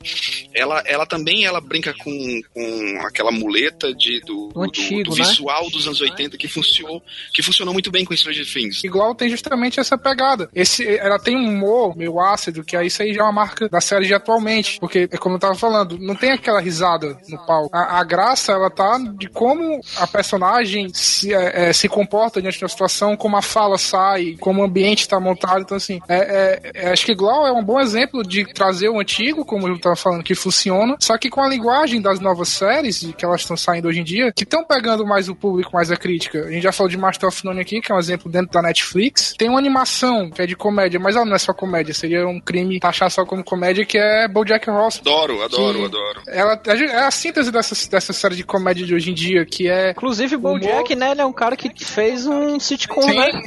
ela, 0.54 0.82
ela 0.86 1.06
também 1.06 1.46
ela 1.46 1.60
brinca 1.62 1.94
com, 1.94 2.42
com 2.54 3.00
aquela 3.06 3.32
muleta 3.32 3.94
de, 3.94 4.20
do, 4.22 4.50
do- 4.50 4.64
antigo, 4.64 5.12
do 5.12 5.16
né? 5.16 5.24
visual 5.26 5.70
dos 5.70 5.88
anos 5.88 6.02
80 6.02 6.38
que 6.38 6.48
funcionou, 6.64 7.02
que 7.34 7.42
funcionou 7.42 7.74
muito 7.74 7.92
bem 7.92 8.06
com 8.06 8.16
Stranger 8.16 8.46
Things. 8.46 8.84
Igual 8.84 9.16
tem 9.16 9.30
justamente 9.30 9.80
essa 9.80 9.98
pegada. 9.98 10.50
Esse, 10.54 10.86
ela 10.98 11.20
tem 11.20 11.36
um 11.36 11.50
humor 11.50 11.96
meio 11.96 12.20
ácido, 12.20 12.64
que 12.64 12.76
aí 12.76 12.88
isso 12.88 13.02
aí 13.02 13.14
já 13.14 13.22
é 13.22 13.24
uma 13.24 13.32
marca 13.32 13.70
da 13.70 13.82
série 13.82 14.06
de 14.06 14.14
atualmente. 14.14 14.80
Porque, 14.80 15.08
é 15.12 15.18
como 15.18 15.36
eu 15.36 15.40
tava 15.40 15.56
falando, 15.56 15.98
não 16.00 16.16
tem 16.16 16.32
aquela 16.32 16.60
risada 16.60 17.18
no 17.30 17.38
palco. 17.46 17.70
A, 17.76 18.00
a 18.00 18.04
graça, 18.04 18.52
ela 18.52 18.70
tá 18.70 18.98
de 19.18 19.30
como 19.30 19.80
a 19.98 20.08
personagem 20.08 20.90
se, 20.94 21.34
é, 21.34 21.70
é, 21.70 21.74
se 21.74 21.88
comporta 21.88 22.42
diante 22.42 22.60
da 22.60 22.68
situação, 22.68 23.16
como 23.16 23.38
a 23.38 23.42
fala 23.42 23.78
sai, 23.78 24.36
como 24.40 24.62
o 24.62 24.66
ambiente 24.66 25.08
tá 25.08 25.20
montado. 25.20 25.62
Então, 25.62 25.78
assim, 25.78 26.00
é, 26.08 26.16
é- 26.18 26.72
é- 26.74 26.92
acho 26.92 27.06
que 27.06 27.16
Glow 27.16 27.46
é 27.46 27.52
um 27.52 27.64
bom 27.64 27.80
exemplo 27.80 28.24
de 28.24 28.46
trazer 28.54 28.90
o 28.90 29.00
antigo, 29.00 29.46
como 29.46 29.68
eu 29.68 29.80
tava 29.80 29.96
falando, 29.96 30.24
que 30.24 30.36
funciona, 30.36 30.96
só 31.00 31.18
que 31.18 31.30
com 31.30 31.42
a 31.42 31.48
linguagem 31.48 32.02
das 32.02 32.20
novas 32.20 32.50
séries, 32.50 33.14
que 33.18 33.26
elas 33.26 33.42
estão 33.42 33.58
saindo 33.58 33.88
hoje 33.88 34.00
em 34.00 34.04
dia, 34.04 34.32
que 34.32 34.44
estão 34.44 34.64
pegando 34.64 35.06
mais 35.06 35.30
o 35.30 35.36
público, 35.36 35.72
mais 35.74 35.92
a 35.92 35.98
crítica. 35.98 36.47
A 36.48 36.52
gente 36.52 36.64
já 36.64 36.72
falou 36.72 36.90
de 36.90 36.98
Master 36.98 37.30
of 37.30 37.46
None 37.46 37.60
aqui, 37.60 37.82
que 37.82 37.92
é 37.92 37.96
um 37.96 38.00
exemplo 38.00 38.32
dentro 38.32 38.52
da 38.52 38.62
Netflix. 38.62 39.34
Tem 39.38 39.50
uma 39.50 39.60
animação 39.60 40.30
que 40.30 40.42
é 40.42 40.46
de 40.48 40.56
comédia, 40.56 41.00
mas 41.00 41.16
ela 41.16 41.26
não 41.26 41.36
é 41.36 41.40
só 41.40 41.54
comédia, 41.54 41.94
seria 41.94 42.28
um 42.28 42.40
crime 42.40 42.80
taxar 42.80 43.10
só 43.12 43.26
como 43.26 43.44
comédia, 43.44 43.86
que 43.86 43.98
é 43.98 44.28
BoJack 44.28 44.70
Horseman. 44.70 45.02
Adoro, 45.02 45.44
adoro, 45.44 45.86
adoro. 45.86 46.22
Ela 46.28 46.60
é 46.66 47.00
a 47.04 47.12
síntese 47.12 47.52
dessa, 47.52 47.90
dessa 47.90 48.14
série 48.14 48.36
de 48.36 48.44
comédia 48.44 48.86
de 48.86 48.94
hoje 48.94 49.12
em 49.12 49.14
dia, 49.14 49.46
que 49.46 49.70
é 49.70 49.92
Inclusive 49.92 50.36
o 50.36 50.40
BoJack, 50.40 50.96
né, 50.96 51.12
ele 51.12 51.22
é 51.22 51.26
um 51.26 51.34
cara 51.34 51.56
que 51.56 51.72
fez 51.84 52.26
um 52.26 52.60
sitcom, 52.60 53.06
né? 53.06 53.42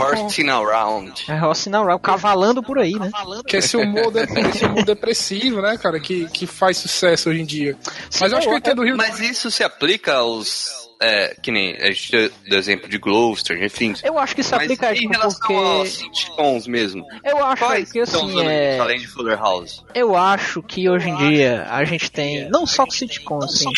Horsing 0.00 0.48
around. 0.48 1.24
É 1.28 1.36
Rocinal 1.36 1.84
Round, 1.84 2.02
cavalando 2.02 2.62
por 2.62 2.78
aí, 2.78 2.92
né? 2.94 3.10
que 3.46 3.56
é 3.56 3.58
esse 3.58 3.76
humor, 3.76 4.10
de- 4.12 4.20
esse 4.48 4.64
humor 4.64 4.84
depressivo, 4.84 5.60
né, 5.60 5.76
cara, 5.78 6.00
que, 6.00 6.26
que 6.30 6.46
faz 6.46 6.76
sucesso 6.78 7.30
hoje 7.30 7.40
em 7.40 7.44
dia. 7.44 7.76
Mas 8.20 8.32
eu 8.32 8.38
acho 8.38 8.46
que 8.48 8.54
eu 8.54 8.58
entendo 8.58 8.80
o 8.80 8.84
Rio. 8.84 8.96
Mas 8.96 9.20
isso 9.20 9.50
se 9.50 9.62
aplica 9.62 10.14
aos. 10.14 10.83
É, 11.00 11.34
que 11.42 11.50
nem 11.50 11.76
a 11.76 11.90
gente 11.90 12.10
deu 12.10 12.30
do 12.48 12.56
exemplo 12.56 12.88
de 12.88 12.98
Glow, 12.98 13.36
Stranger 13.36 13.70
Things. 13.70 14.02
Eu 14.04 14.18
acho 14.18 14.34
que 14.34 14.40
isso 14.40 14.54
aplica 14.54 14.92
em 14.92 15.00
tipo, 15.00 15.12
relação 15.12 15.38
porque 15.38 15.54
aos 15.54 15.88
sitcoms 15.88 16.66
mesmo. 16.66 17.04
eu 17.24 17.44
acho 17.44 17.64
Quais 17.64 17.92
que 17.92 18.00
assim 18.00 18.40
é 18.40 18.78
além 18.78 18.98
de 18.98 19.06
Fuller 19.06 19.38
House? 19.38 19.84
Eu 19.94 20.16
acho 20.16 20.62
que 20.62 20.88
hoje 20.88 21.08
em 21.08 21.16
dia 21.16 21.66
a 21.68 21.84
gente 21.84 22.10
tem, 22.10 22.48
não 22.48 22.66
só 22.66 22.84
com 22.84 22.90
sitcom, 22.90 23.38
assim, 23.42 23.70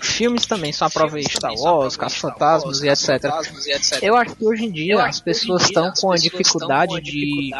filmes 0.00 0.46
também 0.46 0.72
são 0.72 0.86
a 0.86 0.90
prova 0.90 1.18
de 1.18 1.30
Star 1.30 1.54
Wars, 1.54 1.96
Caça 1.96 2.16
Fantasmas 2.16 2.82
e 2.82 2.88
etc. 2.88 3.24
Eu 4.02 4.16
acho 4.16 4.36
que 4.36 4.44
hoje 4.44 4.64
em 4.66 4.70
dia 4.70 5.02
as 5.02 5.20
pessoas 5.20 5.62
estão 5.64 5.92
com 5.92 6.12
a 6.12 6.16
dificuldade 6.16 7.00
de, 7.00 7.50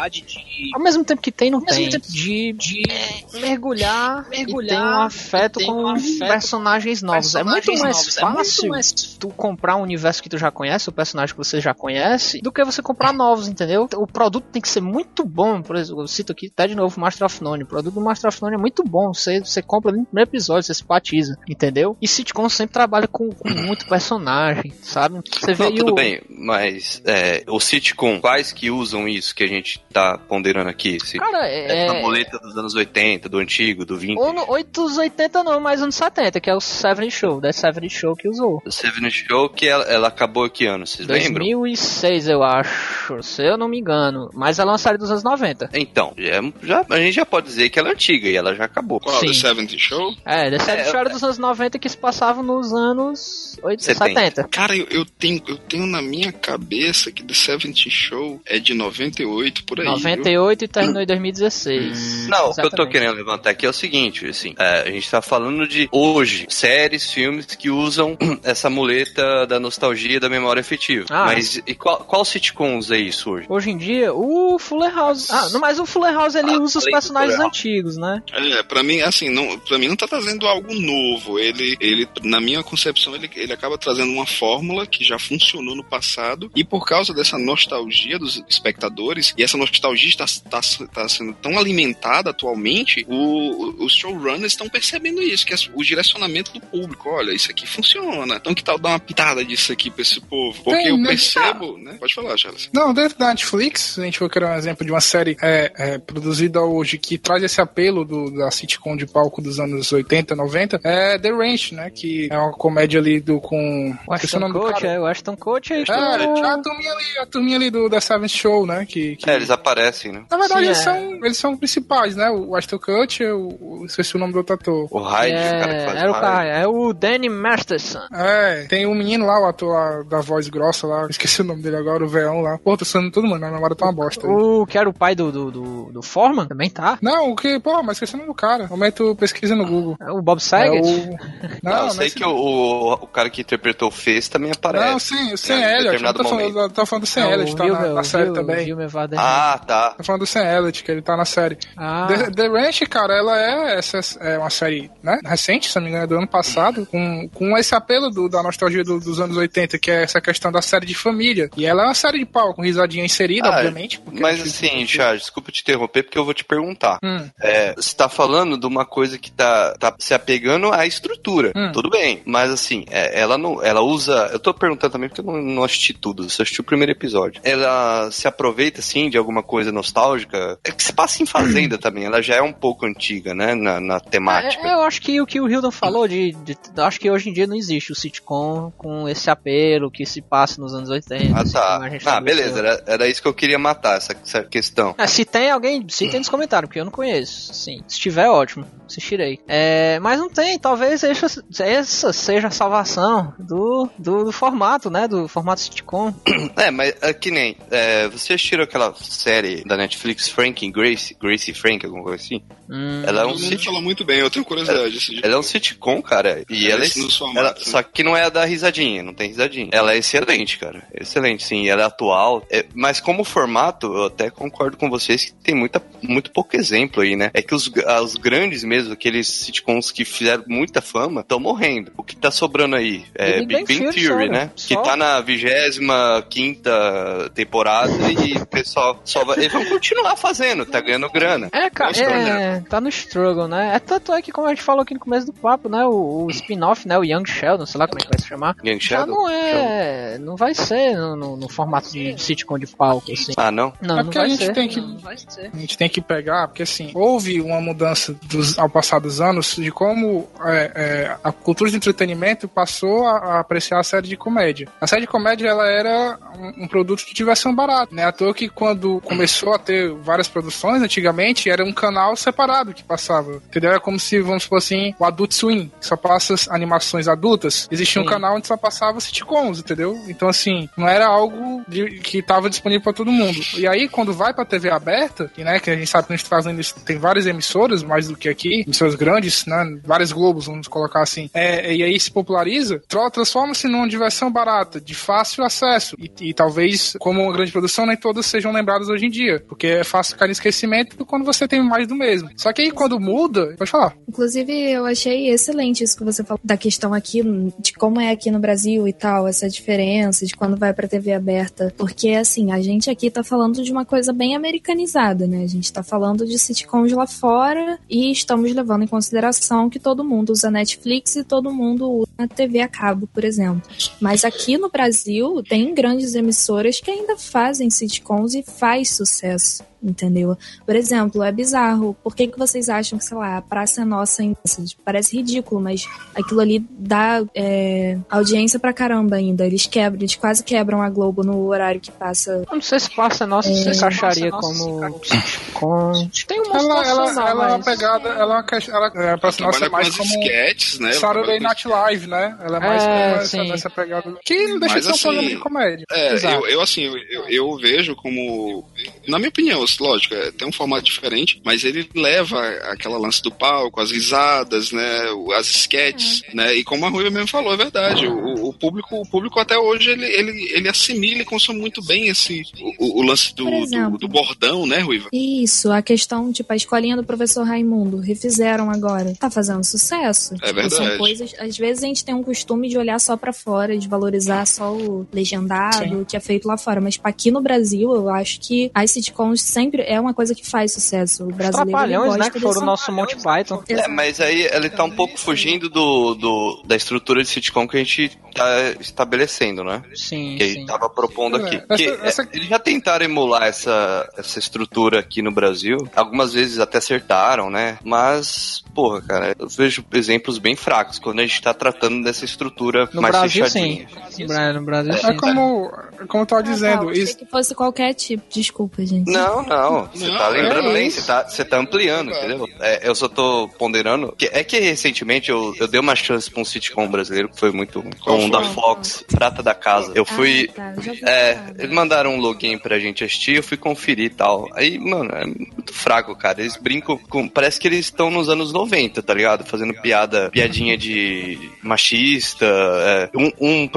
ao 0.74 0.80
mesmo 0.80 1.04
tempo 1.04 1.20
que 1.20 1.32
tem, 1.32 1.50
não 1.50 1.60
tem, 1.60 1.88
de, 1.88 2.82
é, 2.90 3.40
mergulhar, 3.40 4.26
e 4.32 4.44
ter 4.46 4.78
um 4.78 5.02
afeto 5.02 5.64
com 5.64 5.94
personagens 6.18 7.02
novos. 7.02 7.34
É 7.34 7.42
muito 7.42 7.72
mais 7.78 8.14
fácil 8.14 8.72
tu 9.02 9.28
comprar 9.28 9.76
um 9.76 9.82
universo 9.82 10.22
que 10.22 10.28
tu 10.28 10.38
já 10.38 10.50
conhece, 10.50 10.88
o 10.88 10.92
personagem 10.92 11.34
que 11.34 11.38
você 11.38 11.61
já 11.61 11.74
conhece, 11.74 12.40
do 12.40 12.52
que 12.52 12.64
você 12.64 12.82
comprar 12.82 13.12
novos, 13.12 13.48
entendeu? 13.48 13.88
O 13.96 14.06
produto 14.06 14.46
tem 14.50 14.62
que 14.62 14.68
ser 14.68 14.80
muito 14.80 15.24
bom, 15.24 15.62
por 15.62 15.76
exemplo, 15.76 16.02
eu 16.02 16.08
cito 16.08 16.32
aqui 16.32 16.50
até 16.52 16.66
de 16.66 16.74
novo 16.74 17.00
Master 17.00 17.26
of 17.26 17.42
None. 17.42 17.62
O 17.62 17.66
produto 17.66 17.94
do 17.94 18.00
Master 18.00 18.28
of 18.28 18.42
None 18.42 18.54
é 18.54 18.58
muito 18.58 18.82
bom, 18.84 19.12
você, 19.12 19.40
você 19.40 19.62
compra 19.62 19.92
no 19.92 20.04
primeiro 20.04 20.30
episódio, 20.30 20.62
você 20.62 20.74
simpatiza, 20.74 21.37
entendeu? 21.48 21.96
E 22.00 22.08
sitcom 22.08 22.48
sempre 22.48 22.74
trabalha 22.74 23.06
com, 23.06 23.30
com 23.30 23.48
muito 23.48 23.87
personagem, 23.88 24.72
sabe? 24.82 25.20
Você 25.28 25.54
vê 25.54 25.64
Não, 25.64 25.74
tudo 25.74 25.92
o... 25.92 25.94
bem, 25.94 26.20
mas 26.28 27.02
é, 27.04 27.44
o 27.48 27.61
sitcom, 27.61 28.20
quais 28.20 28.52
que 28.52 28.70
usam 28.70 29.08
isso 29.08 29.34
que 29.34 29.44
a 29.44 29.48
gente 29.48 29.82
tá 29.92 30.18
ponderando 30.18 30.68
aqui? 30.68 30.96
Esse, 30.96 31.18
Cara, 31.18 31.46
essa 31.46 31.96
é... 31.96 32.02
boleta 32.02 32.38
dos 32.38 32.56
anos 32.56 32.74
80, 32.74 33.28
do 33.28 33.38
antigo, 33.38 33.84
do 33.84 33.96
20. 33.96 34.18
Ou 34.18 34.32
no 34.32 34.50
880 34.50 35.42
não, 35.42 35.61
mas 35.61 35.82
anos 35.82 35.94
70, 35.94 36.40
que 36.40 36.50
é 36.50 36.54
o 36.54 36.61
Seven 36.61 37.11
Show, 37.11 37.40
da 37.40 37.52
Seven 37.52 37.88
Show 37.88 38.14
que 38.14 38.28
usou. 38.28 38.62
O 38.88 38.94
Seven 38.94 39.11
Show, 39.11 39.48
que 39.51 39.66
ela, 39.68 39.85
ela 39.85 40.09
acabou 40.09 40.48
que 40.48 40.66
ano, 40.66 40.87
vocês 40.87 41.07
lembram? 41.07 41.44
2006, 41.44 42.29
eu 42.29 42.42
acho, 42.42 43.22
se 43.22 43.42
eu 43.42 43.57
não 43.57 43.68
me 43.68 43.79
engano. 43.79 44.31
Mas 44.35 44.59
ela 44.59 44.70
é 44.70 44.72
uma 44.72 44.79
série 44.79 44.98
dos 44.98 45.11
anos 45.11 45.22
90. 45.24 45.70
Então, 45.74 46.14
já, 46.16 46.42
já- 46.62 46.87
a 46.88 46.96
gente 46.98 47.14
já 47.14 47.27
pode 47.27 47.46
dizer 47.46 47.68
que 47.70 47.79
ela 47.79 47.90
é 47.90 47.92
antiga 47.92 48.29
e 48.29 48.37
ela 48.37 48.55
já 48.55 48.64
acabou. 48.64 49.01
Qual? 49.01 49.20
The 49.20 49.29
Sim. 49.29 49.35
70 49.35 49.79
Show? 49.79 50.14
É, 50.24 50.51
da 50.51 50.59
série 50.59 50.83
É, 50.83 50.85
Show 50.85 51.01
era 51.01 51.09
dos 51.11 51.22
anos 51.22 51.38
90 51.38 51.79
que 51.79 51.88
se 51.88 51.96
passavam 51.96 52.42
nos 52.42 52.72
anos 52.72 53.59
8, 53.62 53.83
70. 53.83 54.09
70. 54.20 54.44
Cara, 54.48 54.77
eu, 54.77 54.87
eu 54.90 55.05
tenho, 55.05 55.42
eu 55.46 55.57
tenho 55.57 55.87
na 55.87 56.01
minha 56.03 56.33
cabeça 56.33 57.11
que 57.12 57.22
The 57.22 57.35
70 57.35 57.90
Show 57.90 58.40
é 58.46 58.59
de 58.59 58.74
98, 58.74 59.64
por 59.64 59.81
aí. 59.81 59.87
viu? 59.87 59.94
98 59.94 60.64
e 60.64 60.68
terminou 60.68 61.03
em 61.03 61.07
2016. 61.07 62.29
Não, 62.29 62.51
o 62.51 62.55
que 62.55 62.61
eu 62.61 62.64
tô 62.64 62.68
Exatamente. 62.83 62.92
querendo 62.92 63.14
levantar 63.16 63.51
aqui 63.51 63.66
é 63.66 63.68
o 63.68 63.72
seguinte, 63.72 64.27
assim, 64.27 64.55
é, 64.59 64.83
a 64.83 64.90
gente 64.90 65.09
tá 65.11 65.20
falando 65.22 65.66
de 65.66 65.88
hoje, 65.92 66.46
séries, 66.48 67.11
filmes 67.11 67.46
que 67.46 67.70
usam 67.70 68.16
essa 68.44 68.68
muleta 68.78 69.46
da 69.46 69.58
nostalgia 69.58 70.20
da 70.20 70.28
memória 70.28 70.60
afetiva. 70.60 71.06
Ah. 71.10 71.24
Mas 71.26 71.60
e 71.66 71.74
qual, 71.74 71.98
qual 72.04 72.24
sitcom 72.24 72.78
usa 72.78 72.96
isso 72.96 73.30
hoje? 73.30 73.46
Hoje 73.48 73.70
em 73.70 73.76
dia, 73.76 74.14
o 74.14 74.58
Fuller 74.58 74.94
House. 74.94 75.30
Ah, 75.30 75.48
não, 75.50 75.60
mas 75.60 75.78
o 75.78 75.84
Fuller 75.86 76.14
House 76.14 76.34
ele 76.36 76.52
Ah, 76.52 76.58
usa 76.60 76.78
os 76.78 76.84
personagens 76.84 77.38
antigos, 77.40 77.96
né? 77.96 78.22
É, 78.32 78.62
pra 78.62 78.82
mim, 78.82 79.00
assim, 79.00 79.28
não, 79.30 79.58
pra 79.58 79.78
mim 79.78 79.88
não 79.88 79.96
tá 79.96 80.06
trazendo 80.06 80.46
algo 80.46 80.72
novo. 80.74 81.38
Ele, 81.38 81.76
ele 81.80 82.08
na 82.22 82.40
minha 82.40 82.62
concepção, 82.62 83.14
ele, 83.14 83.28
ele 83.34 83.52
acaba 83.52 83.76
trazendo 83.76 84.12
uma 84.12 84.26
fórmula 84.26 84.86
que 84.86 85.04
já 85.04 85.18
funcionou 85.18 85.74
no 85.74 85.84
passado 85.84 86.50
e 86.54 86.64
por 86.64 86.86
causa 86.86 87.12
dessa 87.12 87.38
nostalgia 87.38 88.18
dos 88.18 88.42
espectadores, 88.48 89.34
e 89.36 89.42
essa 89.42 89.56
nostalgia 89.56 90.08
está, 90.08 90.24
está, 90.24 90.60
está 90.60 91.08
sendo 91.08 91.32
tão 91.34 91.58
alimentada 91.58 92.30
atualmente, 92.30 93.04
o- 93.08 93.84
os 93.84 93.92
showrunners 93.92 94.52
estão 94.52 94.68
percebendo 94.68 95.20
isso, 95.22 95.44
que 95.46 95.54
as- 95.54 95.68
o 95.74 95.82
direcionamento 95.82 96.52
do 96.52 96.60
público, 96.60 97.08
olha, 97.10 97.32
isso 97.32 97.50
aqui 97.50 97.66
funciona, 97.66 98.36
então 98.36 98.54
que 98.54 98.62
tal 98.68 98.78
dar 98.78 98.90
uma 98.90 99.00
pitada 99.00 99.42
disso 99.44 99.72
aqui 99.72 99.90
pra 99.90 100.02
esse 100.02 100.20
povo? 100.20 100.62
Porque 100.62 100.83
Tem, 100.83 100.88
eu 100.88 101.02
percebo, 101.02 101.78
né? 101.78 101.96
Pode 101.98 102.14
falar, 102.14 102.37
Charles. 102.37 102.68
Não, 102.72 102.92
dentro 102.92 103.18
da 103.18 103.28
Netflix, 103.28 103.98
a 103.98 104.02
gente 104.04 104.20
vai 104.20 104.28
querer 104.28 104.44
um 104.44 104.54
exemplo 104.54 104.85
de 104.85 104.92
uma 104.92 105.00
série 105.00 105.37
é, 105.42 105.72
é, 105.76 105.98
produzida 105.98 106.61
hoje 106.61 106.98
que 106.98 107.16
traz 107.16 107.42
esse 107.42 107.61
apelo 107.61 108.04
do, 108.04 108.31
da 108.31 108.50
sitcom 108.50 108.96
de 108.96 109.07
palco 109.07 109.40
dos 109.40 109.59
anos 109.59 109.90
80, 109.90 110.37
90, 110.37 110.81
é 110.85 111.18
The 111.18 111.31
Ranch, 111.31 111.72
né? 111.72 111.90
Que 111.90 112.28
é 112.31 112.37
uma 112.37 112.52
comédia 112.52 113.00
ali 113.00 113.20
do 113.20 113.40
com. 113.40 113.96
Ashton 114.11 114.40
do 114.40 114.61
Coach, 114.61 114.87
é, 114.87 115.00
o 115.00 115.07
Ashton 115.07 115.37
Coach 115.37 115.72
é, 115.72 115.81
É, 115.81 115.83
a 115.83 116.59
turminha 116.59 116.92
ali, 116.92 117.18
a 117.20 117.26
turminha 117.26 117.57
ali 117.57 117.70
do, 117.70 117.88
da 117.88 118.00
Seventh 118.00 118.31
Show, 118.31 118.66
né? 118.66 118.85
Que, 118.85 119.16
que- 119.16 119.31
É, 119.31 119.37
eles 119.37 119.50
aparecem, 119.50 120.12
né? 120.12 120.24
Na 120.31 120.37
verdade, 120.37 120.61
Sim, 120.61 120.66
eles, 120.66 120.78
é. 120.78 120.83
são, 120.83 121.24
eles 121.24 121.38
são 121.38 121.57
principais, 121.57 122.16
né? 122.16 122.31
O 122.31 122.54
Ashton 122.54 122.78
Kutcher, 122.78 123.35
o, 123.35 123.81
o, 123.81 123.87
esqueci 123.87 124.16
o 124.16 124.18
nome 124.18 124.33
do 124.33 124.38
outro 124.38 124.54
ator. 124.54 124.88
O 124.90 124.98
Hyde, 124.98 125.37
o 125.37 125.59
cara 125.61 125.68
que 125.74 125.81
é, 125.81 125.87
faz 125.87 125.98
era 125.98 126.11
o 126.11 126.14
cara, 126.14 126.48
é 126.48 126.66
o 126.66 126.92
Danny 126.92 127.28
Masterson. 127.28 128.00
É, 128.12 128.57
tem 128.66 128.86
um 128.86 128.94
menino 128.94 129.26
lá, 129.26 129.40
o 129.40 129.46
ator 129.46 129.68
lá, 129.72 130.02
da 130.02 130.20
voz 130.20 130.48
grossa 130.48 130.86
lá, 130.86 131.06
esqueci 131.10 131.40
o 131.40 131.44
nome 131.44 131.62
dele 131.62 131.76
agora, 131.76 132.04
o 132.04 132.08
veão 132.08 132.40
lá. 132.40 132.58
Pô, 132.58 132.76
tô 132.76 132.84
sendo 132.84 133.10
todo 133.10 133.26
mundo, 133.26 133.44
a 133.44 133.50
memória 133.50 133.76
tá 133.76 133.86
uma 133.86 133.92
bosta. 133.92 134.26
aí. 134.26 134.32
O 134.32 134.66
que 134.66 134.76
era 134.78 134.88
o 134.88 134.92
pai 134.92 135.14
do, 135.14 135.30
do, 135.30 135.50
do, 135.50 135.92
do 135.92 136.02
Foreman 136.02 136.46
também 136.46 136.70
tá. 136.70 136.98
Não, 137.02 137.30
o 137.30 137.36
que, 137.36 137.58
pô, 137.60 137.82
mas 137.82 137.96
esqueci 137.96 138.14
o 138.14 138.18
nome 138.18 138.28
do 138.28 138.34
cara. 138.34 138.66
Momento 138.68 139.14
pesquisa 139.16 139.54
no 139.54 139.66
Google. 139.66 139.96
É 140.00 140.10
O 140.10 140.20
Bob 140.22 140.38
É 140.38 140.40
Saget. 140.40 140.80
o. 140.82 141.18
Não, 141.62 141.72
Não, 141.72 141.84
eu 141.86 141.90
sei 141.90 142.04
mas- 142.04 142.14
que 142.14 142.24
o, 142.24 142.30
o, 142.30 142.92
o 142.94 143.06
cara 143.06 143.28
que 143.30 143.40
interpretou 143.42 143.88
o 143.88 143.90
Fez 143.90 144.28
também 144.28 144.50
aparece. 144.50 144.86
Não, 144.86 144.98
sim, 144.98 145.32
o 145.32 145.38
Sam. 145.38 145.54
Eu 145.60 145.82
determinado 145.84 146.18
tô 146.22 146.28
falando, 146.28 146.68
tô 146.70 146.86
falando 146.86 147.02
do 147.02 147.06
Sam 147.06 147.20
É, 147.20 147.26
o 147.26 147.32
Elliott, 147.32 147.56
tá 147.56 147.64
na, 147.66 147.72
Wilmer- 147.72 147.92
na 147.94 148.00
o 148.00 148.04
série 148.04 148.32
também. 148.32 148.74
Vaden. 148.88 149.18
Ah, 149.20 149.60
tá. 149.66 149.90
Tô 149.96 150.04
falando 150.04 150.20
do 150.20 150.26
Sam 150.26 150.44
Elliott, 150.44 150.82
que 150.84 150.90
ele 150.90 151.02
tá 151.02 151.16
na 151.16 151.24
série. 151.24 151.58
Ah. 151.76 152.06
The, 152.08 152.30
The 152.30 152.46
Ranch, 152.48 152.80
cara, 152.86 153.14
ela 153.14 153.38
é, 153.38 153.78
essa, 153.78 153.98
é 154.20 154.38
uma 154.38 154.50
série 154.50 154.90
né, 155.02 155.18
recente, 155.24 155.68
se 155.70 155.76
não 155.76 155.82
me 155.84 155.88
engano, 155.90 156.04
é 156.04 156.06
do 156.06 156.16
ano 156.16 156.28
passado, 156.28 156.86
com, 156.86 157.28
com 157.34 157.56
esse 157.58 157.74
apelo 157.74 158.10
do, 158.10 158.28
da 158.28 158.42
nostalgia 158.48 158.82
do- 158.84 159.00
dos 159.00 159.20
anos 159.20 159.37
80, 159.37 159.78
que 159.78 159.90
é 159.90 160.02
essa 160.02 160.20
questão 160.20 160.50
da 160.52 160.61
série 160.62 160.87
de 160.87 160.94
família. 160.94 161.48
E 161.56 161.64
ela 161.66 161.82
é 161.82 161.87
uma 161.87 161.94
série 161.94 162.18
de 162.18 162.26
pau, 162.26 162.52
com 162.54 162.62
risadinha 162.62 163.04
inserida, 163.04 163.48
Ah, 163.48 163.56
obviamente. 163.56 164.00
Mas 164.12 164.40
é 164.40 164.42
assim, 164.42 164.87
Charles, 164.87 165.22
desculpa 165.22 165.52
te 165.52 165.62
interromper, 165.62 166.02
porque 166.02 166.18
eu 166.18 166.24
vou 166.24 166.34
te 166.34 166.44
perguntar. 166.44 166.98
Hum. 167.02 167.28
É, 167.40 167.74
você 167.74 167.94
tá 167.94 168.08
falando 168.08 168.58
de 168.58 168.66
uma 168.66 168.84
coisa 168.84 169.18
que 169.18 169.30
tá, 169.30 169.74
tá 169.78 169.94
se 169.98 170.12
apegando 170.14 170.72
à 170.72 170.87
estrutura. 170.87 171.52
Hum. 171.56 171.72
Tudo 171.72 171.90
bem. 171.90 172.22
Mas 172.24 172.50
assim, 172.50 172.84
é, 172.90 173.18
ela 173.20 173.37
não. 173.38 173.62
Ela 173.62 173.80
usa. 173.80 174.28
Eu 174.32 174.38
tô 174.38 174.52
perguntando 174.54 174.92
também 174.92 175.08
porque 175.08 175.20
eu 175.20 175.24
não, 175.24 175.40
não 175.42 175.64
assisti 175.64 175.92
tudo. 175.92 176.24
Eu 176.24 176.28
só 176.28 176.42
assisti 176.42 176.61
o 176.61 176.64
primeiro 176.64 176.92
episódio. 176.92 177.40
Ela 177.44 178.11
se 178.11 178.26
aproveita, 178.26 178.80
assim, 178.80 179.08
de 179.11 179.16
alguma 179.18 179.42
coisa 179.42 179.70
nostálgica. 179.72 180.58
É 180.64 180.70
que 180.70 180.82
se 180.82 180.92
passa 180.92 181.22
em 181.22 181.26
fazenda 181.26 181.76
também. 181.78 182.04
Ela 182.04 182.22
já 182.22 182.37
é 182.37 182.42
um 182.42 182.52
pouco 182.52 182.87
antiga, 182.87 183.34
né? 183.34 183.54
Na, 183.54 183.80
na 183.80 184.00
temática. 184.00 184.66
É, 184.66 184.74
eu 184.74 184.82
acho 184.82 185.01
que 185.03 185.20
o 185.20 185.26
que 185.26 185.40
o 185.40 185.49
Hildon 185.49 185.70
falou 185.70 186.07
de, 186.09 186.32
de- 186.44 186.57
acho 186.76 187.01
que 187.01 187.11
hoje 187.11 187.28
em 187.28 187.32
dia 187.32 187.46
não 187.46 187.57
existe 187.57 187.92
o 187.92 187.94
sitcom 187.94 188.38
com 188.76 189.09
esse 189.09 189.30
apelo 189.30 189.91
que 189.91 190.05
se 190.07 190.20
passa 190.22 190.61
nos 190.61 190.74
anos 190.74 190.89
80. 190.91 191.34
Ah, 191.36 191.41
assim, 191.43 191.53
tá. 191.53 192.16
Ah, 192.16 192.20
beleza. 192.20 192.59
Era, 192.59 192.82
era 192.86 193.09
isso 193.09 193.20
que 193.22 193.28
eu 193.28 193.34
queria 193.34 193.59
matar, 193.59 193.97
essa, 193.97 194.12
essa 194.12 194.43
questão. 194.45 194.95
É, 194.99 195.07
se 195.07 195.24
tem 195.24 195.51
alguém, 195.51 195.84
se 195.89 196.09
tem 196.09 196.20
nos 196.20 196.28
comentários, 196.28 196.68
porque 196.68 196.80
eu 196.80 196.84
não 196.84 196.93
conheço. 196.93 197.53
Sim, 197.55 197.82
se 197.86 197.99
tiver, 198.01 198.28
ótimo. 198.28 198.66
Assistirei. 198.86 199.39
É, 199.47 199.99
mas 200.01 200.18
não 200.18 200.30
tem, 200.30 200.59
talvez 200.59 201.03
essa, 201.05 201.26
essa 201.62 202.12
seja 202.12 202.49
a 202.49 202.51
salvação 202.51 203.34
do, 203.39 203.89
do, 203.99 204.24
do 204.24 204.32
formato, 204.32 204.89
né? 204.91 205.07
Do 205.07 205.28
formato 205.28 205.61
sitcom. 205.61 206.12
É, 206.57 206.70
mas 206.70 206.95
é 207.03 207.12
que 207.12 207.30
nem. 207.30 207.57
é, 207.70 208.09
você 208.09 208.32
assistiu 208.34 208.62
aquela 208.62 208.95
série 208.95 209.62
da 209.64 209.76
Netflix, 209.76 210.28
Frank 210.28 210.66
and 210.66 210.70
Grace? 210.72 211.14
Grace 211.20 211.51
e 211.51 211.55
Frank, 211.55 211.84
alguma 211.84 212.03
coisa 212.05 212.22
assim? 212.22 212.43
Hum, 212.70 213.03
Ela 213.07 213.22
é 213.22 213.26
um 213.26 213.36
sitcom. 213.36 213.64
fala 213.72 213.80
muito 213.82 214.05
bem, 214.05 214.18
eu 214.20 214.30
tenho 214.30 214.45
curiosidade. 214.45 214.97
Assim, 214.97 215.20
Ela 215.22 215.34
é 215.34 215.39
um 215.39 215.43
sitcom, 215.43 216.01
cara. 216.03 216.43
E 216.49 216.66
É, 216.68 216.70
ela 216.72 216.82
é. 216.82 216.86
esse 216.86 217.01
nos 217.01 217.20
ela- 217.20 217.51
né? 217.51 217.55
só 217.59 217.82
que 217.82 218.03
não 218.03 218.16
é 218.16 218.28
a 218.29 218.31
da 218.31 218.45
risadinha, 218.45 219.03
não 219.03 219.12
tem 219.12 219.29
risadinha. 219.29 219.68
Ela 219.72 219.95
é 219.95 219.99
excelente, 219.99 220.59
cara. 220.59 220.87
Excelente, 220.95 221.45
sim. 221.45 221.68
Ela 221.68 221.83
é 221.83 221.85
atual. 221.85 222.45
É, 222.51 222.64
mas 222.74 223.01
como 223.01 223.24
formato, 223.24 223.87
eu 223.87 224.07
até 224.07 224.31
concordo 224.31 224.76
com 224.76 224.89
vocês 224.89 225.26
que 225.26 225.33
tem 225.33 225.55
muita, 225.55 225.83
muito 226.03 226.31
pouco 226.31 226.57
exemplo 226.57 227.03
aí, 227.03 227.16
né? 227.16 227.31
É 227.35 227.43
que 227.43 227.55
os, 227.55 227.70
os 228.03 228.16
grandes 228.16 228.64
mesmo, 228.64 228.93
aqueles 228.93 229.29
sitcoms 229.29 229.91
que 229.91 230.05
fizeram 230.05 230.45
muita 230.47 230.81
fama, 230.81 231.20
estão 231.20 231.41
morrendo. 231.41 231.93
O 231.97 232.03
que 232.03 232.16
tá 232.16 232.31
sobrando 232.31 232.76
aí? 232.76 233.05
É 233.14 233.45
Big 233.45 233.64
Bang 233.64 233.95
Theory, 233.95 234.29
né? 234.29 234.39
né? 234.39 234.51
Só. 234.55 234.68
Que 234.68 234.83
tá 234.83 234.97
na 234.97 235.20
vigésima 235.20 236.24
quinta 236.29 237.31
temporada 237.35 237.93
e 238.11 238.35
o 238.35 238.47
pessoal 238.47 239.01
só 239.05 239.24
vai. 239.24 239.39
Eles 239.39 239.53
vão 239.53 239.64
continuar 239.66 240.16
fazendo, 240.16 240.64
tá 240.66 240.81
ganhando 240.81 241.11
grana. 241.11 241.49
É, 241.53 241.70
cara, 241.70 241.91
Nossa, 241.91 242.05
é, 242.05 242.61
tá 242.61 242.81
no 242.81 242.89
struggle, 242.89 243.49
né? 243.49 243.72
É 243.74 243.79
tanto 243.79 244.12
é 244.12 244.22
que, 244.22 244.31
como 244.31 244.47
a 244.47 244.51
gente 244.51 244.62
falou 244.62 244.83
aqui 244.83 244.95
no 244.95 245.01
começo 245.01 245.26
do 245.26 245.33
papo, 245.33 245.68
né? 245.68 245.85
O, 245.85 246.26
o 246.26 246.31
spin-off, 246.31 246.87
né? 246.87 246.99
O 246.99 247.05
Young 247.05 247.26
Sheldon, 247.26 247.66
sei 247.66 247.79
lá 247.79 247.87
como 247.87 248.01
é 248.01 248.05
que 248.05 248.11
vai 248.11 248.17
se 248.18 248.26
chamar. 248.28 248.56
Young 248.64 248.80
Já 248.80 248.98
Sheldon? 248.98 249.12
não 249.12 249.28
é. 249.28 250.18
Não 250.18 250.36
vai 250.36 250.54
ser 250.54 250.96
no, 250.96 251.16
no- 251.16 251.36
no 251.36 251.48
formato 251.48 251.90
de, 251.92 252.14
de 252.14 252.22
sitcom 252.22 252.58
de 252.58 252.66
palco, 252.66 253.12
assim. 253.12 253.32
Ah, 253.36 253.50
não? 253.50 253.72
Não, 253.80 253.94
É 253.94 253.98
não 253.98 254.04
porque 254.04 254.18
vai 254.18 254.26
a 254.26 254.30
gente 254.30 254.44
ser. 254.46 254.52
tem 254.52 254.68
que- 254.68 254.80
Não 254.80 254.98
vai 254.98 255.16
ser. 255.16 255.50
A 255.52 255.56
gente 255.56 255.78
tem 255.78 255.88
que 255.88 256.00
pegar, 256.00 256.48
porque 256.48 256.62
assim, 256.62 256.90
houve 256.94 257.40
uma 257.40 257.60
mudança 257.60 258.14
dos, 258.24 258.58
ao 258.58 258.68
passar 258.68 258.98
dos 259.00 259.20
anos 259.20 259.56
de 259.56 259.70
como 259.70 260.28
é, 260.44 260.72
é, 260.74 261.16
a 261.22 261.32
cultura 261.32 261.70
de 261.70 261.76
entretenimento 261.76 262.48
passou 262.48 263.06
a, 263.06 263.18
a 263.18 263.40
apreciar 263.40 263.80
a 263.80 263.82
série 263.84 264.08
de 264.08 264.16
comédia. 264.16 264.68
A 264.80 264.86
série 264.86 265.02
de 265.02 265.06
comédia 265.06 265.48
ela 265.48 265.66
era 265.68 266.18
um, 266.38 266.64
um 266.64 266.68
produto 266.68 267.04
de 267.06 267.14
diversão 267.14 267.54
barato, 267.54 267.94
né? 267.94 268.04
À 268.04 268.12
toa 268.12 268.34
que 268.34 268.48
quando 268.48 269.00
começou 269.02 269.54
a 269.54 269.58
ter 269.58 269.92
várias 269.94 270.28
produções, 270.28 270.82
antigamente 270.82 271.50
era 271.50 271.64
um 271.64 271.72
canal 271.72 272.16
separado 272.16 272.72
que 272.74 272.82
passava, 272.82 273.34
entendeu? 273.48 273.72
É 273.72 273.78
como 273.80 273.98
se, 273.98 274.20
vamos 274.20 274.42
supor 274.44 274.58
assim, 274.58 274.94
o 274.98 275.04
Adult 275.04 275.32
Swim, 275.32 275.70
que 275.80 275.86
só 275.86 275.96
passa 275.96 276.34
as 276.34 276.48
animações 276.48 277.08
adultas, 277.08 277.68
existia 277.70 277.97
um 278.01 278.05
Sim. 278.05 278.09
canal 278.11 278.36
onde 278.36 278.46
só 278.46 278.57
passava 278.57 279.01
sitcoms, 279.01 279.61
entendeu? 279.61 279.99
Então 280.09 280.28
assim, 280.28 280.68
não 280.76 280.88
era 280.88 281.07
algo 281.07 281.62
de- 281.68 281.99
que 282.01 282.18
estava 282.18 282.49
disponível 282.49 282.82
para 282.84 282.92
todo 282.92 283.11
mundo. 283.11 283.38
E 283.57 283.66
aí, 283.66 283.88
quando 283.88 284.12
vai 284.12 284.32
pra 284.34 284.44
TV 284.44 284.70
aberta, 284.70 285.30
e, 285.36 285.44
né, 285.44 285.59
que 285.61 285.70
a 285.70 285.76
gente 285.76 285.86
sabe 285.88 286.07
que 286.07 286.12
a 286.12 286.16
gente 286.16 286.24
tá 286.28 286.36
fazendo 286.36 286.61
isso, 286.61 286.74
tem 286.84 286.99
várias 286.99 287.26
emissoras, 287.26 287.82
mais 287.82 288.09
do 288.09 288.16
que 288.16 288.28
aqui, 288.28 288.62
emissoras 288.62 288.94
grandes, 288.94 289.44
né, 289.46 289.78
vários 289.84 290.12
globos, 290.12 290.46
vamos 290.46 290.68
colocar 290.68 291.03
assim, 291.03 291.30
é, 291.34 291.74
e 291.74 291.82
aí 291.82 291.99
se 291.99 292.11
populariza, 292.11 292.80
transforma-se 293.12 293.66
numa 293.68 293.88
diversão 293.88 294.30
barata, 294.30 294.80
de 294.80 294.94
fácil 294.94 295.44
acesso, 295.44 295.96
e, 295.99 296.11
e 296.28 296.34
talvez, 296.34 296.96
como 296.99 297.22
uma 297.22 297.32
grande 297.32 297.53
produção, 297.53 297.86
nem 297.86 297.96
todas 297.96 298.26
sejam 298.26 298.53
lembradas 298.53 298.88
hoje 298.88 299.07
em 299.07 299.11
dia, 299.11 299.42
porque 299.49 299.66
é 299.66 299.84
fácil 299.84 300.14
ficar 300.14 300.28
em 300.28 300.32
esquecimento 300.32 301.05
quando 301.05 301.24
você 301.24 301.46
tem 301.49 301.62
mais 301.62 301.86
do 301.86 301.94
mesmo. 301.94 302.28
Só 302.36 302.53
que 302.53 302.62
aí, 302.62 302.70
quando 302.70 302.99
muda, 303.01 303.55
pode 303.57 303.70
falar. 303.70 303.94
Inclusive, 304.09 304.53
eu 304.70 304.84
achei 304.86 305.30
excelente 305.30 305.82
isso 305.84 305.96
que 305.96 306.05
você 306.05 306.22
falou 306.24 306.40
da 306.44 306.57
questão 306.57 306.92
aqui, 306.92 307.22
de 307.59 307.72
como 307.72 307.88
é 308.01 308.11
aqui 308.11 308.30
no 308.30 308.39
Brasil 308.39 308.86
e 308.89 308.93
tal, 308.93 309.28
essa 309.28 309.49
diferença 309.49 310.26
de 310.26 310.36
quando 310.36 310.57
vai 310.57 310.72
pra 310.74 310.89
TV 310.89 311.12
aberta. 311.12 311.72
Porque, 311.76 312.11
assim, 312.11 312.53
a 312.53 312.61
gente 312.61 312.91
aqui 312.91 313.11
tá 313.11 313.22
falando 313.22 313.62
de 313.62 313.70
uma 313.70 313.84
coisa 313.84 314.12
bem 314.12 314.34
americanizada, 314.34 315.26
né? 315.26 315.45
A 315.45 315.47
gente 315.47 315.72
tá 315.72 315.82
falando 315.82 316.26
de 316.26 316.39
sitcoms 316.39 316.93
lá 316.93 317.07
fora 317.07 317.78
e 317.89 318.11
estamos 318.11 318.53
levando 318.53 318.82
em 318.82 318.89
consideração 318.89 319.70
que 319.70 319.78
todo 319.78 320.05
mundo 320.05 320.30
usa 320.30 320.51
Netflix 320.51 321.16
e 321.16 321.24
todo 321.24 321.53
mundo 321.53 321.91
usa 321.91 322.09
a 322.18 322.28
TV 322.28 322.61
a 322.61 322.68
cabo, 322.68 323.07
por 323.07 323.24
exemplo. 323.24 323.62
Mas 324.01 324.24
aqui 324.24 324.59
no 324.59 324.68
Brasil, 324.68 325.43
tem 325.43 325.74
grandes 325.74 326.14
emissoras 326.14 326.80
que 326.80 326.91
ainda 326.91 327.16
fazem 327.16 327.70
sitcoms 327.70 328.34
e 328.34 328.43
faz 328.43 328.91
sucesso. 328.91 329.62
Entendeu? 329.83 330.37
Por 330.66 330.74
exemplo, 330.74 331.22
é 331.22 331.31
bizarro. 331.31 331.97
Por 332.03 332.14
que, 332.16 332.26
que 332.26 332.39
vocês 332.39 332.68
acham 332.68 332.99
que, 332.99 333.05
sei 333.05 333.16
lá, 333.16 333.37
a 333.37 333.43
Praça 333.43 333.83
é 333.83 333.85
Nossa 333.85 334.22
em- 334.24 334.37
parece 334.85 335.16
ridículo, 335.16 335.61
mas 335.61 335.87
aquilo 336.16 336.41
ali 336.41 336.64
dá 336.70 337.22
é, 337.35 337.97
audiência 338.11 338.59
pra 338.59 338.72
caramba 338.72 339.16
ainda. 339.16 339.47
Eles 339.47 339.66
quebram, 339.66 340.01
eles 340.01 340.16
quase 340.16 340.43
quebram 340.43 340.83
a 340.83 340.91
Globo 340.91 341.22
no 341.22 341.47
horário 341.47 341.81
que 341.81 341.93
passa. 341.93 342.45
Eu 342.49 342.55
não 342.57 342.61
sei 342.61 342.81
se 342.81 342.91
passa 342.95 343.26
nossa 343.26 343.53
se 343.55 343.68
encaixaria 343.70 344.31
como 344.31 345.01
sitcom. 345.05 346.09
Tem 346.26 346.41
uma 346.41 346.59
Ela, 346.59 346.74
ela, 346.74 346.85
situação, 347.07 347.29
ela 347.29 347.45
é 347.51 347.55
uma 347.55 347.64
pegada, 347.64 348.09
ela 348.09 348.35
é 348.35 348.37
uma 348.39 348.43
questão, 348.43 348.74
ela, 348.76 348.87
é, 348.89 349.16
pra 349.16 349.26
nossa, 349.29 349.39
Trabalha 349.39 349.64
é 349.64 349.68
com 349.68 349.76
mais 349.76 349.97
como 349.97 350.11
sketches, 350.11 350.79
né? 350.81 350.93
Saturday 350.95 351.39
com- 351.39 351.45
Night 351.45 351.68
Live, 351.68 352.07
né? 352.07 352.37
Ela 352.41 352.57
é 352.57 352.61
mais 352.61 352.83
É, 352.83 352.87
como 352.87 353.14
essa, 353.22 353.26
sim. 353.26 353.49
nessa 353.49 353.70
pegada. 353.70 354.14
Que 354.24 354.47
não 354.49 354.59
deixa 354.59 354.74
Mas, 354.74 354.87
de 354.87 354.91
ser 354.91 354.95
um 354.99 355.03
programa 355.12 355.20
assim, 355.29 355.37
de 355.37 355.43
comédia. 355.43 355.85
É, 355.93 356.35
eu, 356.35 356.47
eu 356.49 356.61
assim, 356.61 356.83
eu, 356.83 356.97
eu, 356.97 357.29
eu 357.29 357.57
vejo 357.59 357.95
como. 357.97 358.64
Na 359.07 359.18
minha 359.18 359.29
opinião, 359.29 359.62
lógico, 359.78 360.14
é, 360.14 360.30
tem 360.30 360.46
um 360.48 360.52
formato 360.52 360.84
diferente, 360.84 361.40
mas 361.44 361.64
ele 361.64 361.88
leva 361.94 362.40
aquela 362.70 362.98
lance 362.98 363.22
do 363.22 363.30
palco, 363.30 363.80
as 363.80 363.90
risadas, 363.90 364.72
né? 364.72 365.00
As 365.36 365.48
sketches, 365.48 366.22
né? 366.34 366.54
E 366.54 366.64
como 366.64 366.86
a 366.86 366.88
Ruiva 366.88 367.10
mesmo 367.10 367.28
falou, 367.28 367.52
é 367.52 367.56
verdade. 367.56 368.06
O, 368.06 368.48
o 368.48 368.52
público, 368.52 368.96
o 368.96 369.08
público 369.08 369.38
até 369.40 369.58
hoje 369.58 369.90
ele, 369.90 370.06
ele, 370.06 370.52
ele 370.54 370.68
assimila 370.68 371.22
e 371.22 371.24
consome 371.24 371.60
muito 371.60 371.82
bem 371.84 372.08
esse 372.08 372.42
o, 372.78 373.00
o 373.00 373.02
lance 373.02 373.34
do, 373.34 373.48
exemplo. 373.48 373.92
do, 373.92 373.98
do 373.98 374.08
bordão, 374.08 374.66
né, 374.66 374.80
Ruiva? 374.80 375.08
Isso, 375.12 375.70
a 375.70 375.82
questão, 375.82 376.32
tipo, 376.32 376.52
a 376.52 376.56
escolinha 376.56 376.96
do 376.96 377.04
professor 377.04 377.44
Raimundo, 377.44 377.98
refizeram 377.98 378.70
agora. 378.70 379.14
Tá 379.18 379.30
fazendo 379.30 379.64
sucesso. 379.64 380.34
É 380.42 380.48
Tipo, 380.48 380.70
São 380.70 380.78
verdade. 380.80 380.98
coisas. 380.98 381.34
Às 381.38 381.56
vezes 381.56 381.82
a 381.82 381.86
gente 381.86 382.04
tem 382.04 382.14
um 382.14 382.22
costume 382.22 382.68
de 382.68 382.78
olhar 382.78 382.98
só 382.98 383.16
pra 383.16 383.32
fora, 383.32 383.76
de 383.76 383.88
valorizar 383.88 384.46
só 384.46 384.72
o 384.72 385.06
legendado, 385.12 385.98
Sim. 385.98 386.04
que 386.04 386.16
é 386.16 386.20
feito 386.20 386.46
lá 386.46 386.56
fora. 386.56 386.80
Mas 386.80 386.98
aqui 387.02 387.30
no 387.30 387.40
Brasil, 387.40 387.94
eu 387.94 388.08
acho 388.08 388.40
que 388.40 388.70
as 388.74 388.90
sitcoms 388.90 389.42
sempre 389.59 389.82
é 389.82 390.00
uma 390.00 390.14
coisa 390.14 390.34
que 390.34 390.46
faz 390.48 390.72
sucesso. 390.72 391.24
O 391.24 391.26
brasileiro 391.32 391.70
trapalhões, 391.70 392.06
gosta 392.11 392.24
né? 392.24 392.30
Que 392.30 392.40
foram 392.40 392.62
o 392.62 392.64
nosso 392.64 392.92
Monty 392.92 393.16
Python. 393.16 393.62
É, 393.68 393.88
mas 393.88 394.20
aí 394.20 394.42
ele 394.52 394.70
tá 394.70 394.84
um 394.84 394.90
pouco 394.90 395.18
fugindo 395.18 395.68
do, 395.68 396.14
do- 396.14 396.62
da 396.66 396.76
estrutura 396.76 397.22
de 397.22 397.28
sitcom 397.28 397.66
que 397.66 397.76
a 397.76 397.80
gente 397.80 398.18
tá 398.34 398.46
estabelecendo, 398.80 399.64
né? 399.64 399.82
Sim, 399.94 400.36
Que 400.36 400.44
sim. 400.44 400.59
ele 400.59 400.66
tava 400.66 400.88
propondo 400.88 401.38
É, 401.38 401.40
aqui. 401.44 401.56
essa- 401.56 401.66
Porque, 401.66 401.98
essa- 402.02 402.22
é, 402.22 402.28
eles 402.32 402.48
já 402.48 402.59
tentaram 402.59 403.04
emular 403.04 403.44
essa, 403.44 404.09
essa 404.16 404.38
estrutura 404.38 405.00
aqui 405.00 405.22
no 405.22 405.32
Brasil. 405.32 405.76
Algumas 405.96 406.32
vezes 406.32 406.59
até 406.59 406.78
acertaram, 406.78 407.50
né? 407.50 407.78
Mas, 407.84 408.62
porra, 408.74 409.00
cara, 409.02 409.34
eu 409.38 409.48
vejo 409.48 409.84
exemplos 409.92 410.38
bem 410.38 410.54
fracos 410.56 410.98
quando 410.98 411.18
a 411.20 411.22
gente 411.22 411.40
tá 411.42 411.52
tratando 411.52 412.04
dessa 412.04 412.24
estrutura 412.24 412.88
No 412.92 413.02
mais 413.02 413.12
Brasil, 413.14 413.44
sim. 413.48 413.86
fechadinha. 413.86 413.88
No 414.20 414.26
Bra- 414.26 414.52
No 414.52 414.62
Brasil, 414.64 414.92
É 414.92 414.96
sim. 414.98 415.16
como, 415.16 415.70
como 416.09 416.22
eu 416.22 416.26
tava 416.26 416.40
Ah, 416.42 416.44
tá, 416.44 416.50
dizendo, 416.52 416.84
eu 416.84 416.92
isso, 416.92 417.16
que 417.16 417.26
fosse 417.26 417.54
qualquer 417.54 417.94
tipo. 417.94 418.22
Desculpa, 418.30 418.84
gente. 418.84 419.11
Não, 419.11 419.42
não. 419.49 419.86
Você 419.92 420.11
tá 420.11 420.28
lembrando 420.28 420.68
é 420.70 420.72
bem, 420.72 420.90
você 420.90 421.03
tá, 421.03 421.28
você 421.28 421.44
tá 421.44 421.59
ampliando, 421.59 422.11
entendeu? 422.11 422.49
É, 422.61 422.88
eu 422.88 422.94
só 422.94 423.09
tô 423.09 423.49
ponderando. 423.59 424.14
Que, 424.16 424.26
é 424.32 424.44
que 424.44 424.59
recentemente 424.59 425.30
eu, 425.30 425.55
eu 425.59 425.66
dei 425.66 425.80
uma 425.80 425.94
chance 425.96 426.30
pra 426.30 426.40
um 426.40 426.44
sitcom 426.44 426.86
brasileiro 426.88 427.28
que 427.28 427.38
foi 427.38 427.51
muito 427.53 427.80
ruim. 427.80 427.92
Qual 428.03 428.18
Um 428.18 428.30
da 428.30 428.42
Fox, 428.42 429.05
Prata 429.11 429.42
da 429.42 429.55
Casa. 429.55 429.92
Eu 429.94 430.05
fui. 430.05 430.49
Ah, 430.53 430.72
tá, 430.74 430.82
já 430.82 430.92
vi 430.92 431.01
É, 431.05 431.34
falar. 431.34 431.51
eles 431.59 431.70
mandaram 431.72 432.14
um 432.14 432.20
login 432.20 432.59
pra 432.59 432.78
gente 432.78 433.05
assistir, 433.05 433.36
eu 433.36 433.42
fui 433.42 433.57
conferir 433.57 434.07
e 434.07 434.11
tal. 434.11 434.49
Aí, 434.55 434.78
mano, 434.78 435.11
é 435.14 435.24
muito 435.26 435.72
fraco, 435.72 436.14
cara. 436.16 436.40
Eles 436.40 436.57
brincam 436.57 436.96
com. 436.96 437.28
Parece 437.28 437.59
que 437.59 437.68
eles 437.68 437.80
estão 437.86 438.11
nos 438.11 438.28
anos 438.28 438.53
90, 438.53 439.03
tá 439.03 439.14
ligado? 439.14 439.44
Fazendo 439.44 439.74
piada, 439.74 440.30
piadinha 440.30 440.76
de 440.76 441.38
machista. 441.62 442.46
é. 442.46 443.11
Um, 443.16 443.30
um 443.40 443.68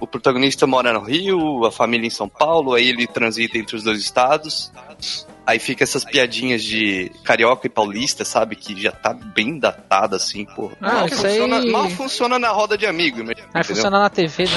o 0.00 0.06
protagonista 0.06 0.66
mora 0.66 0.92
no 0.92 1.00
Rio, 1.00 1.64
a 1.64 1.72
família 1.72 2.06
em 2.06 2.10
São 2.10 2.28
Paulo, 2.28 2.74
aí 2.74 2.88
ele 2.88 3.06
transita 3.06 3.58
entre 3.58 3.76
os 3.76 3.82
dois 3.82 4.00
estados. 4.00 4.72
Aí 5.48 5.58
fica 5.58 5.82
essas 5.82 6.04
piadinhas 6.04 6.62
de 6.62 7.10
carioca 7.24 7.66
e 7.66 7.70
paulista, 7.70 8.22
sabe? 8.22 8.54
Que 8.54 8.78
já 8.78 8.92
tá 8.92 9.14
bem 9.14 9.58
datada, 9.58 10.14
assim, 10.16 10.44
pô. 10.44 10.70
Ah, 10.78 10.92
mal, 10.92 11.06
isso 11.06 11.16
funciona, 11.22 11.58
aí- 11.60 11.70
mal 11.72 11.88
funciona 11.88 12.38
na 12.38 12.50
roda 12.50 12.76
de 12.76 12.84
amigo, 12.84 13.22
né? 13.22 13.32
Vai 13.34 13.62
entendeu? 13.62 13.64
funcionar 13.64 13.98
na 14.00 14.10
TV, 14.10 14.44
né? 14.44 14.50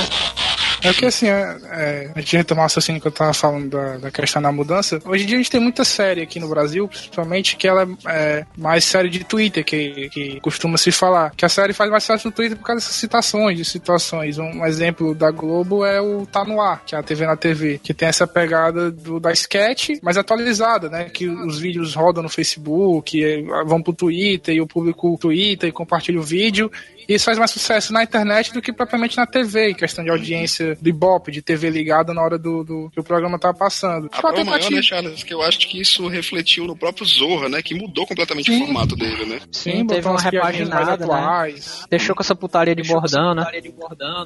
É 0.84 0.93
que 0.93 1.05
assim, 1.05 1.27
é, 1.27 1.57
é, 1.69 2.11
a 2.15 2.19
gente 2.19 2.36
retomar 2.36 2.63
o 2.63 2.65
raciocínio 2.65 2.99
que 2.99 3.07
eu 3.07 3.11
tava 3.11 3.34
falando 3.34 3.69
da, 3.69 3.97
da 3.97 4.11
questão 4.11 4.41
da 4.41 4.51
mudança. 4.51 4.99
Hoje 5.05 5.23
em 5.23 5.27
dia 5.27 5.36
a 5.38 5.39
gente 5.39 5.51
tem 5.51 5.61
muita 5.61 5.84
série 5.84 6.21
aqui 6.21 6.39
no 6.39 6.47
Brasil, 6.47 6.88
principalmente, 6.88 7.55
que 7.55 7.67
ela 7.67 7.88
é 8.07 8.45
mais 8.57 8.84
série 8.84 9.09
de 9.09 9.23
Twitter, 9.23 9.63
que, 9.63 10.09
que 10.09 10.39
costuma 10.39 10.77
se 10.77 10.91
falar. 10.91 11.32
Que 11.36 11.45
a 11.45 11.49
série 11.49 11.73
faz 11.73 11.89
mais 11.91 12.03
sucesso 12.03 12.27
no 12.27 12.34
Twitter 12.34 12.57
por 12.57 12.65
causa 12.65 12.82
dessas 12.82 12.95
citações, 12.95 13.57
de 13.57 13.65
situações. 13.65 14.39
Um 14.39 14.65
exemplo 14.65 15.13
da 15.13 15.29
Globo 15.29 15.86
é 15.86 16.01
o 16.01 16.25
Tá 16.25 16.43
No 16.43 16.59
Ar, 16.59 16.84
que 16.84 16.95
é 16.95 16.97
a 16.97 17.03
TV 17.03 17.27
na 17.27 17.38
TV, 17.38 17.79
que 17.82 17.93
tem 17.93 18.07
essa 18.07 18.25
pegada 18.25 18.89
do, 18.89 19.19
da 19.19 19.32
sketch, 19.32 19.99
mas 20.01 20.17
atualizada, 20.17 20.89
né? 20.89 21.05
Que 21.05 21.27
os 21.27 21.59
vídeos 21.59 21.93
rodam 21.93 22.23
no 22.23 22.29
Facebook, 22.29 23.21
vão 23.65 23.84
pro 23.84 23.93
Twitter, 23.93 24.55
e 24.55 24.61
o 24.61 24.67
público 24.67 25.15
twitta 25.19 25.67
e 25.67 25.71
compartilha 25.71 26.19
o 26.19 26.23
vídeo. 26.23 26.71
E 27.08 27.14
isso 27.16 27.26
faz 27.26 27.38
mais 27.38 27.52
sucesso 27.52 27.91
na 27.93 28.04
internet 28.04 28.54
do 28.54 28.62
que 28.62 28.72
propriamente 28.74 29.18
na 29.18 29.26
TV, 29.26 29.72
em 29.72 29.74
questão 29.76 30.04
de 30.04 30.10
audiência 30.10 30.76
do 30.82 30.89
Ibope, 30.89 31.32
de 31.32 31.41
TV 31.41 31.70
ligada 31.70 32.14
na 32.14 32.22
hora 32.22 32.38
do, 32.38 32.64
do 32.64 32.89
que 32.91 32.99
o 32.99 33.04
programa 33.04 33.38
tá 33.39 33.54
passando. 33.54 34.10
A 34.12 34.22
prova 34.22 34.43
maior, 34.43 34.72
né, 34.72 34.82
Charles, 34.82 35.24
que 35.24 35.34
eu 35.34 35.41
acho 35.41 35.60
que 35.60 35.80
isso 35.82 36.08
refletiu 36.08 36.66
no 36.66 36.76
próprio 36.76 37.06
Zorra, 37.06 37.49
né? 37.49 37.62
Que 37.62 37.74
mudou 37.76 38.06
completamente 38.08 38.52
Sim. 38.52 38.64
o 38.64 38.66
formato 38.66 38.95
dele, 38.95 39.26
né? 39.26 39.39
Sim, 39.52 39.72
Sim, 39.72 39.88
teve 39.88 40.02
botou 40.02 40.12
uma 40.12 40.12
umas 40.12 40.30
piadinhas 40.30 40.70
mais 40.70 40.88
repaginada, 40.89 41.06
né? 41.06 41.14
atuais. 41.22 41.86
Deixou 41.89 42.16
com 42.16 42.22
essa 42.22 42.36
putaria 42.36 42.76
de 42.76 42.84
bordão, 42.84 43.34
né? 43.34 43.45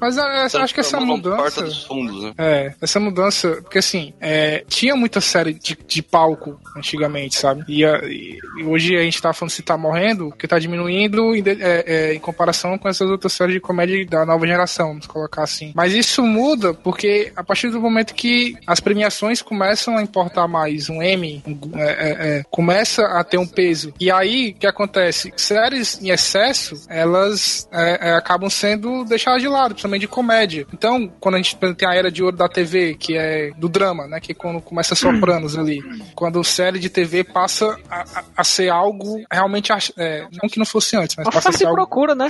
Mas 0.01 0.17
é, 0.17 0.47
eu 0.53 0.61
acho 0.61 0.73
que 0.73 0.79
essa 0.79 0.99
mudança. 0.99 1.63
dos 1.63 1.83
fundos, 1.83 2.23
né? 2.23 2.33
É, 2.37 2.73
essa 2.81 2.99
mudança, 2.99 3.59
porque 3.61 3.79
assim, 3.79 4.13
é, 4.19 4.63
tinha 4.67 4.95
muita 4.95 5.21
série 5.21 5.53
de, 5.53 5.77
de 5.87 6.01
palco 6.01 6.59
antigamente, 6.75 7.35
sabe? 7.35 7.63
E, 7.67 7.85
a- 7.85 8.01
e 8.05 8.37
hoje 8.65 8.95
a 8.95 9.01
gente 9.03 9.21
tá 9.21 9.33
falando 9.33 9.51
se 9.51 9.61
tá 9.61 9.77
morrendo, 9.77 10.31
que 10.37 10.47
tá 10.47 10.57
diminuindo 10.59 11.35
em, 11.35 11.43
é, 11.47 11.83
é, 11.87 12.13
em 12.13 12.19
comparação 12.19 12.64
com 12.77 12.87
essas 12.89 13.09
outras 13.09 13.33
séries 13.33 13.53
de 13.55 13.59
comédia 13.61 14.05
da 14.05 14.25
nova 14.25 14.45
geração, 14.47 14.89
vamos 14.89 15.07
colocar 15.07 15.43
assim. 15.43 15.71
Mas 15.75 15.93
isso 15.93 16.23
muda 16.23 16.73
porque 16.73 17.31
a 17.35 17.43
partir 17.43 17.69
do 17.69 17.79
momento 17.79 18.13
que 18.13 18.55
as 18.65 18.79
premiações 18.79 19.41
começam 19.41 19.97
a 19.97 20.01
importar 20.01 20.47
mais, 20.47 20.89
um 20.89 21.01
M 21.01 21.43
um, 21.45 21.77
é, 21.79 21.83
é, 21.83 22.37
é, 22.39 22.43
começa 22.49 23.03
a 23.05 23.23
ter 23.23 23.37
um 23.37 23.47
peso. 23.47 23.93
E 23.99 24.09
aí, 24.11 24.49
o 24.55 24.59
que 24.59 24.67
acontece? 24.67 25.31
Séries 25.37 26.01
em 26.01 26.09
excesso, 26.09 26.75
elas 26.89 27.67
é, 27.71 28.09
é, 28.09 28.13
acabam 28.15 28.49
sendo 28.49 29.03
deixadas 29.05 29.41
de 29.41 29.47
lado, 29.47 29.69
principalmente 29.69 30.01
de 30.01 30.07
comédia. 30.07 30.65
Então, 30.73 31.11
quando 31.19 31.35
a 31.35 31.37
gente 31.37 31.55
tem 31.57 31.87
a 31.87 31.93
era 31.93 32.11
de 32.11 32.23
ouro 32.23 32.35
da 32.35 32.47
TV, 32.49 32.95
que 32.95 33.17
é 33.17 33.51
do 33.57 33.69
drama, 33.69 34.07
né? 34.07 34.19
Que 34.19 34.31
é 34.31 34.35
quando 34.35 34.61
começa 34.61 34.95
Sopranos 34.95 35.57
ali. 35.59 35.79
Quando 36.15 36.43
série 36.43 36.79
de 36.79 36.89
TV 36.89 37.23
passa 37.23 37.77
a, 37.89 38.01
a- 38.01 38.23
a 38.37 38.43
ser 38.43 38.69
algo 38.69 39.23
realmente. 39.31 39.71
é, 39.97 40.25
não 40.41 40.49
que 40.49 40.57
não 40.59 40.65
fosse 40.65 40.95
antes, 40.95 41.15
mas 41.15 41.27
passa 41.29 41.49
a 41.49 41.51
ser 41.51 41.65
algo. 41.65 41.75
procura, 41.75 42.15
né, 42.15 42.29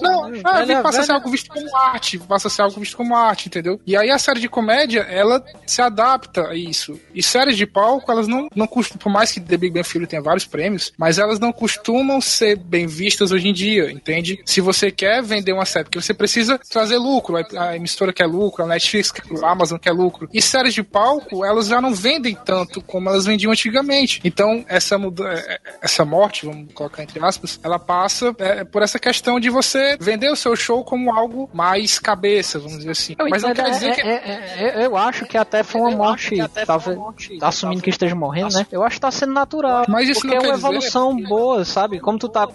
Não, 0.00 0.30
Velha- 0.30 0.82
passa 0.82 1.00
a 1.00 1.04
ser 1.04 1.12
algo 1.12 1.30
visto 1.30 1.48
como 1.52 1.76
arte, 1.76 2.18
passa 2.18 2.48
a 2.48 2.50
ser 2.50 2.62
algo 2.62 2.80
visto 2.80 2.96
como 2.96 3.14
arte, 3.16 3.48
entendeu? 3.48 3.80
E 3.86 3.96
aí 3.96 4.10
a 4.10 4.18
série 4.18 4.40
de 4.40 4.48
comédia, 4.48 5.00
ela 5.00 5.44
se 5.66 5.80
adapta 5.82 6.48
a 6.48 6.54
isso. 6.54 6.98
E 7.14 7.22
séries 7.22 7.56
de 7.56 7.66
palco, 7.66 8.10
elas 8.10 8.26
não, 8.28 8.48
não 8.54 8.66
costumam, 8.66 8.98
por 8.98 9.10
mais 9.12 9.32
que 9.32 9.40
The 9.40 9.56
Big 9.56 9.72
Bang 9.74 9.88
Theory 9.88 10.06
tenha 10.06 10.22
vários 10.22 10.44
prêmios, 10.46 10.92
mas 10.96 11.18
elas 11.18 11.38
não 11.38 11.52
costumam 11.52 12.20
ser 12.20 12.56
bem 12.56 12.86
vistas 12.86 13.32
hoje 13.32 13.48
em 13.48 13.52
dia, 13.52 13.90
entende? 13.90 14.40
Se 14.44 14.60
você 14.60 14.90
quer 14.90 15.22
vender 15.22 15.52
uma 15.52 15.64
série, 15.64 15.84
porque 15.84 16.00
você 16.00 16.14
precisa 16.14 16.58
trazer 16.58 16.96
lucro, 16.98 17.36
a 17.58 17.76
emissora 17.76 18.12
quer 18.12 18.26
lucro, 18.26 18.64
a 18.64 18.66
Netflix, 18.66 19.10
quer- 19.10 19.22
a 19.44 19.50
Amazon 19.50 19.78
quer 19.78 19.92
lucro. 19.92 20.28
E 20.32 20.40
séries 20.42 20.74
de 20.74 20.82
palco, 20.82 21.44
elas 21.44 21.66
já 21.68 21.80
não 21.80 21.94
vendem 21.94 22.34
tanto 22.44 22.80
como 22.82 23.08
elas 23.08 23.26
vendiam 23.26 23.52
antigamente. 23.52 24.20
Então, 24.24 24.64
essa, 24.68 24.98
muda, 24.98 25.24
é, 25.32 25.54
é, 25.54 25.60
essa 25.82 26.04
morte, 26.04 26.46
vamos 26.46 26.72
colocar 26.72 27.02
entre 27.02 27.22
aspas, 27.24 27.58
ela 27.62 27.78
passa 27.78 28.34
é, 28.38 28.64
por 28.64 28.82
essa 28.82 28.98
questão 28.98 29.38
de 29.40 29.48
você 29.52 29.96
vender 30.00 30.30
o 30.30 30.36
seu 30.36 30.56
show 30.56 30.82
como 30.84 31.12
algo 31.14 31.48
mais 31.52 31.98
cabeça, 31.98 32.58
vamos 32.58 32.78
dizer 32.78 32.90
assim. 32.90 33.14
Eu, 33.18 33.28
Mas 33.28 33.42
não 33.42 33.52
quer 33.54 33.70
dizer 33.70 33.88
é- 33.90 33.94
que. 33.94 34.00
é- 34.00 34.06
é- 34.06 34.82
é- 34.82 34.86
eu 34.86 34.96
acho 34.96 35.26
que 35.26 35.36
até 35.36 35.62
foi 35.62 35.80
uma 35.80 35.90
morte, 35.90 36.34
talvez, 36.66 36.98
assumindo 37.40 37.82
que 37.82 37.90
esteja 37.90 38.14
morrendo, 38.14 38.54
né? 38.54 38.66
Eu 38.72 38.82
acho 38.82 38.96
que 38.96 39.00
tá 39.00 39.10
sendo 39.10 39.32
natural. 39.32 39.84
Mas 39.88 40.08
isso 40.08 40.20
porque 40.22 40.34
não 40.36 40.42
é 40.42 40.46
uma 40.48 40.54
dizer- 40.54 40.66
evolução 40.66 41.16
boa, 41.22 41.64
sabe? 41.64 42.00
Como 42.00 42.18
tu 42.18 42.28
tá. 42.28 42.48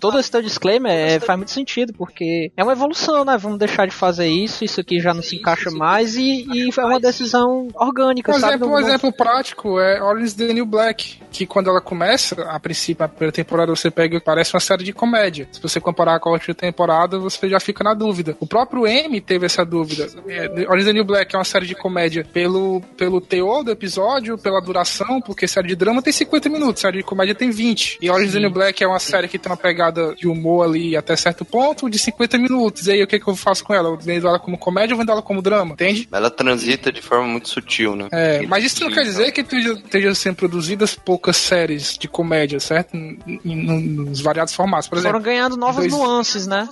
Todo 0.00 0.18
esse 0.18 0.30
teu 0.30 0.42
disclaimer 0.42 0.92
é, 0.92 1.20
faz 1.20 1.36
muito 1.38 1.50
sentido, 1.50 1.92
porque 1.92 2.50
é 2.56 2.62
uma 2.62 2.72
evolução, 2.72 3.24
né? 3.24 3.36
Vamos 3.38 3.58
deixar 3.58 3.86
de 3.86 3.94
fazer 3.94 4.26
isso, 4.26 4.64
isso 4.64 4.80
aqui 4.80 5.00
já 5.00 5.12
não 5.14 5.22
se 5.22 5.36
encaixa 5.36 5.70
mais 5.70 6.16
e, 6.16 6.46
e 6.52 6.70
é 6.76 6.84
uma 6.84 7.00
decisão 7.00 7.68
orgânica, 7.74 8.30
Um 8.32 8.38
sabe? 8.38 8.54
exemplo, 8.54 8.68
um 8.74 8.78
exemplo 8.78 9.12
prático 9.12 9.78
é 9.80 10.02
Orange 10.02 10.34
the 10.34 10.52
New 10.52 10.66
Black, 10.66 11.20
que 11.30 11.46
quando 11.46 11.68
ela 11.70 11.80
começa, 11.80 12.42
a 12.42 12.58
princípio, 12.60 13.04
a 13.04 13.08
primeira 13.08 13.32
temporada 13.32 13.74
você 13.74 13.90
pega 13.90 14.16
e 14.16 14.20
parece 14.20 14.54
uma 14.54 14.60
série 14.60 14.84
de 14.84 14.92
comédia. 14.92 15.48
Se 15.52 15.60
você 15.60 15.80
comparar 15.80 16.18
a 16.28 16.32
outra 16.32 16.54
temporada, 16.54 17.18
você 17.18 17.48
já 17.48 17.58
fica 17.60 17.82
na 17.84 17.94
dúvida. 17.94 18.36
O 18.40 18.46
próprio 18.46 18.86
M 18.86 19.20
teve 19.20 19.46
essa 19.46 19.64
dúvida. 19.64 20.08
É, 20.28 20.46
Orange 20.68 20.78
is 20.80 20.84
the 20.86 20.92
New 20.92 21.04
Black 21.04 21.34
é 21.34 21.38
uma 21.38 21.44
série 21.44 21.66
de 21.66 21.74
comédia 21.74 22.26
pelo, 22.32 22.80
pelo 22.96 23.20
teor 23.20 23.62
do 23.64 23.70
episódio, 23.70 24.36
pela 24.38 24.60
duração, 24.60 25.20
porque 25.20 25.46
série 25.48 25.68
de 25.68 25.76
drama 25.76 26.02
tem 26.02 26.12
50 26.12 26.48
minutos, 26.48 26.82
série 26.82 26.98
de 26.98 27.02
comédia 27.04 27.34
tem 27.34 27.50
20. 27.50 27.98
E 28.00 28.10
Orange 28.10 28.26
is 28.28 28.32
the 28.34 28.40
New 28.40 28.50
Black 28.50 28.82
é 28.82 28.86
uma 28.86 28.98
série 28.98 29.28
que 29.28 29.38
tem 29.38 29.50
uma 29.50 29.56
pegada 29.56 30.14
de 30.14 30.26
humor 30.28 30.64
ali 30.66 30.96
até 30.96 31.14
certo 31.16 31.44
ponto, 31.44 31.88
de 31.88 31.98
50 31.98 32.38
minutos. 32.38 32.86
E 32.86 32.92
aí 32.92 33.02
o 33.02 33.06
que, 33.06 33.18
que 33.18 33.28
eu 33.28 33.36
faço 33.36 33.64
com 33.64 33.74
ela? 33.74 33.88
Eu 33.88 33.96
vendo 33.98 34.26
ela 34.26 34.38
como 34.38 34.56
comédia 34.58 34.94
ou 34.94 34.98
vendo 34.98 35.12
ela 35.12 35.22
como 35.22 35.40
drama, 35.42 35.72
entende? 35.72 36.08
Ela 36.12 36.30
transita 36.30 36.90
de 36.92 37.00
forma 37.02 37.26
muito 37.26 37.48
sutil, 37.48 37.94
né? 37.96 38.08
É, 38.12 38.42
mas 38.46 38.64
isso 38.64 38.82
não 38.84 38.90
quer 38.90 39.02
dizer 39.04 39.32
que 39.32 39.40
esteja- 39.40 39.72
estejam 39.72 40.14
sendo 40.14 40.36
produzidas 40.36 40.94
poucas 40.94 41.36
séries 41.36 41.96
de 41.98 42.08
comédia, 42.08 42.58
certo? 42.60 42.96
Nos 43.44 44.20
variados 44.20 44.54
formatos. 44.54 44.88
Por 44.88 44.98
Foram 44.98 45.10
exemplo, 45.18 45.24
ganhando 45.24 45.56
novas 45.56 45.86
dois- 45.86 45.92
nuances, 45.92 46.11
né? 46.46 46.68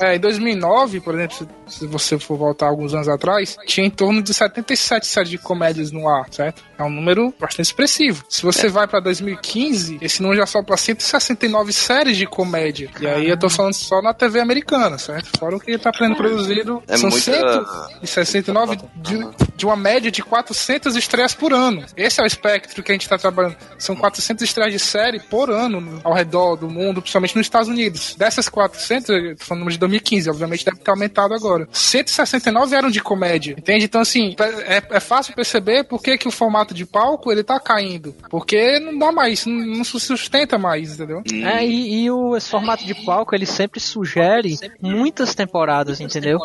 é, 0.00 0.16
em 0.16 0.20
2009, 0.20 1.00
por 1.00 1.14
exemplo, 1.14 1.48
se, 1.66 1.86
você 1.86 2.18
for 2.18 2.36
voltar 2.36 2.66
alguns 2.68 2.94
anos 2.94 3.08
atrás, 3.08 3.56
tinha 3.66 3.86
em 3.86 3.90
torno 3.90 4.22
de 4.22 4.32
77 4.34 5.06
séries 5.06 5.30
de 5.30 5.38
comédias 5.38 5.90
no 5.90 6.08
ar, 6.08 6.26
certo? 6.30 6.62
É 6.78 6.82
um 6.82 6.90
número 6.90 7.32
bastante 7.38 7.66
expressivo. 7.66 8.24
Se 8.28 8.42
você 8.42 8.68
vai 8.68 8.86
pra 8.88 9.00
2015, 9.00 9.98
esse 10.00 10.20
número 10.22 10.40
já 10.40 10.46
sobe 10.46 10.66
pra 10.66 10.76
169 10.76 11.72
séries 11.72 12.16
de 12.16 12.26
comédia. 12.26 12.90
E 13.00 13.06
aí 13.06 13.28
eu 13.28 13.38
tô 13.38 13.48
falando 13.48 13.74
só 13.74 14.02
na 14.02 14.12
TV 14.12 14.40
americana, 14.40 14.98
certo? 14.98 15.30
Fora 15.38 15.56
o 15.56 15.60
que 15.60 15.76
tá 15.78 15.92
sendo 15.96 16.16
produzido. 16.16 16.82
É 16.88 16.96
são 16.96 17.10
muita- 17.10 17.64
169 18.00 18.78
de, 18.96 19.18
de 19.56 19.64
uma 19.66 19.76
média 19.76 20.10
de 20.10 20.22
400 20.22 20.96
estreias 20.96 21.34
por 21.34 21.52
ano. 21.52 21.84
Esse 21.96 22.20
é 22.20 22.24
o 22.24 22.26
espectro 22.26 22.82
que 22.82 22.90
a 22.92 22.94
gente 22.94 23.08
tá 23.08 23.16
trabalhando. 23.18 23.56
São 23.78 23.94
400 23.96 24.42
estreias 24.42 24.72
de 24.72 24.78
série 24.78 25.20
por 25.20 25.50
ano 25.50 25.80
no- 25.80 26.00
ao 26.04 26.12
redor 26.12 26.56
do 26.56 26.68
mundo, 26.68 27.00
principalmente 27.00 27.36
nos 27.36 27.46
Estados 27.46 27.68
Unidos. 27.68 28.14
Dessas 28.16 28.48
400, 28.48 28.71
eu 29.08 29.36
tô 29.36 29.44
falando 29.44 29.60
número 29.60 29.72
de 29.72 29.78
2015, 29.78 30.30
obviamente 30.30 30.64
deve 30.64 30.78
ter 30.78 30.90
aumentado 30.90 31.34
agora. 31.34 31.68
169 31.72 32.76
eram 32.76 32.90
de 32.90 33.00
comédia, 33.00 33.54
entende? 33.56 33.84
Então, 33.84 34.00
assim, 34.00 34.34
é, 34.66 34.82
é 34.96 35.00
fácil 35.00 35.34
perceber 35.34 35.84
por 35.84 36.02
que, 36.02 36.18
que 36.18 36.28
o 36.28 36.30
formato 36.30 36.74
de 36.74 36.84
palco 36.84 37.30
ele 37.30 37.42
tá 37.42 37.58
caindo. 37.60 38.14
Porque 38.28 38.78
não 38.80 38.98
dá 38.98 39.12
mais, 39.12 39.46
não, 39.46 39.54
não 39.54 39.84
se 39.84 39.98
sustenta 40.00 40.58
mais, 40.58 40.94
entendeu? 40.94 41.22
É, 41.32 41.64
e, 41.66 42.04
e 42.04 42.10
o, 42.10 42.36
esse 42.36 42.48
formato 42.48 42.84
de 42.84 42.94
palco, 42.94 43.34
ele 43.34 43.46
sempre 43.46 43.80
sugere 43.80 44.58
muitas 44.80 45.34
temporadas, 45.34 46.00
entendeu? 46.00 46.38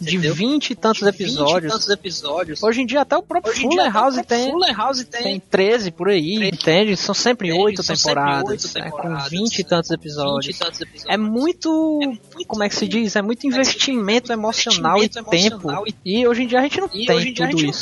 De 0.00 0.18
20 0.18 0.70
e 0.70 0.74
tantos 0.74 1.02
episódios. 1.02 1.72
Hoje 2.62 2.82
em 2.82 2.86
dia 2.86 3.00
até 3.00 3.16
o 3.16 3.22
próprio 3.22 3.54
Fuller 3.54 3.92
House 3.92 4.16
tem, 4.26 4.52
tem 5.22 5.40
13 5.40 5.90
por 5.90 6.08
aí, 6.08 6.48
entende? 6.48 6.96
São 6.96 7.14
sempre 7.14 7.52
8 7.52 7.82
temporadas, 7.82 8.74
né, 8.74 8.90
com 8.90 9.16
20 9.16 9.58
e 9.58 9.64
tantos 9.64 9.90
episódios. 9.90 10.58
É 11.08 11.16
muito, 11.16 11.69
como 12.46 12.62
é 12.62 12.68
que 12.68 12.74
se 12.76 12.86
diz? 12.88 13.16
É 13.16 13.22
muito 13.22 13.46
investimento 13.46 14.32
emocional 14.32 15.02
e 15.02 15.08
tempo. 15.08 15.68
E 16.04 16.26
hoje 16.26 16.42
em 16.42 16.46
dia 16.46 16.58
a 16.60 16.62
gente 16.62 16.80
não 16.80 16.88
tem 16.88 17.34
tudo 17.34 17.68
isso, 17.68 17.78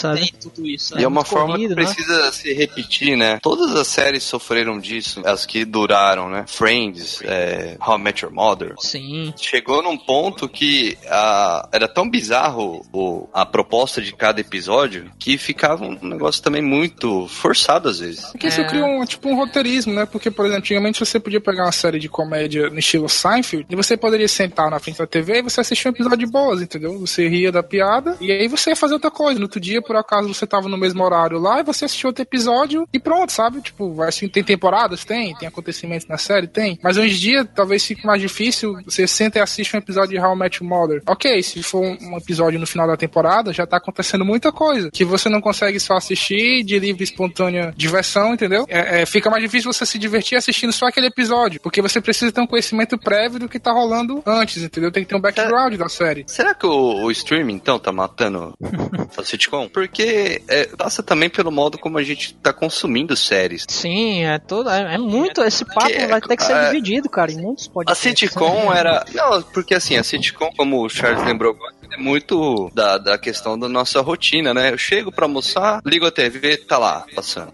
sabe? 0.89 1.01
E 1.01 1.05
é 1.05 1.09
uma 1.09 1.21
muito 1.21 1.29
forma 1.31 1.55
corrido, 1.55 1.75
que 1.75 1.81
né? 1.83 1.87
precisa 1.95 2.33
se 2.33 2.53
repetir, 2.53 3.17
né? 3.17 3.39
Todas 3.43 3.75
as 3.75 3.87
séries 3.89 4.23
sofreram 4.23 4.79
disso, 4.79 5.21
as 5.25 5.47
que 5.47 5.65
duraram, 5.65 6.29
né? 6.29 6.45
Friends, 6.47 7.21
é, 7.23 7.77
How 7.85 7.97
I 7.99 8.01
Met 8.03 8.25
Your 8.25 8.33
Mother. 8.35 8.75
Sim. 8.79 9.33
Chegou 9.37 9.83
num 9.83 9.97
ponto 9.97 10.49
que 10.49 10.97
ah, 11.09 11.69
era 11.73 11.89
tão 11.89 12.09
bizarro 12.09 12.85
o- 12.93 13.29
a 13.33 13.45
proposta 13.47 14.01
de 14.01 14.13
cada 14.15 14.41
episódio 14.41 15.11
que 15.19 15.39
ficava 15.39 15.85
um 15.85 15.99
negócio 16.03 16.43
também 16.43 16.63
muito 16.63 17.27
forçado 17.29 17.89
às 17.89 17.99
vezes. 18.01 18.25
Porque 18.27 18.49
isso 18.49 18.61
É. 18.61 18.65
cria 18.65 18.85
um, 18.85 19.05
tipo 19.05 19.29
um 19.29 19.37
roteirismo, 19.37 19.93
né? 19.95 20.07
Porque, 20.07 20.31
por 20.31 20.45
exemplo, 20.47 20.59
antigamente 20.63 20.99
você 20.99 21.19
podia 21.21 21.41
pegar 21.41 21.65
uma 21.65 21.73
série 21.73 21.99
de 21.99 22.09
comédia 22.09 22.69
no 22.71 22.79
estilo 22.79 23.09
Seinfeld 23.09 23.67
e 23.69 23.77
você 23.79 23.97
poderia 23.97 24.29
sentar 24.29 24.71
na 24.71 24.79
frente 24.79 24.99
da 24.99 25.07
TV 25.07 25.39
e 25.39 25.43
você 25.43 25.61
assistir 25.61 25.89
um 25.89 25.93
episódio 25.93 26.19
de 26.19 26.27
boas, 26.27 26.61
entendeu? 26.61 26.99
Você 26.99 27.29
ria 27.29 27.53
da 27.53 27.63
piada 27.63 28.17
e 28.21 28.31
aí 28.33 28.49
você 28.49 28.71
ia 28.71 28.77
fazer 28.77 28.95
outra 28.95 29.11
coisa. 29.11 29.39
No 29.39 29.47
outro 29.47 29.61
dia, 29.61 29.81
por 29.81 29.97
acaso, 29.97 30.29
você 30.29 30.47
tava 30.47 30.69
no 30.69 30.77
mesmo 30.77 31.03
horário 31.03 31.39
lá 31.39 31.61
e 31.61 31.63
você 31.63 31.85
assistiu 31.85 32.09
outro 32.09 32.23
episódio 32.23 32.89
e 32.93 32.99
pronto, 32.99 33.33
sabe? 33.33 33.61
Tipo, 33.61 34.03
assim, 34.03 34.29
tem 34.29 34.43
temporadas? 34.43 35.05
Tem. 35.05 35.35
Tem 35.37 35.49
acontecimentos 35.49 36.07
na 36.09 36.19
série? 36.19 36.49
Tem. 36.49 36.79
Mas 36.83 36.97
hoje 36.97 37.15
em 37.15 37.19
dia, 37.19 37.45
talvez 37.45 37.85
fique 37.85 38.05
mais 38.05 38.21
difícil. 38.21 38.77
Você 38.85 39.07
senta 39.07 39.39
e 39.39 39.43
assiste 39.43 39.75
um 39.77 39.79
episódio 39.79 40.11
de 40.11 40.19
How 40.19 40.35
I 40.35 40.39
Met 40.39 40.63
Your 40.63 40.69
Mother. 40.69 41.03
Ok, 41.07 41.43
se 41.43 41.63
for 41.63 41.85
um 41.85 42.17
episódio 42.17 42.59
no 42.59 42.67
final 42.67 42.87
da 42.87 42.97
temporada, 42.97 43.53
já 43.53 43.67
tá 43.67 43.77
acontecendo 43.77 44.25
muita 44.25 44.51
coisa 44.51 44.91
que 44.91 45.05
você 45.05 45.29
não 45.29 45.41
consegue 45.41 45.79
só 45.79 45.95
assistir 45.95 46.65
de 46.65 46.79
livre 46.79 47.05
espontânea 47.05 47.73
diversão, 47.77 48.35
entendeu? 48.35 48.67
É, 48.69 49.03
é, 49.03 49.07
fica 49.07 49.31
mais 49.31 49.43
difícil 49.43 49.73
você 49.73 49.87
se 49.87 49.99
divertir 49.99 50.37
assistindo 50.37 50.73
só 50.73 50.87
aquele 50.87 51.07
episódio, 51.07 51.61
porque 51.61 51.81
você 51.81 52.01
precisa 52.01 52.33
ter 52.33 52.41
um 52.41 52.47
conhecimento 52.47 52.99
prévio 52.99 53.39
do 53.39 53.49
que 53.49 53.58
tá 53.61 53.73
rolando 53.73 54.23
antes, 54.27 54.63
entendeu? 54.63 54.91
Tem 54.93 55.03
que 55.03 55.09
ter 55.09 55.17
um 55.17 55.21
background 55.21 55.75
da 55.77 55.89
série. 55.89 56.25
Será 56.27 56.55
que 56.55 56.67
o, 56.67 57.03
o 57.05 57.11
streaming, 57.11 57.55
então, 57.55 57.79
tá 57.79 57.91
matando 57.93 58.55
a 59.17 59.25
sitcom? 59.25 59.69
Porque 59.69 60.43
é, 60.49 60.67
passa 60.77 61.03
também 61.03 61.29
pelo 61.31 61.51
modo 61.51 61.79
como 61.79 61.99
a 61.99 62.03
gente 62.03 62.35
tá 62.35 62.53
consumindo 62.53 63.17
séries. 63.17 63.65
Sim, 63.69 64.25
é 64.25 64.39
todo. 64.39 64.69
É, 64.71 64.95
é 64.95 64.99
muito. 64.99 65.43
Esse 65.43 65.65
papo 65.65 65.87
Que- 65.87 66.07
vai 66.07 66.21
ter 66.21 66.37
que 66.37 66.43
ser 66.45 66.53
é- 66.57 66.65
dividido, 66.67 67.09
cara, 67.09 67.31
em 67.33 67.37
muitos 67.41 67.67
A 67.69 67.71
podcasts. 67.71 68.19
sitcom 68.21 68.73
era. 68.73 69.05
Não, 69.15 69.43
porque 69.43 69.75
assim, 69.75 69.97
a 69.97 70.03
sitcom, 70.05 70.51
como 70.57 70.85
o 70.85 70.89
Charles 70.89 71.25
lembrou, 71.25 71.57
é 71.93 71.97
muito 71.97 72.71
da, 72.75 72.99
da 72.99 73.19
questão 73.19 73.59
da 73.59 73.69
nossa 73.69 74.01
rotina, 74.01 74.53
né? 74.53 74.73
Eu 74.73 74.79
chego 74.79 75.11
pra 75.13 75.25
almoçar, 75.27 75.81
ligo 75.87 76.07
a 76.07 76.11
TV, 76.11 76.57
tá 76.59 76.79
lá, 76.79 77.05
passando. 77.15 77.53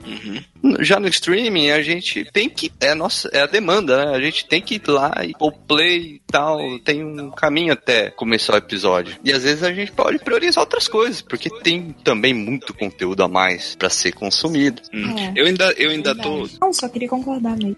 Já 0.81 0.99
no 0.99 1.09
streaming, 1.09 1.71
a 1.71 1.83
gente 1.83 2.25
tem 2.33 2.49
que. 2.49 2.73
É, 2.81 2.91
a 2.91 2.95
nossa, 2.95 3.29
é 3.33 3.43
a 3.43 3.47
demanda, 3.47 4.05
né? 4.05 4.17
A 4.17 4.21
gente 4.21 4.47
tem 4.47 4.63
que 4.63 4.77
ir 4.77 4.89
lá 4.89 5.13
e 5.25 5.33
pôr 5.35 5.53
play 5.53 6.21
tal. 6.35 6.59
Tem 6.81 7.05
um 7.05 7.31
caminho 7.31 7.73
até 7.73 8.11
começar 8.11 8.55
o 8.55 8.57
episódio. 8.57 9.17
E 9.23 9.33
às 9.33 9.45
vezes 9.45 9.63
a 9.63 9.73
gente 9.73 9.93
pode 9.93 10.19
priorizar 10.19 10.65
outras 10.65 10.89
coisas, 10.89 11.23
porque 11.23 11.49
tem 11.49 11.95
também 12.03 12.35
muito 12.35 12.75
conteúdo 12.75 13.23
a 13.23 13.29
mais 13.29 13.77
pra 13.77 13.89
ser 13.89 14.13
consumido. 14.13 14.83
Hum. 14.93 15.17
É. 15.17 15.33
Eu 15.37 15.47
ainda, 15.47 15.73
eu 15.79 15.91
ainda 15.91 16.13
tô. 16.15 16.49
Não, 16.61 16.73
só 16.73 16.89
queria 16.89 17.09
concordar 17.09 17.57
mesmo. 17.57 17.77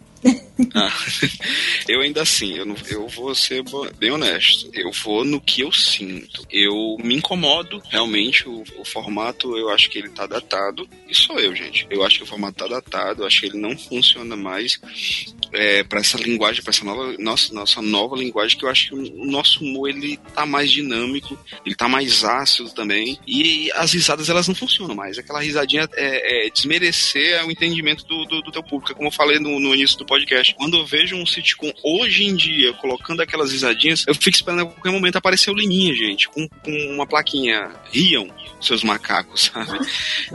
Ah, 0.74 0.90
eu 1.88 2.00
ainda 2.00 2.22
assim, 2.22 2.56
eu, 2.56 2.64
não- 2.64 2.76
eu 2.90 3.06
vou 3.08 3.34
ser 3.34 3.62
bem 3.98 4.10
honesto. 4.10 4.70
Eu 4.72 4.90
vou 4.90 5.24
no 5.24 5.40
que 5.40 5.60
eu 5.60 5.70
sinto. 5.70 6.44
Eu 6.50 6.96
me 7.02 7.14
incomodo, 7.16 7.80
realmente, 7.90 8.48
o, 8.48 8.64
o 8.78 8.84
formato, 8.84 9.56
eu 9.56 9.68
acho 9.70 9.90
que 9.90 9.98
ele 9.98 10.08
tá 10.08 10.26
datado. 10.26 10.88
E 11.08 11.14
sou 11.14 11.38
eu, 11.38 11.54
gente. 11.54 11.86
Eu 11.90 12.02
acho 12.04 12.18
que 12.18 12.24
o 12.24 12.26
formato 12.26 12.56
tá 12.56 12.66
datado, 12.66 13.22
eu 13.22 13.26
acho 13.26 13.40
que 13.40 13.46
ele 13.46 13.58
não 13.58 13.76
funciona 13.76 14.34
mais 14.34 14.80
é, 15.52 15.84
para 15.84 16.00
essa 16.00 16.18
linguagem, 16.18 16.62
para 16.62 16.70
essa 16.70 16.84
nova, 16.84 17.14
nossa, 17.18 17.54
nossa 17.54 17.82
nova 17.82 18.16
linguagem, 18.16 18.45
que 18.54 18.64
eu 18.64 18.68
acho 18.68 18.88
que 18.88 18.94
o, 18.94 19.24
nosso 19.24 19.64
humor, 19.64 19.88
ele 19.88 20.18
tá 20.34 20.44
mais 20.46 20.70
dinâmico, 20.70 21.38
ele 21.64 21.74
tá 21.74 21.88
mais 21.88 22.24
ácido 22.24 22.70
também. 22.70 23.18
E 23.26 23.70
as 23.72 23.92
risadas, 23.92 24.28
elas 24.28 24.46
não 24.48 24.54
funcionam 24.54 24.94
mais. 24.94 25.18
Aquela 25.18 25.40
risadinha 25.40 25.88
é, 25.94 26.46
é 26.46 26.50
desmerecer 26.50 27.44
o 27.46 27.50
entendimento 27.50 28.04
do, 28.06 28.24
do, 28.24 28.42
do 28.42 28.52
teu 28.52 28.62
público. 28.62 28.92
É 28.92 28.94
Como 28.94 29.08
eu 29.08 29.12
falei 29.12 29.38
no, 29.38 29.58
no 29.58 29.74
início 29.74 29.98
do 29.98 30.06
podcast. 30.06 30.54
Quando 30.54 30.76
eu 30.76 30.86
vejo 30.86 31.16
um 31.16 31.26
sitcom 31.26 31.72
hoje 31.82 32.24
em 32.24 32.34
dia 32.36 32.72
colocando 32.74 33.20
aquelas 33.22 33.52
risadinhas, 33.52 34.04
eu 34.06 34.14
fico 34.14 34.36
esperando 34.36 34.62
a 34.62 34.66
qualquer 34.66 34.90
momento 34.92 35.16
aparecer 35.16 35.50
o 35.50 35.54
Lininha, 35.54 35.94
gente, 35.94 36.28
com, 36.28 36.48
com 36.48 36.72
uma 36.94 37.06
plaquinha. 37.06 37.70
Riam, 37.92 38.28
seus 38.60 38.82
macacos, 38.82 39.50
sabe? 39.54 39.78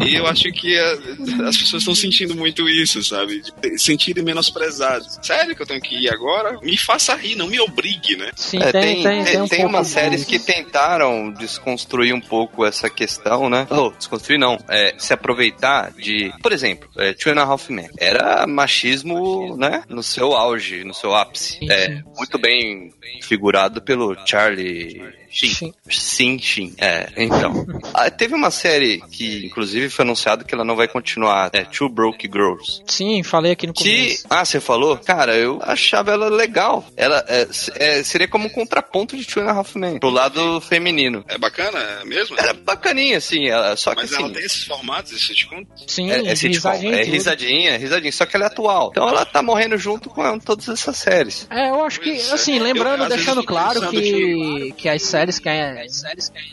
E 0.05 0.15
eu 0.15 0.25
acho 0.27 0.51
que 0.51 0.77
a- 0.77 1.47
as 1.47 1.57
pessoas 1.57 1.81
estão 1.83 1.93
sentindo 1.95 2.35
muito 2.35 2.67
isso, 2.67 3.03
sabe? 3.03 3.41
Sentirem 3.77 4.23
menosprezados. 4.23 5.19
Sério 5.21 5.55
que 5.55 5.61
eu 5.61 5.65
tenho 5.67 5.81
que 5.81 5.95
ir 5.95 6.09
agora? 6.09 6.59
Me 6.61 6.77
faça 6.77 7.15
rir, 7.15 7.35
não 7.35 7.47
me 7.47 7.59
obrigue, 7.59 8.00
né? 8.17 8.31
Sim, 8.35 8.59
É, 8.61 8.71
tem, 8.71 9.03
tem, 9.03 9.23
tem, 9.23 9.41
um 9.41 9.47
tem 9.47 9.65
umas 9.65 9.87
séries 9.87 10.23
que 10.25 10.39
tentaram 10.39 11.31
desconstruir 11.31 12.13
um 12.13 12.21
pouco 12.21 12.65
essa 12.65 12.89
questão, 12.89 13.49
né? 13.49 13.67
Oh, 13.69 13.91
desconstruir 13.91 14.37
não, 14.39 14.57
é, 14.69 14.93
se 14.97 15.13
aproveitar 15.13 15.91
de, 15.91 16.31
por 16.41 16.51
exemplo, 16.51 16.89
é, 16.97 17.13
Two 17.13 17.31
and 17.33 17.39
a 17.41 17.43
Half 17.43 17.69
Men. 17.69 17.89
Era 17.97 18.45
machismo, 18.47 19.55
né? 19.57 19.83
No 19.87 20.03
seu 20.03 20.33
auge, 20.33 20.83
no 20.83 20.93
seu 20.93 21.13
ápice. 21.15 21.59
Sim, 21.59 21.71
É, 21.71 21.87
sim. 21.87 22.03
muito 22.17 22.37
bem 22.37 22.91
figurado 23.21 23.81
pelo 23.81 24.15
Charlie 24.25 25.01
Sheen. 25.31 25.53
Sim. 25.53 25.73
Sim, 25.89 26.39
sim. 26.39 26.73
É, 26.77 27.09
então. 27.17 27.65
Ah, 27.93 28.09
teve 28.09 28.33
uma 28.33 28.49
série 28.51 29.01
que, 29.11 29.45
inclusive, 29.45 29.89
foi 29.89 30.03
anunciado 30.05 30.45
que 30.45 30.55
ela 30.55 30.63
não 30.63 30.75
vai 30.75 30.87
continuar. 30.87 31.49
É 31.53 31.65
Two 31.65 31.89
Broke 31.89 32.27
Girls. 32.31 32.81
Sim, 32.87 33.21
falei 33.21 33.51
aqui 33.51 33.67
no 33.67 33.73
Que. 33.73 33.83
começo. 33.83 34.27
Ah, 34.29 34.45
você 34.45 34.59
falou? 34.59 34.97
Cara, 34.97 35.35
eu 35.35 35.59
achava 35.61 36.11
ela 36.11 36.29
legal. 36.29 36.85
Ela 36.95 37.23
é, 37.27 37.47
é, 37.75 38.03
seria 38.03 38.27
como 38.27 38.47
um 38.47 38.49
contraponto 38.49 39.17
de 39.17 39.25
Two 39.25 39.43
and 39.43 39.47
a 39.47 39.53
Half 39.53 39.75
Men. 39.75 39.99
Pro 39.99 40.09
lado 40.09 40.61
feminino. 40.61 41.23
É 41.27 41.37
bacana 41.37 41.77
é 41.79 42.05
mesmo? 42.05 42.37
Era 42.39 42.53
bacaninha, 42.53 43.17
assim. 43.17 43.47
Ela, 43.47 43.75
só 43.75 43.91
que 43.91 44.01
Mas 44.01 44.13
assim. 44.13 44.23
ela 44.23 44.33
tem 44.33 44.43
esses 44.43 44.63
formatos, 44.63 45.11
esse 45.11 45.25
sitcom? 45.27 45.63
Sim, 45.87 46.11
É, 46.11 46.27
é, 46.27 46.35
sitcom, 46.35 46.69
risadinha 46.69 46.95
é 46.95 47.03
risadinha, 47.03 47.77
risadinha, 47.77 48.11
só 48.11 48.25
que 48.25 48.35
ela 48.35 48.45
é 48.45 48.47
atual. 48.47 48.89
Então 48.91 49.07
ela 49.07 49.25
tá 49.25 49.41
morrendo 49.41 49.77
junto 49.77 50.09
com 50.09 50.39
todas 50.39 50.67
essas 50.69 50.97
séries. 50.97 51.45
É, 51.49 51.69
eu 51.69 51.83
acho 51.83 51.99
que, 51.99 52.09
é. 52.11 52.31
assim, 52.31 52.57
lembrando, 52.57 53.03
Eu, 53.03 53.09
deixando 53.09 53.43
claro 53.43 53.89
que, 53.89 54.73
que 54.77 54.89
as 54.89 55.01
séries 55.03 55.20
que, 55.41 55.49
é, 55.49 55.85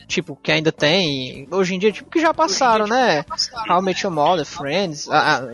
tipo, 0.07 0.37
que 0.43 0.53
ainda 0.53 0.71
tem, 0.73 1.47
hoje 1.51 1.75
em 1.75 1.79
dia, 1.79 1.93
tipo, 1.93 2.11
que 2.11 2.21
já 2.21 2.33
passaram, 2.35 2.87
né? 2.87 3.25
How 3.69 3.81
I 3.81 3.83
Met 3.83 4.05
Your 4.05 4.15
Mother, 4.15 4.45
Friends. 4.45 5.09
Ah, 5.09 5.41
ah, 5.43 5.49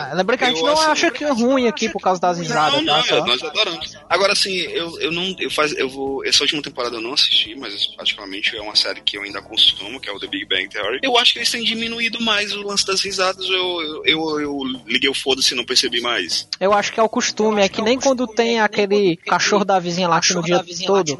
ah, 0.00 0.14
lembra 0.14 0.36
que 0.36 0.44
a 0.44 0.48
gente 0.48 0.62
não 0.62 0.72
assim, 0.72 0.90
acha 0.90 1.10
que 1.10 1.24
é 1.24 1.30
ruim 1.30 1.66
aqui 1.68 1.88
por 1.88 2.00
causa 2.00 2.20
das 2.20 2.38
risadas, 2.38 2.82
Não, 2.82 2.86
tá? 3.02 3.06
não, 3.10 3.16
eu- 3.18 3.26
nós 3.26 3.42
adoramos. 3.42 3.96
Agora, 4.08 4.32
assim, 4.32 4.56
eu, 4.56 4.98
eu 5.00 5.12
não. 5.12 5.34
Eu, 5.38 5.50
faz, 5.50 5.72
eu 5.72 5.88
vou. 5.88 6.24
Essa 6.24 6.42
última 6.42 6.62
temporada 6.62 6.96
eu 6.96 7.00
não 7.00 7.14
assisti, 7.14 7.54
mas 7.54 7.86
particularmente 7.96 8.56
é 8.56 8.60
uma 8.60 8.76
série 8.76 9.00
que 9.00 9.16
eu 9.16 9.22
ainda 9.22 9.40
consumo, 9.42 10.00
que 10.00 10.08
é 10.08 10.12
o 10.12 10.18
The 10.18 10.26
Big 10.26 10.46
Bang 10.46 10.68
Theory. 10.68 11.00
Eu 11.02 11.16
acho 11.18 11.32
que 11.32 11.38
eles 11.38 11.50
têm 11.50 11.62
diminuído 11.64 12.20
mais 12.20 12.52
o 12.54 12.62
lance 12.62 12.86
das 12.86 13.00
risadas. 13.02 13.44
Eu, 13.46 13.82
eu, 13.82 14.02
eu, 14.06 14.40
eu 14.40 14.58
liguei 14.86 15.08
o 15.08 15.14
foda-se 15.14 15.54
e 15.54 15.56
não 15.56 15.64
percebi 15.64 16.00
mais. 16.00 16.48
Eu 16.60 16.72
acho 16.72 16.92
que 16.92 17.00
é 17.00 17.02
o 17.02 17.08
costume, 17.08 17.62
é 17.62 17.68
que 17.68 17.82
nem 17.82 17.98
quando 17.98 18.26
tem 18.26 18.60
aquele 18.60 19.16
cachorro 19.16 19.64
da 19.64 19.78
vizinha 19.78 20.08
latindo 20.08 20.40
o 20.40 20.42
dia 20.42 20.62
todo. 20.86 21.18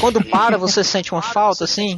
Quando 0.00 0.24
para, 0.24 0.56
você 0.56 0.71
sente 0.84 1.12
uma 1.12 1.22
falta, 1.22 1.64
assim. 1.64 1.96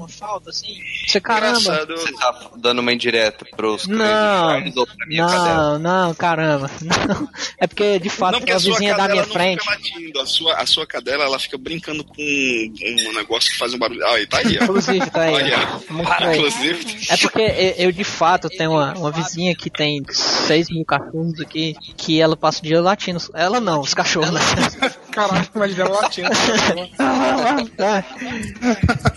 Você, 1.07 1.21
caramba. 1.21 1.87
Você 1.87 2.13
tá 2.13 2.51
dando 2.57 2.81
uma 2.81 2.93
indireta 2.93 3.45
pros 3.57 3.87
Não, 3.87 3.99
Charles 3.99 4.77
ou 4.77 4.87
pra 4.87 5.07
minha 5.07 5.27
cadela? 5.27 5.79
Não, 5.79 6.07
não, 6.07 6.15
caramba. 6.15 6.71
Não. 6.81 7.29
É 7.59 7.67
porque, 7.67 7.99
de 7.99 8.09
fato, 8.09 8.33
Não, 8.33 8.39
porque 8.41 8.53
a 8.53 8.57
a 8.57 8.59
vizinha 8.59 8.95
da 8.95 9.09
minha 9.09 9.25
frente. 9.25 9.67
latindo. 9.69 10.21
A 10.21 10.27
sua, 10.27 10.55
a 10.55 10.67
sua 10.67 10.87
cadela, 10.87 11.25
ela 11.25 11.39
fica 11.39 11.59
brincando 11.59 12.05
com 12.05 12.15
um 12.23 13.15
negócio 13.15 13.51
que 13.51 13.59
faz 13.59 13.75
um 13.75 13.79
barulho. 13.79 14.05
Ah, 14.07 14.21
e 14.21 14.27
tá 14.27 14.39
aí, 14.39 14.59
ó. 14.59 14.65
Inclusive, 14.65 15.11
tá 15.11 15.23
aí. 15.23 15.35
Inclusive. 16.35 16.97
É 17.11 17.17
porque 17.17 17.75
eu, 17.79 17.93
de 17.93 18.05
fato 18.05 18.49
tenho 18.49 18.73
uma, 18.73 18.95
uma 18.95 19.11
vizinha 19.11 19.55
que 19.55 19.71
tem 19.71 20.03
6 20.09 20.71
mil 20.71 20.85
cachorros 20.85 21.41
aqui, 21.41 21.75
que 21.97 22.21
ela 22.21 22.37
passa 22.37 22.61
o 22.61 22.63
dia 22.63 22.81
latindo. 22.81 23.19
Ela 23.35 23.61
não, 23.61 23.81
os 23.81 23.95
cachorros. 23.95 24.31
Caralho, 25.15 25.49
imagina 25.55 25.85
ela 25.85 26.01
latindo. 26.01 26.29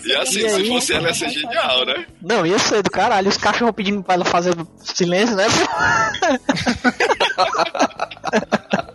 E 0.06 0.16
assim, 0.16 0.38
E 0.38 0.48
se 0.50 0.56
aí? 0.56 0.68
fosse 0.68 0.92
ela, 0.94 1.08
ia 1.08 1.14
ser 1.14 1.28
genial, 1.30 1.84
né? 1.86 2.06
Não, 2.22 2.46
ia 2.46 2.58
ser 2.58 2.82
do 2.82 2.90
caralho. 2.90 3.28
Os 3.28 3.36
cachorros 3.36 3.74
pedindo 3.74 4.02
pra 4.02 4.14
ela 4.14 4.24
fazer 4.24 4.54
silêncio, 4.78 5.36
né? 5.36 5.44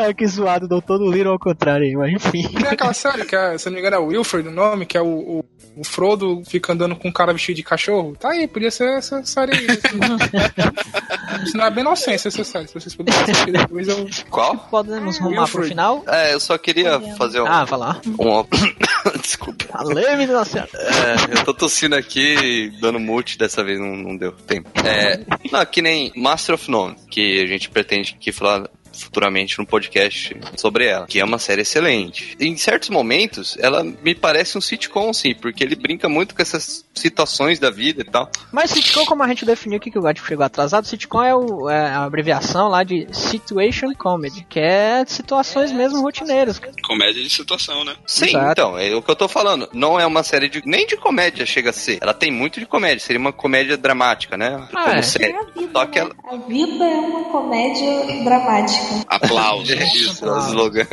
Cara, 0.00 0.14
que 0.14 0.26
zoado, 0.26 0.66
dou 0.66 0.80
todo 0.80 1.10
Little 1.10 1.32
ao 1.32 1.38
contrário 1.38 1.86
aí, 1.86 1.94
mas 1.94 2.12
enfim. 2.12 2.48
Tem 2.48 2.68
aquela 2.68 2.94
série 2.94 3.24
que, 3.26 3.36
é, 3.36 3.58
se 3.58 3.66
não 3.66 3.74
me 3.74 3.80
engano, 3.80 3.96
é 3.96 3.98
o 3.98 4.06
Wilfred 4.06 4.48
o 4.48 4.50
nome, 4.50 4.86
que 4.86 4.96
é 4.96 5.02
o, 5.02 5.06
o, 5.06 5.44
o 5.76 5.84
Frodo 5.84 6.42
fica 6.46 6.72
andando 6.72 6.96
com 6.96 7.08
um 7.08 7.12
cara 7.12 7.34
vestido 7.34 7.56
de 7.56 7.62
cachorro. 7.62 8.16
Tá 8.18 8.30
aí, 8.30 8.48
podia 8.48 8.70
ser 8.70 8.88
essa 8.96 9.22
série 9.24 9.52
aí. 9.52 9.66
Isso 11.44 11.56
não 11.56 11.64
é 11.64 11.70
bem 11.70 11.82
inocência 11.82 12.28
essa 12.28 12.42
série, 12.44 12.66
se 12.66 12.74
vocês 12.74 12.94
puderem 12.94 13.20
assistir 13.20 13.52
depois 13.52 13.88
eu... 13.88 14.08
Qual? 14.30 14.56
Podemos 14.70 15.18
rumar 15.18 15.48
pro 15.48 15.60
Wilfred. 15.60 15.68
final? 15.68 16.02
É, 16.08 16.32
eu 16.32 16.40
só 16.40 16.56
queria 16.56 16.98
fazer 17.16 17.42
um. 17.42 17.46
Ah, 17.46 17.64
vai 17.64 17.78
lá. 17.78 18.00
um- 18.18 18.44
Desculpa. 19.20 19.66
Valeu, 19.72 20.16
menina 20.16 20.44
senhora. 20.44 20.70
É, 20.74 21.38
eu 21.38 21.44
tô 21.44 21.54
tossindo 21.54 21.94
aqui, 21.94 22.72
dando 22.80 22.98
mute, 22.98 23.36
dessa 23.38 23.62
vez 23.62 23.78
não, 23.78 23.96
não 23.96 24.16
deu 24.16 24.32
tempo. 24.32 24.70
É, 24.84 25.20
não, 25.52 25.64
que 25.66 25.82
nem 25.82 26.10
Master 26.16 26.54
of 26.54 26.70
None, 26.70 26.96
que 27.10 27.42
a 27.42 27.46
gente 27.46 27.68
pretende 27.70 28.16
aqui 28.18 28.32
falar 28.32 28.68
futuramente 29.00 29.58
no 29.58 29.66
podcast 29.66 30.36
sobre 30.56 30.86
ela, 30.86 31.06
que 31.06 31.20
é 31.20 31.24
uma 31.24 31.38
série 31.38 31.62
excelente. 31.62 32.36
Em 32.40 32.56
certos 32.56 32.88
momentos, 32.90 33.56
ela 33.60 33.82
me 33.84 34.14
parece 34.14 34.56
um 34.56 34.60
sitcom, 34.60 35.12
sim, 35.12 35.34
porque 35.34 35.64
ele 35.64 35.74
brinca 35.74 36.08
muito 36.08 36.34
com 36.34 36.42
essas 36.42 36.84
situações 36.94 37.58
da 37.58 37.70
vida 37.70 38.02
e 38.02 38.04
tal. 38.04 38.30
Mas 38.52 38.70
sitcom, 38.70 39.04
como 39.04 39.22
a 39.22 39.28
gente 39.28 39.44
definiu 39.44 39.78
aqui, 39.78 39.90
que 39.90 39.98
o 39.98 40.02
Gato 40.02 40.24
chegou 40.24 40.44
atrasado, 40.44 40.86
sitcom 40.86 41.22
é, 41.22 41.34
o, 41.34 41.68
é 41.68 41.88
a 41.88 42.04
abreviação 42.04 42.68
lá 42.68 42.82
de 42.82 43.06
Situation 43.12 43.92
Comedy, 43.94 44.46
que 44.48 44.58
é 44.58 45.04
situações 45.06 45.72
mesmo 45.72 46.00
rotineiras. 46.02 46.60
Comédia 46.82 47.22
de 47.22 47.30
situação, 47.30 47.84
né? 47.84 47.94
Sim, 48.06 48.26
Exato. 48.26 48.50
então, 48.52 48.78
é 48.78 48.94
o 48.94 49.02
que 49.02 49.10
eu 49.10 49.16
tô 49.16 49.28
falando. 49.28 49.68
Não 49.72 49.98
é 49.98 50.06
uma 50.06 50.22
série 50.22 50.48
de. 50.48 50.62
Nem 50.64 50.86
de 50.86 50.96
comédia 50.96 51.46
chega 51.46 51.70
a 51.70 51.72
ser. 51.72 51.98
Ela 52.00 52.14
tem 52.14 52.30
muito 52.30 52.60
de 52.60 52.66
comédia, 52.66 53.00
seria 53.00 53.20
uma 53.20 53.32
comédia 53.32 53.76
dramática, 53.76 54.36
né? 54.36 54.68
Ah, 54.72 54.84
Como 54.84 54.96
é. 54.96 55.02
série. 55.02 55.32
É 55.32 55.38
a 55.38 55.44
vida, 55.44 55.70
Só 55.72 55.86
que 55.86 56.00
né? 56.00 56.06
ela. 56.06 56.16
A 56.32 56.48
vida 56.48 56.84
é 56.84 56.96
uma 56.96 57.24
comédia 57.24 58.24
dramática. 58.24 58.89
Aplausos. 59.06 59.70
Isso, 59.70 60.24
é 60.24 60.30
o 60.30 60.38
slogan. 60.48 60.86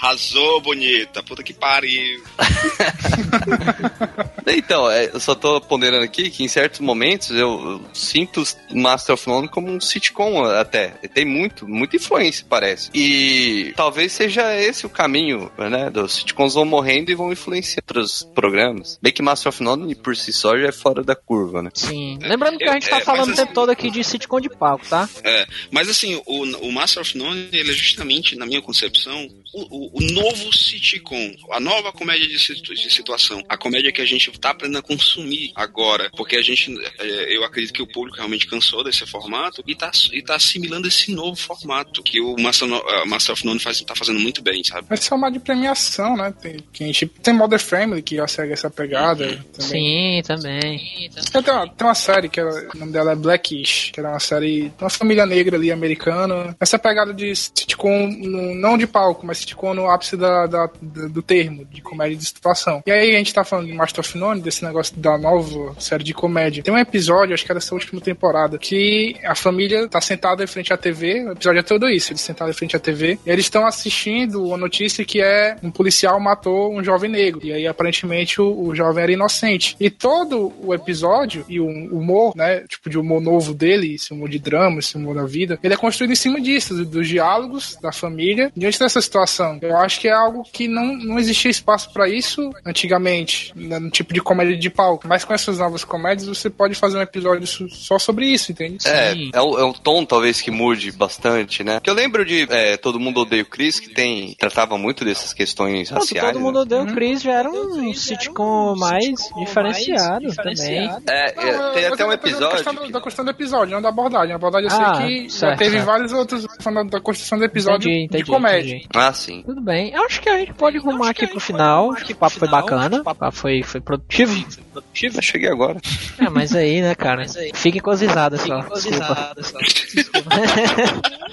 Arrasou, 0.00 0.60
bonita. 0.60 1.22
Puta 1.22 1.42
que 1.42 1.52
pariu. 1.52 2.22
Então, 4.50 4.90
é, 4.90 5.10
eu 5.12 5.20
só 5.20 5.34
tô 5.34 5.60
ponderando 5.60 6.04
aqui 6.04 6.30
que 6.30 6.42
em 6.42 6.48
certos 6.48 6.80
momentos 6.80 7.30
eu, 7.30 7.36
eu 7.38 7.80
sinto 7.92 8.42
Master 8.72 9.14
of 9.14 9.28
None 9.28 9.46
como 9.48 9.70
um 9.70 9.78
sitcom 9.78 10.42
até. 10.44 10.88
Tem 11.12 11.24
muito, 11.24 11.68
muita 11.68 11.96
influência, 11.96 12.46
parece. 12.48 12.90
E 12.94 13.72
talvez 13.76 14.10
seja 14.12 14.54
esse 14.56 14.86
o 14.86 14.90
caminho, 14.90 15.52
né? 15.58 15.90
Dos 15.90 16.14
sitcoms 16.14 16.54
vão 16.54 16.64
morrendo 16.64 17.10
e 17.10 17.14
vão 17.14 17.30
influenciar 17.30 17.82
outros 17.82 18.26
programas. 18.34 18.98
Bem 19.02 19.12
que 19.12 19.22
Master 19.22 19.50
of 19.50 19.62
None 19.62 19.94
por 19.94 20.16
si 20.16 20.32
só 20.32 20.56
já 20.58 20.68
é 20.68 20.72
fora 20.72 21.02
da 21.02 21.14
curva, 21.14 21.62
né? 21.62 21.70
Sim. 21.74 22.18
Lembrando 22.22 22.56
que 22.56 22.64
a 22.68 22.72
gente 22.72 22.88
tá 22.88 22.98
É, 22.98 23.00
falando 23.02 23.32
o 23.32 23.34
tempo 23.34 23.42
assim- 23.42 23.52
todo 23.54 23.70
aqui 23.70 23.90
de 23.90 24.02
sitcom 24.02 24.40
de 24.40 24.48
palco, 24.48 24.86
tá? 24.88 25.08
É, 25.22 25.46
mas 25.70 25.90
assim, 25.90 26.20
o, 26.26 26.44
o 26.66 26.72
Master 26.72 27.02
of 27.02 27.16
None, 27.18 27.48
ele 27.52 27.70
é 27.70 27.74
justamente, 27.74 28.34
na 28.34 28.46
minha 28.46 28.62
concepção, 28.62 29.28
o, 29.52 29.60
o- 29.62 29.90
o 29.98 30.00
novo 30.12 30.52
sitcom, 30.56 31.34
a 31.52 31.60
nova 31.60 31.92
comédia 31.92 32.26
de, 32.28 32.38
situ- 32.38 32.74
de 32.74 32.90
situação, 32.90 33.42
a 33.48 33.56
comédia 33.56 33.90
que 33.92 34.00
a 34.00 34.04
gente 34.06 34.30
tá 34.38 34.50
aprendendo 34.50 34.78
a 34.78 34.82
consumir 34.82 35.52
agora, 35.54 36.10
porque 36.16 36.36
a 36.36 36.42
gente, 36.42 36.74
é, 36.98 37.36
eu 37.36 37.44
acredito 37.44 37.72
que 37.72 37.82
o 37.82 37.86
público 37.86 38.16
realmente 38.16 38.46
cansou 38.46 38.84
desse 38.84 39.06
formato 39.06 39.62
e 39.66 39.74
tá, 39.74 39.90
e 40.12 40.22
tá 40.22 40.36
assimilando 40.36 40.86
esse 40.88 41.12
novo 41.12 41.36
formato 41.36 42.02
que 42.02 42.20
o 42.20 42.36
Master, 42.38 42.68
No- 42.68 42.78
uh, 42.78 43.06
Master 43.06 43.32
of 43.34 43.44
None 43.44 43.58
faz, 43.58 43.80
tá 43.82 43.94
fazendo 43.96 44.20
muito 44.20 44.42
bem, 44.42 44.62
sabe? 44.64 44.86
Vai 44.88 44.98
ser 44.98 45.14
uma 45.14 45.30
de 45.30 45.38
premiação, 45.40 46.16
né? 46.16 46.32
Tem, 46.40 46.56
que 46.72 46.84
a 46.84 46.86
gente, 46.86 47.06
tem 47.06 47.34
Mother 47.34 47.60
Family 47.60 48.02
que 48.02 48.16
já 48.16 48.26
segue 48.28 48.52
essa 48.52 48.70
pegada 48.70 49.26
também. 49.52 50.22
Sim, 50.22 50.22
também. 50.26 51.10
Tem 51.32 51.54
uma, 51.54 51.68
tem 51.68 51.86
uma 51.86 51.94
série 51.94 52.28
que 52.28 52.40
ela- 52.40 52.68
o 52.74 52.78
nome 52.78 52.92
dela 52.92 53.12
é 53.12 53.16
Blackish, 53.16 53.90
que 53.92 54.00
era 54.00 54.10
uma 54.10 54.20
série 54.20 54.68
de 54.68 54.72
uma 54.82 54.90
família 54.90 55.24
negra 55.26 55.56
ali 55.56 55.70
americana. 55.72 56.56
Essa 56.60 56.78
pegada 56.78 57.12
de 57.14 57.34
sitcom, 57.34 58.08
não 58.08 58.76
de 58.78 58.86
palco, 58.86 59.26
mas 59.26 59.37
sitcom 59.38 59.74
no 59.74 59.88
ápice 59.90 60.16
da, 60.16 60.46
da- 60.46 60.70
do 60.82 61.22
termo, 61.22 61.64
de 61.64 61.80
comédia 61.80 62.16
de 62.16 62.24
situação. 62.24 62.82
E 62.86 62.90
aí 62.90 63.14
a 63.14 63.18
gente 63.18 63.32
tá 63.34 63.44
falando 63.44 63.66
de 63.66 63.72
Master 63.72 64.00
of 64.00 64.16
None, 64.18 64.40
desse 64.40 64.64
negócio 64.64 64.96
da 64.96 65.16
nova 65.18 65.74
série 65.80 66.04
de 66.04 66.12
comédia. 66.14 66.62
Tem 66.62 66.72
um 66.72 66.78
episódio, 66.78 67.34
acho 67.34 67.44
que 67.44 67.52
era 67.52 67.58
essa 67.58 67.74
última 67.74 68.00
temporada, 68.00 68.58
que 68.58 69.16
a 69.24 69.34
família 69.34 69.88
tá 69.88 70.00
sentada 70.00 70.42
em 70.44 70.46
frente 70.46 70.72
à 70.72 70.76
TV, 70.76 71.24
o 71.24 71.32
episódio 71.32 71.58
é 71.60 71.62
todo 71.62 71.88
isso, 71.88 72.12
eles 72.12 72.20
sentados 72.22 72.54
em 72.54 72.58
frente 72.58 72.76
à 72.76 72.78
TV, 72.80 73.18
e 73.24 73.30
eles 73.30 73.44
estão 73.46 73.66
assistindo 73.66 74.44
uma 74.44 74.56
notícia 74.56 75.04
que 75.04 75.20
é 75.20 75.56
um 75.62 75.70
policial 75.70 76.18
matou 76.20 76.74
um 76.74 76.82
jovem 76.82 77.10
negro. 77.10 77.40
E 77.44 77.52
aí 77.52 77.66
aparentemente 77.66 78.40
o, 78.40 78.66
o 78.68 78.74
jovem 78.74 79.02
era 79.02 79.12
inocente. 79.12 79.76
E 79.80 79.90
todo 79.90 80.52
o 80.62 80.74
episódio 80.74 81.44
e 81.48 81.60
o 81.60 81.66
humor, 81.66 82.32
né, 82.36 82.60
tipo 82.68 82.88
de 82.90 82.98
humor 82.98 83.20
novo 83.20 83.54
dele, 83.54 83.94
esse 83.94 84.12
humor 84.12 84.28
de 84.28 84.38
drama, 84.38 84.78
esse 84.80 84.96
humor 84.96 85.14
da 85.14 85.24
vida, 85.24 85.58
ele 85.62 85.74
é 85.74 85.76
construído 85.76 86.10
em 86.12 86.16
cima 86.16 86.40
disso, 86.40 86.74
do- 86.74 86.84
dos 86.84 87.08
diálogos 87.08 87.76
da 87.80 87.92
família 87.92 88.50
diante 88.56 88.78
dessa 88.78 89.00
situação. 89.00 89.27
Eu 89.62 89.76
acho 89.76 90.00
que 90.00 90.08
é 90.08 90.12
algo 90.12 90.42
que 90.52 90.66
não, 90.68 90.84
não 90.96 91.18
existia 91.18 91.50
espaço 91.50 91.92
pra 91.92 92.08
isso 92.08 92.50
antigamente, 92.64 93.52
né, 93.54 93.78
no 93.78 93.90
tipo 93.90 94.12
de 94.14 94.20
comédia 94.20 94.56
de 94.56 94.70
palco. 94.70 95.06
Mas 95.06 95.24
com 95.24 95.32
essas 95.34 95.58
novas 95.58 95.84
comédias 95.84 96.26
você 96.28 96.48
pode 96.50 96.74
fazer 96.74 96.98
um 96.98 97.02
episódio 97.02 97.46
só 97.46 97.98
sobre 97.98 98.26
isso, 98.26 98.52
entende? 98.52 98.78
É, 98.86 99.12
Sim. 99.12 99.30
é 99.34 99.40
o, 99.40 99.58
é 99.58 99.64
o 99.64 99.72
tom 99.72 100.04
talvez 100.04 100.40
que 100.40 100.50
mude 100.50 100.90
bastante, 100.92 101.62
né? 101.64 101.80
Que 101.82 101.90
eu 101.90 101.94
lembro 101.94 102.24
de 102.24 102.46
é, 102.50 102.76
Todo 102.76 102.98
Mundo 103.00 103.20
Odeia 103.20 103.42
o 103.42 103.46
Chris, 103.46 103.78
que 103.80 103.88
tem, 103.90 104.34
tratava 104.38 104.76
muito 104.78 105.04
dessas 105.04 105.32
questões 105.32 105.90
Nossa, 105.90 106.00
raciais. 106.04 106.32
todo 106.32 106.40
mundo 106.42 106.56
né? 106.56 106.60
odeia 106.62 106.82
o 106.82 106.94
Chris 106.94 107.22
já 107.22 107.32
era 107.32 107.50
um 107.50 107.92
sitcom 107.94 108.74
mais 108.76 109.14
diferenciado 109.38 110.34
também. 110.36 110.88
É, 111.08 111.26
é, 111.26 111.32
tem 111.32 111.52
Não, 111.52 111.68
até 111.68 111.88
mas 111.90 112.00
um 112.00 112.04
é 112.04 112.06
da 112.08 112.14
episódio. 112.14 112.50
questão, 112.56 112.74
do- 112.74 112.80
que- 112.82 112.92
da 112.92 113.00
questão 113.00 113.24
do 113.24 113.30
episódio, 113.30 113.74
não 113.74 113.82
da 113.82 113.88
abordagem. 113.88 114.32
A 114.32 114.36
abordagem 114.36 114.68
eu 114.70 114.76
Ah, 114.76 114.94
sei 114.96 115.06
que 115.06 115.28
já 115.28 115.38
certo, 115.38 115.58
teve 115.58 115.70
certo. 115.72 115.86
vários 115.86 116.12
outros 116.12 116.46
falando 116.60 116.90
da 116.90 117.00
construção 117.00 117.38
do 117.38 117.44
episódio 117.44 117.88
Entendi, 117.90 118.04
entendi, 118.04 118.24
de 118.24 118.30
comédia. 118.30 118.76
entendi. 118.76 118.88
Ah, 118.94 119.12
sim. 119.18 119.42
Tudo 119.44 119.60
bem. 119.60 119.92
Eu 119.92 120.04
acho 120.04 120.20
que 120.20 120.28
a 120.28 120.38
gente 120.38 120.54
pode 120.54 120.78
rumar 120.78 121.10
aqui 121.10 121.26
pro 121.26 121.40
final. 121.40 121.92
Acho 121.92 122.04
que 122.04 122.12
o 122.12 122.16
papo 122.16 122.38
foi 122.38 122.48
bacana. 122.48 123.00
O 123.00 123.04
papo 123.04 123.30
foi, 123.32 123.62
foi 123.62 123.80
produtivo. 123.80 124.46
Eu 124.74 125.22
cheguei 125.22 125.50
agora. 125.50 125.80
É, 126.18 126.28
mas 126.28 126.54
aí, 126.54 126.80
né, 126.80 126.94
cara? 126.94 127.26
Fiquem 127.54 127.80
com 127.80 127.90
as 127.90 128.00
risadas 128.00 128.40
só. 128.42 128.60
Desculpa. 128.60 129.32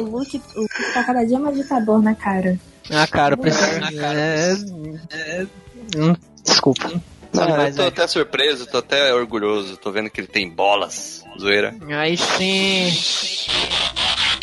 O 0.00 0.04
Luke, 0.04 0.40
o 0.54 0.60
Luke 0.60 0.92
tá 0.94 1.04
cada 1.04 1.24
dia 1.24 1.38
mais 1.38 1.56
ditador 1.56 2.02
na 2.02 2.14
cara. 2.14 2.58
Ah, 2.90 3.06
cara, 3.06 3.34
eu 3.34 3.38
preciso. 3.38 3.80
É... 4.00 4.52
é- 5.12 5.46
Desculpa. 6.44 6.88
Não, 6.88 7.00
Sabe 7.32 7.68
eu 7.68 7.74
tô 7.74 7.82
né? 7.82 7.88
até 7.88 8.06
surpreso, 8.06 8.66
tô 8.66 8.78
até 8.78 9.12
orgulhoso. 9.12 9.76
Tô 9.76 9.90
vendo 9.90 10.08
que 10.08 10.20
ele 10.20 10.28
tem 10.28 10.48
bolas. 10.48 11.24
Zoeira. 11.38 11.74
Aí 11.90 12.16
sim. 12.16 12.90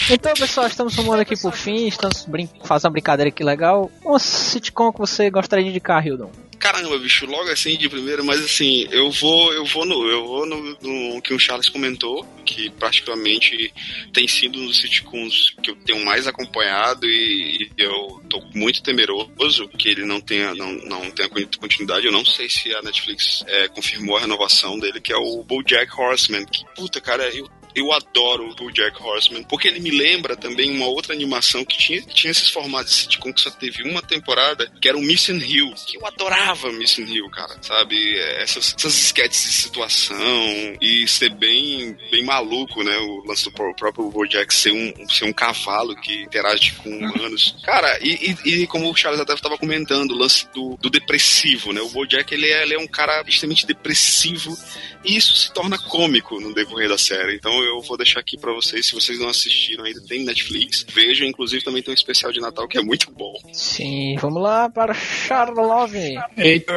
Então, 0.10 0.34
pessoal, 0.34 0.68
estamos 0.68 0.96
rumando 0.96 1.22
aqui 1.22 1.36
pro 1.38 1.52
fim. 1.52 1.88
Estamos 1.88 2.26
brin 2.26 2.50
fazendo 2.64 2.88
uma 2.88 2.94
brincadeira 2.94 3.30
aqui 3.30 3.44
legal. 3.44 3.90
Um 4.06 4.20
sitcom 4.20 4.92
que 4.92 5.00
você 5.00 5.30
gostaria 5.30 5.64
de 5.64 5.70
indicar, 5.70 6.06
Hildon? 6.06 6.30
Caramba, 6.60 6.98
bicho, 6.98 7.26
logo 7.26 7.50
assim 7.50 7.78
de 7.78 7.90
primeiro, 7.90 8.24
mas 8.24 8.42
assim, 8.42 8.88
eu 8.90 9.12
vou, 9.12 9.54
eu 9.54 9.66
vou 9.66 9.86
no, 9.86 10.10
eu 10.10 10.26
vou 10.26 10.46
no, 10.46 10.78
no 10.82 11.22
que 11.22 11.34
o 11.34 11.40
Charles 11.40 11.68
comentou, 11.68 12.26
que 12.46 12.70
praticamente 12.70 13.74
tem 14.14 14.30
sido 14.30 14.58
um 14.58 14.68
dos 14.68 14.80
sitcoms 14.80 15.54
que 15.62 15.72
eu 15.72 15.76
tenho 15.76 16.06
mais 16.06 16.26
acompanhado 16.26 17.06
e, 17.06 17.70
e 17.78 17.84
eu 17.84 18.22
tô 18.30 18.42
muito 18.56 18.82
temeroso 18.82 19.68
que 19.78 19.90
ele 19.90 20.06
não 20.06 20.22
tenha, 20.22 20.56
não, 20.56 20.72
não 20.86 21.12
tenha 21.12 21.28
continuidade. 21.60 22.06
Eu 22.06 22.14
não 22.14 22.24
sei 22.24 22.50
se 22.50 22.74
a 22.74 22.82
Netflix 22.82 23.44
é, 23.46 23.68
confirmou 23.68 24.16
a 24.16 24.22
renovação 24.22 24.80
dele, 24.80 25.02
que 25.02 25.12
é 25.12 25.18
o 25.18 25.44
BoJack 25.44 25.92
Horseman. 26.00 26.46
Que 26.46 26.64
puta, 26.76 27.02
cara, 27.02 27.30
eu 27.36 27.50
eu 27.76 27.92
adoro 27.92 28.50
o 28.50 28.56
BoJack 28.56 29.02
Horseman, 29.02 29.44
porque 29.44 29.68
ele 29.68 29.80
me 29.80 29.92
lembra 29.92 30.36
também 30.36 30.72
uma 30.72 30.88
outra 30.88 31.14
animação 31.14 31.64
que 31.66 31.78
tinha, 31.78 32.02
tinha 32.02 32.32
esses 32.32 32.50
formatos 32.50 32.94
de 32.94 33.00
sitcom 33.02 33.34
que 33.34 33.42
só 33.42 33.50
teve 33.52 33.84
uma 33.84 34.02
temporada, 34.02 34.72
que 34.82 34.88
era 34.88 34.98
o 34.98 35.02
Missing 35.02 35.40
Hill, 35.40 35.74
que 35.88 35.98
eu 35.98 36.06
adorava 36.06 36.72
Missing 36.72 37.06
Hill, 37.06 37.30
cara, 37.30 37.56
sabe? 37.62 38.18
Essas, 38.38 38.76
essas 38.78 38.94
sketches 38.96 39.42
de 39.44 39.52
situação 39.52 40.78
e 40.82 41.08
ser 41.08 41.30
bem, 41.34 41.98
bem 42.12 42.24
maluco, 42.24 42.84
né? 42.84 42.98
O 42.98 43.24
lance 43.28 43.46
do 43.46 43.52
pró- 43.52 43.74
próprio 43.74 44.10
BoJack 44.10 44.54
ser 44.54 44.72
um, 44.72 45.08
ser 45.10 45.26
um 45.26 45.34
cavalo 45.34 45.96
que 45.96 46.24
interage 46.24 46.74
com 46.74 46.90
humanos. 46.90 47.56
Cara, 47.64 47.98
e, 48.02 48.36
e, 48.46 48.64
e 48.64 48.68
como 48.68 48.90
o 48.90 48.96
Charles 48.96 49.20
até 49.22 49.34
estava 49.34 49.58
comentando, 49.58 50.12
o 50.12 50.18
lance 50.18 50.48
do, 50.54 50.78
do 50.82 50.90
depressivo, 50.90 51.72
né? 51.74 51.82
O 51.82 51.90
BoJack, 51.90 52.34
ele 52.34 52.50
é, 52.50 52.64
ele 52.64 52.76
é 52.76 52.80
um 52.80 52.88
cara 52.88 53.24
extremamente 53.28 53.66
depressivo 53.66 54.58
e 55.04 55.16
isso 55.16 55.36
se 55.36 55.54
torna 55.54 55.78
cômico 55.78 56.40
no 56.40 56.54
decorrer 56.54 56.90
da 56.90 56.98
série. 56.98 57.36
Então 57.36 57.63
eu 57.64 57.82
vou 57.82 57.98
deixar 57.98 58.20
aqui 58.20 58.38
pra 58.38 58.54
vocês, 58.54 58.86
se 58.88 58.94
vocês 58.94 59.20
não 59.20 59.30
assistiram 59.30 59.84
ainda, 59.86 60.02
tem 60.08 60.24
Netflix. 60.24 60.86
Vejam, 60.94 61.28
inclusive 61.28 61.64
também 61.64 61.82
tem 61.82 61.92
um 61.92 61.96
especial 61.96 62.32
de 62.32 62.40
Natal 62.40 62.68
que 62.68 62.78
é 62.78 62.82
muito 62.82 63.12
bom. 63.12 63.34
Sim, 63.52 64.16
vamos 64.20 64.42
lá 64.42 64.70
para 64.70 64.94
Charlove. 64.94 66.16
Eita. 66.38 66.74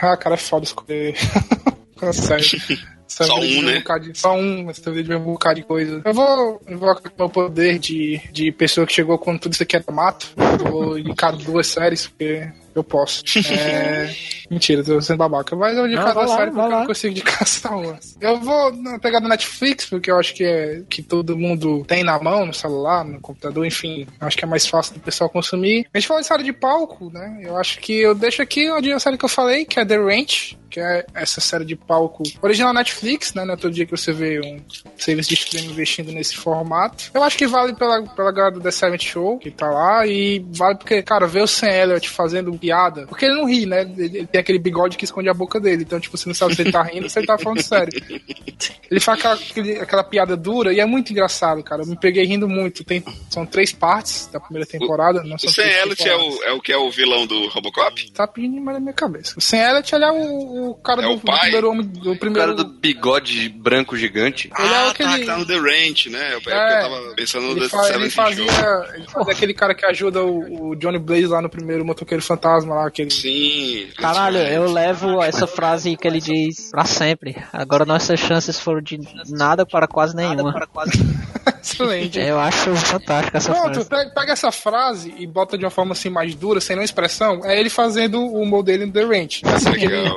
Ah, 0.00 0.16
cara, 0.16 0.34
é 0.34 0.38
foda 0.38 0.64
escolher. 0.64 1.14
Sério. 2.12 2.44
Essa 3.12 3.24
Só 3.26 3.34
um, 3.38 3.62
né? 3.62 3.78
bocado 3.80 4.10
de- 4.10 4.18
só 4.18 4.34
um, 4.34 4.64
mas 4.64 4.78
também 4.80 5.04
de 5.04 5.14
um 5.14 5.20
bocado 5.22 5.56
de 5.56 5.66
coisa. 5.66 6.00
Eu 6.02 6.14
vou 6.14 6.62
invocar 6.66 7.12
meu 7.18 7.28
poder 7.28 7.78
de, 7.78 8.18
de 8.32 8.50
pessoa 8.50 8.86
que 8.86 8.92
chegou 8.94 9.18
quando 9.18 9.38
tudo 9.38 9.52
isso 9.52 9.62
aqui 9.62 9.76
era 9.76 9.84
mato. 9.92 10.28
Eu 10.64 10.70
vou 10.72 10.98
indicar 10.98 11.36
duas 11.36 11.66
séries, 11.66 12.06
porque 12.06 12.48
eu 12.74 12.84
posso. 12.84 13.22
É... 13.50 14.14
Mentira, 14.50 14.84
tô 14.84 15.00
sendo 15.00 15.18
babaca. 15.18 15.56
Mas 15.56 15.72
eu 15.72 15.78
vou 15.78 15.86
indicar 15.86 16.12
duas 16.12 16.30
séries 16.30 16.54
porque 16.54 16.66
eu 16.66 16.78
não 16.78 16.86
consigo 16.86 17.10
indicar 17.10 17.46
só 17.46 17.68
uma. 17.70 17.98
Eu 18.20 18.40
vou 18.40 18.72
na 18.76 18.98
pegada 18.98 19.28
Netflix, 19.28 19.86
porque 19.86 20.10
eu 20.10 20.18
acho 20.18 20.34
que 20.34 20.44
é 20.44 20.82
que 20.88 21.02
todo 21.02 21.36
mundo 21.36 21.84
tem 21.86 22.04
na 22.04 22.18
mão, 22.20 22.44
no 22.44 22.54
celular, 22.54 23.04
no 23.04 23.20
computador, 23.20 23.64
enfim. 23.64 24.06
Acho 24.20 24.36
que 24.36 24.44
é 24.44 24.48
mais 24.48 24.66
fácil 24.66 24.94
do 24.94 25.00
pessoal 25.00 25.30
consumir. 25.30 25.86
A 25.92 25.98
gente 25.98 26.06
falou 26.06 26.20
de 26.20 26.26
série 26.26 26.42
de 26.42 26.52
palco, 26.52 27.10
né? 27.10 27.40
Eu 27.42 27.56
acho 27.56 27.78
que 27.80 27.98
eu 28.00 28.14
deixo 28.14 28.42
aqui 28.42 28.68
a 28.68 29.00
série 29.00 29.16
que 29.16 29.24
eu 29.24 29.28
falei, 29.28 29.64
que 29.64 29.80
é 29.80 29.84
The 29.84 29.96
Ranch, 29.96 30.58
que 30.72 30.80
é 30.80 31.04
essa 31.14 31.40
série 31.40 31.66
de 31.66 31.76
palco 31.76 32.22
original 32.40 32.72
Netflix, 32.72 33.34
né? 33.34 33.44
Não 33.44 33.54
é 33.54 33.56
todo 33.56 33.74
dia 33.74 33.84
que 33.84 33.90
você 33.90 34.10
vê 34.10 34.40
um 34.40 34.58
serviço 34.96 35.28
de 35.28 35.34
streaming 35.34 35.70
investindo 35.70 36.10
nesse 36.10 36.34
formato. 36.34 37.10
Eu 37.12 37.22
acho 37.22 37.36
que 37.36 37.46
vale 37.46 37.74
pela, 37.74 38.02
pela 38.02 38.32
galera 38.32 38.54
do 38.54 38.60
The 38.60 38.70
Seventh 38.70 39.02
Show, 39.02 39.38
que 39.38 39.50
tá 39.50 39.70
lá, 39.70 40.06
e 40.06 40.44
vale 40.50 40.76
porque, 40.78 41.02
cara, 41.02 41.26
ver 41.26 41.42
o 41.42 41.46
Sam 41.46 41.68
Elliott 41.68 42.08
fazendo 42.08 42.50
piada, 42.62 43.06
porque 43.08 43.24
ele 43.26 43.34
não 43.34 43.44
ri, 43.44 43.66
né? 43.66 43.82
Ele, 43.82 44.18
ele 44.18 44.26
tem 44.26 44.40
aquele 44.40 44.58
bigode 44.60 44.96
que 44.96 45.04
esconde 45.04 45.28
a 45.28 45.34
boca 45.34 45.58
dele, 45.58 45.82
então, 45.82 45.98
tipo, 45.98 46.16
você 46.16 46.28
não 46.28 46.34
sabe 46.34 46.54
se 46.54 46.62
ele 46.62 46.70
tá 46.70 46.82
rindo 46.82 47.02
ou 47.04 47.10
se 47.10 47.18
ele 47.18 47.26
tá 47.26 47.36
falando 47.36 47.60
sério. 47.60 47.92
Ele 48.90 49.00
faz 49.00 49.18
aquela, 49.18 49.34
aquele- 49.34 49.78
aquela 49.80 50.04
piada 50.04 50.36
dura 50.36 50.72
e 50.72 50.78
é 50.78 50.86
muito 50.86 51.10
engraçado, 51.10 51.62
cara. 51.64 51.82
Eu 51.82 51.86
me 51.86 51.96
peguei 51.98 52.24
rindo 52.24 52.48
muito. 52.48 52.84
Tem, 52.84 53.02
são 53.30 53.44
três 53.44 53.72
partes 53.72 54.28
da 54.32 54.38
primeira 54.38 54.66
temporada. 54.68 55.22
Não 55.24 55.34
O 55.36 55.38
são 55.38 55.50
Sam 55.50 55.62
três 55.62 55.76
Elliott 55.82 56.08
é 56.08 56.16
o, 56.16 56.42
é 56.44 56.52
o 56.52 56.60
que 56.60 56.72
é 56.72 56.76
o 56.76 56.90
vilão 56.90 57.26
do 57.26 57.48
Robocop? 57.48 58.10
Tá 58.12 58.26
pedindo 58.28 58.54
demais 58.54 58.76
na 58.76 58.80
minha 58.80 58.92
cabeça. 58.92 59.34
O 59.36 59.40
Sam 59.40 59.56
Elliott, 59.56 59.94
ele 59.94 60.04
é 60.04 60.12
o, 60.12 60.70
o 60.70 60.74
cara 60.76 61.00
É 61.02 61.06
do, 61.06 61.12
o 61.12 61.16
do 61.16 61.22
pai? 61.22 61.40
primeiro 61.40 61.70
homem. 61.70 61.86
Do 61.86 62.12
O 62.12 62.16
primeiro, 62.18 62.54
cara 62.54 62.54
do 62.54 62.64
bigode 62.64 63.48
branco 63.48 63.96
gigante. 63.96 64.50
Ele 64.58 64.68
é 64.68 64.76
ah, 64.76 64.90
aquele- 64.90 65.24
tá, 65.24 65.32
tá 65.32 65.38
no 65.38 65.46
The 65.46 65.56
Ranch, 65.58 66.06
né? 66.10 66.28
É, 66.28 66.34
porque 66.34 66.50
É, 66.50 66.78
eu 66.78 66.82
tava 66.82 67.14
pensando 67.16 67.46
no 67.48 67.60
The 67.60 67.68
fa- 67.68 67.94
ele 67.94 68.10
fazia, 68.10 68.44
ele 68.94 69.06
fazia 69.08 69.32
aquele 69.32 69.54
cara 69.54 69.74
que 69.74 69.86
ajuda 69.86 70.22
o, 70.22 70.68
o 70.70 70.76
Johnny 70.76 70.98
Blaze 70.98 71.26
lá 71.26 71.40
no 71.40 71.48
primeiro 71.48 71.84
Motoqueiro 71.84 72.22
Fantasma. 72.22 72.51
Fantasma 72.52 72.74
lá, 72.74 72.86
aquele. 72.86 73.10
Sim. 73.10 73.86
Caralho, 73.96 74.38
eu 74.38 74.70
levo 74.70 75.22
essa 75.22 75.46
frase 75.46 75.96
que 75.96 76.06
ele 76.06 76.20
diz 76.20 76.70
pra 76.70 76.84
sempre. 76.84 77.36
Agora 77.52 77.84
nossas 77.84 78.18
chances 78.20 78.58
foram 78.58 78.80
de 78.80 78.98
nada 79.30 79.64
para 79.66 79.86
quase 79.86 80.14
nenhuma. 80.14 80.54
Excelente. 81.62 82.18
Eu 82.18 82.38
acho 82.38 82.74
fantástica 82.76 83.38
essa 83.38 83.52
Pronto, 83.52 83.84
frase. 83.84 83.88
pe- 84.08 84.14
pega 84.14 84.32
essa 84.32 84.50
frase 84.52 85.14
e 85.16 85.26
bota 85.26 85.56
de 85.56 85.64
uma 85.64 85.70
forma 85.70 85.92
assim 85.92 86.10
mais 86.10 86.34
dura, 86.34 86.60
sem 86.60 86.74
nenhuma 86.76 86.84
expressão. 86.84 87.40
É 87.44 87.58
ele 87.58 87.70
fazendo 87.70 88.20
o 88.24 88.44
dele 88.62 88.86
no 88.86 88.92
The 88.92 89.04
Ranch. 89.04 89.42
Assim, 89.44 89.70
ele- 89.84 90.12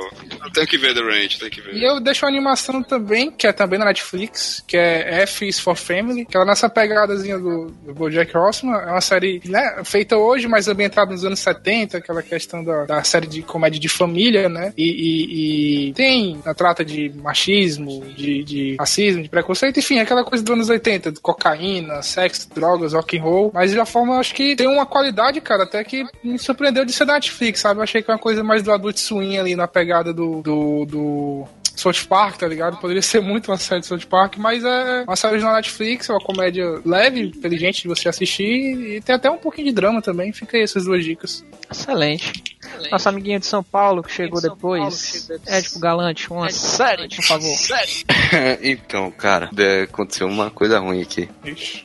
Legal. 0.46 0.52
Tem 0.52 0.66
que 0.66 0.78
ver 0.78 0.94
The 0.94 1.00
Range, 1.00 1.38
tem 1.38 1.50
que 1.50 1.60
ver. 1.60 1.74
E 1.74 1.84
eu 1.84 2.00
deixo 2.00 2.24
uma 2.24 2.30
animação 2.30 2.82
também, 2.82 3.30
que 3.30 3.46
é 3.46 3.52
também 3.52 3.78
na 3.78 3.84
Netflix, 3.84 4.62
que 4.66 4.76
é 4.76 5.22
F 5.22 5.46
is 5.46 5.58
for 5.60 5.76
Family, 5.76 6.24
que 6.24 6.36
ela 6.36 6.46
nessa 6.46 6.68
pegadazinha 6.68 7.38
do, 7.38 7.66
do 7.84 7.94
Bojack 7.94 8.36
Horseman. 8.36 8.74
É 8.80 8.86
uma 8.92 9.00
série 9.00 9.40
né, 9.44 9.82
feita 9.84 10.16
hoje, 10.16 10.46
mas 10.48 10.68
ambientada 10.68 11.10
nos 11.10 11.24
anos 11.24 11.40
70, 11.40 11.98
aquela 11.98 12.22
questão 12.22 12.62
da, 12.64 12.84
da 12.84 13.02
série 13.04 13.26
de 13.26 13.42
comédia 13.42 13.78
de 13.80 13.88
família, 13.88 14.48
né? 14.48 14.72
E, 14.76 14.84
e- 14.84 15.88
e 15.88 15.92
tem 15.94 16.40
a 16.44 16.54
trata 16.54 16.84
de 16.84 17.10
machismo, 17.16 18.04
de, 18.16 18.42
de 18.44 18.76
racismo, 18.78 19.22
de 19.22 19.28
preconceito, 19.28 19.78
enfim, 19.78 19.98
aquela 19.98 20.24
coisa 20.24 20.42
dos 20.44 20.52
anos 20.52 20.68
80, 20.68 21.12
de 21.12 21.20
cocaína, 21.20 22.02
sexo, 22.02 22.48
drogas, 22.54 22.92
rock 22.92 23.18
and 23.18 23.22
roll. 23.22 23.50
Mas 23.52 23.70
de 23.70 23.76
uma 23.78 23.86
forma, 23.86 24.18
acho 24.18 24.34
que 24.34 24.56
tem 24.56 24.66
uma 24.66 24.86
qualidade, 24.86 25.40
cara, 25.40 25.64
até 25.64 25.82
que 25.84 26.04
me 26.22 26.38
surpreendeu 26.38 26.84
de 26.84 26.92
ser 26.92 27.04
da 27.04 27.14
Netflix, 27.14 27.60
sabe? 27.60 27.78
Eu 27.80 27.84
achei 27.84 28.02
que 28.02 28.10
é 28.10 28.14
uma 28.14 28.20
coisa 28.20 28.42
mais 28.42 28.62
do 28.62 28.72
Adult 28.72 28.96
Swim 28.98 29.36
ali 29.38 29.54
na 29.56 29.66
pegada 29.68 30.12
do, 30.12 30.35
do, 30.42 30.84
do 30.86 31.48
South 31.76 32.06
Park, 32.08 32.38
tá 32.38 32.48
ligado? 32.48 32.78
Poderia 32.78 33.02
ser 33.02 33.20
muito 33.20 33.50
uma 33.50 33.58
série 33.58 33.82
de 33.82 33.86
South 33.86 34.06
Park, 34.08 34.36
mas 34.38 34.64
é 34.64 35.04
uma 35.06 35.14
série 35.14 35.34
original 35.34 35.54
Netflix, 35.54 36.08
é 36.08 36.12
uma 36.12 36.20
comédia 36.20 36.80
leve, 36.84 37.20
inteligente 37.20 37.82
de 37.82 37.88
você 37.88 38.08
assistir 38.08 38.44
e 38.44 39.00
tem 39.00 39.14
até 39.14 39.30
um 39.30 39.38
pouquinho 39.38 39.68
de 39.68 39.74
drama 39.74 40.00
também. 40.00 40.32
Fica 40.32 40.56
aí 40.56 40.62
essas 40.62 40.84
duas 40.84 41.04
dicas. 41.04 41.44
Excelente. 41.70 42.56
Nosso 42.90 43.08
amiguinho 43.08 43.38
de 43.38 43.46
São 43.46 43.62
Paulo 43.62 44.02
que 44.02 44.10
chegou 44.10 44.40
depois. 44.40 45.28
É 45.46 45.60
tipo 45.60 45.78
Galante, 45.78 46.30
uma 46.30 46.50
série, 46.50 47.08
por 47.08 47.24
favor. 47.24 47.54
então, 48.62 49.10
cara, 49.10 49.50
é, 49.56 49.82
aconteceu 49.82 50.26
uma 50.26 50.50
coisa 50.50 50.78
ruim 50.78 51.02
aqui. 51.02 51.28
Ixi. 51.44 51.84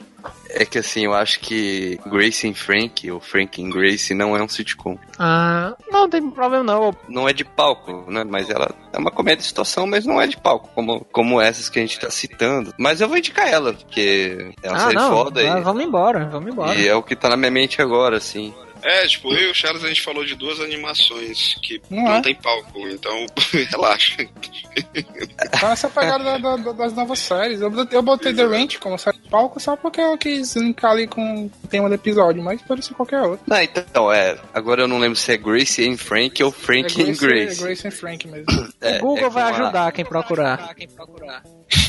É 0.53 0.65
que 0.65 0.77
assim, 0.79 1.05
eu 1.05 1.13
acho 1.13 1.39
que 1.39 1.99
Grace 2.07 2.47
and 2.47 2.53
Frank, 2.55 3.09
ou 3.09 3.19
Frank 3.19 3.63
and 3.63 3.69
Grace, 3.69 4.13
não 4.13 4.35
é 4.35 4.43
um 4.43 4.47
sitcom. 4.49 4.97
Ah, 5.17 5.75
não 5.91 6.09
tem 6.09 6.29
problema 6.29 6.63
não. 6.63 6.95
Não 7.07 7.27
é 7.29 7.33
de 7.33 7.43
palco, 7.45 8.05
né? 8.11 8.23
Mas 8.23 8.49
ela 8.49 8.69
é 8.91 8.97
uma 8.97 9.11
comédia 9.11 9.37
de 9.41 9.47
situação, 9.47 9.87
mas 9.87 10.05
não 10.05 10.19
é 10.21 10.27
de 10.27 10.37
palco, 10.37 10.69
como, 10.75 11.05
como 11.11 11.39
essas 11.39 11.69
que 11.69 11.79
a 11.79 11.81
gente 11.81 11.99
tá 11.99 12.09
citando. 12.09 12.73
Mas 12.77 12.99
eu 13.01 13.07
vou 13.07 13.17
indicar 13.17 13.47
ela, 13.47 13.73
porque 13.73 14.53
é 14.61 14.67
uma 14.69 14.77
Ah, 14.77 14.79
série 14.81 14.95
não. 14.95 15.09
foda 15.11 15.39
Ah, 15.41 15.59
e, 15.59 15.61
vamos 15.61 15.83
embora, 15.83 16.25
vamos 16.31 16.51
embora. 16.51 16.75
e 16.75 16.87
é 16.87 16.95
o 16.95 17.01
que 17.03 17.15
tá 17.15 17.29
na 17.29 17.37
minha 17.37 17.51
mente 17.51 17.81
agora, 17.81 18.17
assim. 18.17 18.53
É, 18.83 19.05
tipo, 19.07 19.33
eu 19.33 19.47
e 19.49 19.51
o 19.51 19.53
Charles 19.55 19.83
a 19.83 19.87
gente 19.87 20.01
falou 20.01 20.25
de 20.25 20.35
duas 20.35 20.59
animações 20.59 21.55
que 21.61 21.81
Não 21.89 22.03
não, 22.03 22.15
é? 22.15 22.21
tem 22.21 22.35
palco, 22.35 22.79
então 22.89 23.25
relaxa. 23.69 24.25
Tá 25.51 25.69
nessa 25.69 25.89
pegada 25.89 26.23
da- 26.23 26.37
da- 26.37 26.55
da- 26.57 26.71
das 26.71 26.93
novas 26.93 27.19
séries. 27.19 27.61
Eu, 27.61 27.69
botei- 27.69 27.97
eu 27.97 28.01
botei 28.01 28.33
The 28.33 28.43
Ranch 28.43 28.77
como 28.79 28.97
série 28.97 29.17
de 29.19 29.29
palco 29.29 29.59
só 29.59 29.75
porque 29.75 30.01
eu 30.01 30.17
quis 30.17 30.55
linkar 30.55 30.91
ali 30.91 31.07
com 31.07 31.45
o 31.45 31.67
tema 31.67 31.87
do 31.89 31.95
episódio, 31.95 32.41
mas 32.43 32.61
pode 32.61 32.83
ser 32.85 32.93
qualquer 32.93 33.21
outro. 33.21 33.45
Não, 33.47 33.61
então, 33.61 34.11
é. 34.11 34.37
Agora 34.53 34.81
eu 34.81 34.87
não 34.87 34.97
lembro 34.99 35.17
se 35.17 35.31
é 35.31 35.37
Grace 35.37 35.87
and 35.87 35.97
Frank 35.97 36.41
ou 36.43 36.51
Frank 36.51 36.99
é 37.01 37.03
and 37.09 37.15
Grace. 37.15 37.61
É 37.61 37.63
Grace 37.65 37.87
and 37.87 37.91
Frank 37.91 38.27
mesmo. 38.27 38.45
É, 38.81 38.97
o 38.97 39.01
Google 39.01 39.27
é 39.27 39.29
vai 39.29 39.43
com 39.53 39.59
a- 39.59 39.63
ajudar 39.63 39.91
quem 39.91 40.03
procurar. 40.05 40.75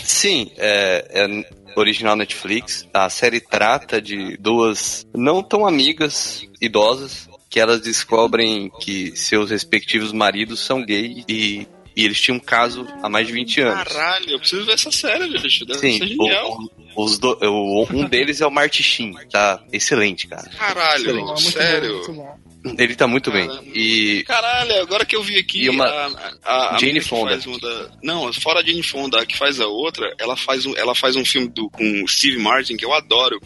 Sim, 0.05 0.51
é, 0.57 1.07
é 1.11 1.53
original 1.79 2.17
Netflix. 2.17 2.87
A 2.93 3.09
série 3.09 3.41
trata 3.41 4.01
de 4.01 4.37
duas 4.37 5.07
não 5.15 5.43
tão 5.43 5.67
amigas 5.67 6.47
idosas 6.61 7.29
que 7.49 7.61
elas 7.61 7.81
descobrem 7.81 8.71
que 8.81 9.15
seus 9.17 9.51
respectivos 9.51 10.13
maridos 10.13 10.61
são 10.61 10.83
gay 10.85 11.23
e, 11.29 11.67
e 11.95 12.05
eles 12.05 12.21
tinham 12.21 12.37
um 12.37 12.41
caso 12.41 12.87
há 13.03 13.09
mais 13.09 13.27
de 13.27 13.33
20 13.35 13.61
anos. 13.61 13.93
Caralho, 13.93 14.31
eu 14.31 14.39
preciso 14.39 14.65
ver 14.65 14.73
essa 14.73 14.91
série, 14.91 15.31
gente. 15.37 15.67
Deve 15.67 15.79
Sim, 15.79 15.99
ser 15.99 16.07
genial. 16.09 16.59
o- 16.97 17.05
os 17.05 17.19
do- 17.19 17.39
o- 17.43 17.87
um 17.93 18.05
deles 18.07 18.41
é 18.41 18.47
o 18.47 18.51
Marty 18.51 18.83
Sheen, 18.83 19.15
tá 19.31 19.63
excelente, 19.73 20.27
cara. 20.29 20.49
Caralho, 20.51 21.15
Muito 21.15 21.27
bom, 21.27 21.37
sério. 21.37 21.95
muito 21.97 22.13
bom. 22.15 22.39
Ele 22.79 22.95
tá 22.95 23.07
muito 23.09 23.31
bem. 23.31 23.49
Caramba. 23.49 23.69
E 23.75 24.23
Caralho, 24.25 24.83
agora 24.83 25.05
que 25.05 25.17
eu 25.17 25.23
vi 25.23 25.37
aqui 25.39 25.69
uma- 25.69 25.85
a, 25.87 26.33
a, 26.45 26.75
a 26.75 26.79
Jane 26.79 27.01
Fonda. 27.01 27.37
da- 27.37 27.91
Não, 28.03 28.33
fora 28.33 28.61
a 28.61 28.65
Jane 28.65 28.83
Fonda, 28.83 29.21
a 29.21 29.27
que 29.27 29.37
faz 29.37 29.61
a 29.61 29.67
outra, 29.67 30.15
ela 30.19 30.37
faz 30.37 30.65
um, 30.65 30.77
ela 30.77 30.95
faz 30.95 31.17
um 31.17 31.25
filme 31.25 31.49
do, 31.49 31.69
com 31.71 32.03
o 32.05 32.09
Steve 32.09 32.39
Martin, 32.39 32.77
que 32.77 32.85
eu 32.85 32.93
adoro, 32.93 33.41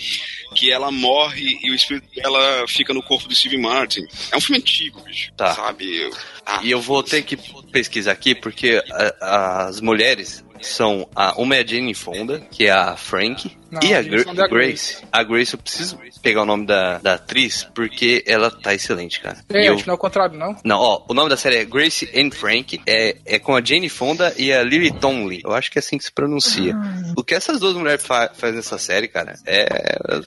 que 0.54 0.70
ela 0.70 0.90
morre 0.90 1.58
e 1.62 1.70
o 1.70 1.74
espírito 1.74 2.06
dela 2.14 2.64
fica 2.68 2.92
no 2.92 3.02
corpo 3.02 3.26
do 3.28 3.34
Steve 3.34 3.56
Martin. 3.56 4.02
É 4.30 4.36
um 4.36 4.40
filme 4.40 4.58
antigo, 4.60 5.00
bicho. 5.02 5.32
Tá. 5.36 5.54
Sabe? 5.54 5.96
Eu- 5.96 6.10
Ah, 6.48 6.60
E 6.62 6.70
eu 6.70 6.80
vou 6.80 7.02
ter 7.02 7.22
que 7.22 7.36
pesquisar 7.72 8.12
aqui 8.12 8.32
porque 8.32 8.80
a- 9.20 9.64
as 9.66 9.80
mulheres 9.80 10.44
são 10.60 11.08
a 11.14 11.40
uma 11.40 11.56
é 11.56 11.60
a 11.62 11.66
Jane 11.66 11.94
Fonda, 11.94 12.40
que 12.50 12.66
é 12.66 12.70
a 12.70 12.96
Frank, 12.96 13.56
Não, 13.70 13.80
e 13.82 13.94
a, 13.94 13.98
a 13.98 14.02
Gra- 14.02 14.24
é 14.36 14.42
a 14.42 14.48
Grace. 14.48 14.96
A 15.12 15.22
Grace 15.22 15.54
eu 15.54 15.58
preciso 15.60 15.98
pegar 16.22 16.42
o 16.42 16.46
nome 16.46 16.66
da, 16.66 16.98
da 16.98 17.14
atriz 17.14 17.66
porque 17.74 18.22
ela 18.26 18.50
tá 18.50 18.74
excelente, 18.74 19.20
cara. 19.20 19.38
É, 19.50 19.68
eu- 19.68 19.74
acho 19.74 19.82
que 19.82 19.88
não 19.88 19.94
é 19.94 19.96
o 19.96 19.98
contrário, 20.00 20.36
não. 20.38 20.56
Não, 20.64 20.78
ó, 20.78 21.04
o 21.08 21.14
nome 21.14 21.28
da 21.28 21.36
série 21.36 21.56
é 21.56 21.64
Grace 21.64 22.08
and 22.16 22.30
Frank, 22.32 22.80
é, 22.86 23.16
é 23.24 23.38
com 23.38 23.54
a 23.54 23.62
Jane 23.64 23.88
Fonda 23.88 24.34
e 24.36 24.52
a 24.52 24.62
Lily 24.62 24.90
Tomlin. 24.92 25.40
Eu 25.44 25.52
acho 25.54 25.70
que 25.70 25.78
é 25.78 25.80
assim 25.80 25.98
que 25.98 26.04
se 26.04 26.12
pronuncia. 26.12 26.74
O 27.16 27.22
que 27.24 27.34
essas 27.34 27.60
duas 27.60 27.74
mulheres 27.74 28.04
fa 28.04 28.30
fazem 28.34 28.56
nessa 28.56 28.78
série, 28.78 29.08
cara, 29.08 29.38
é. 29.46 29.66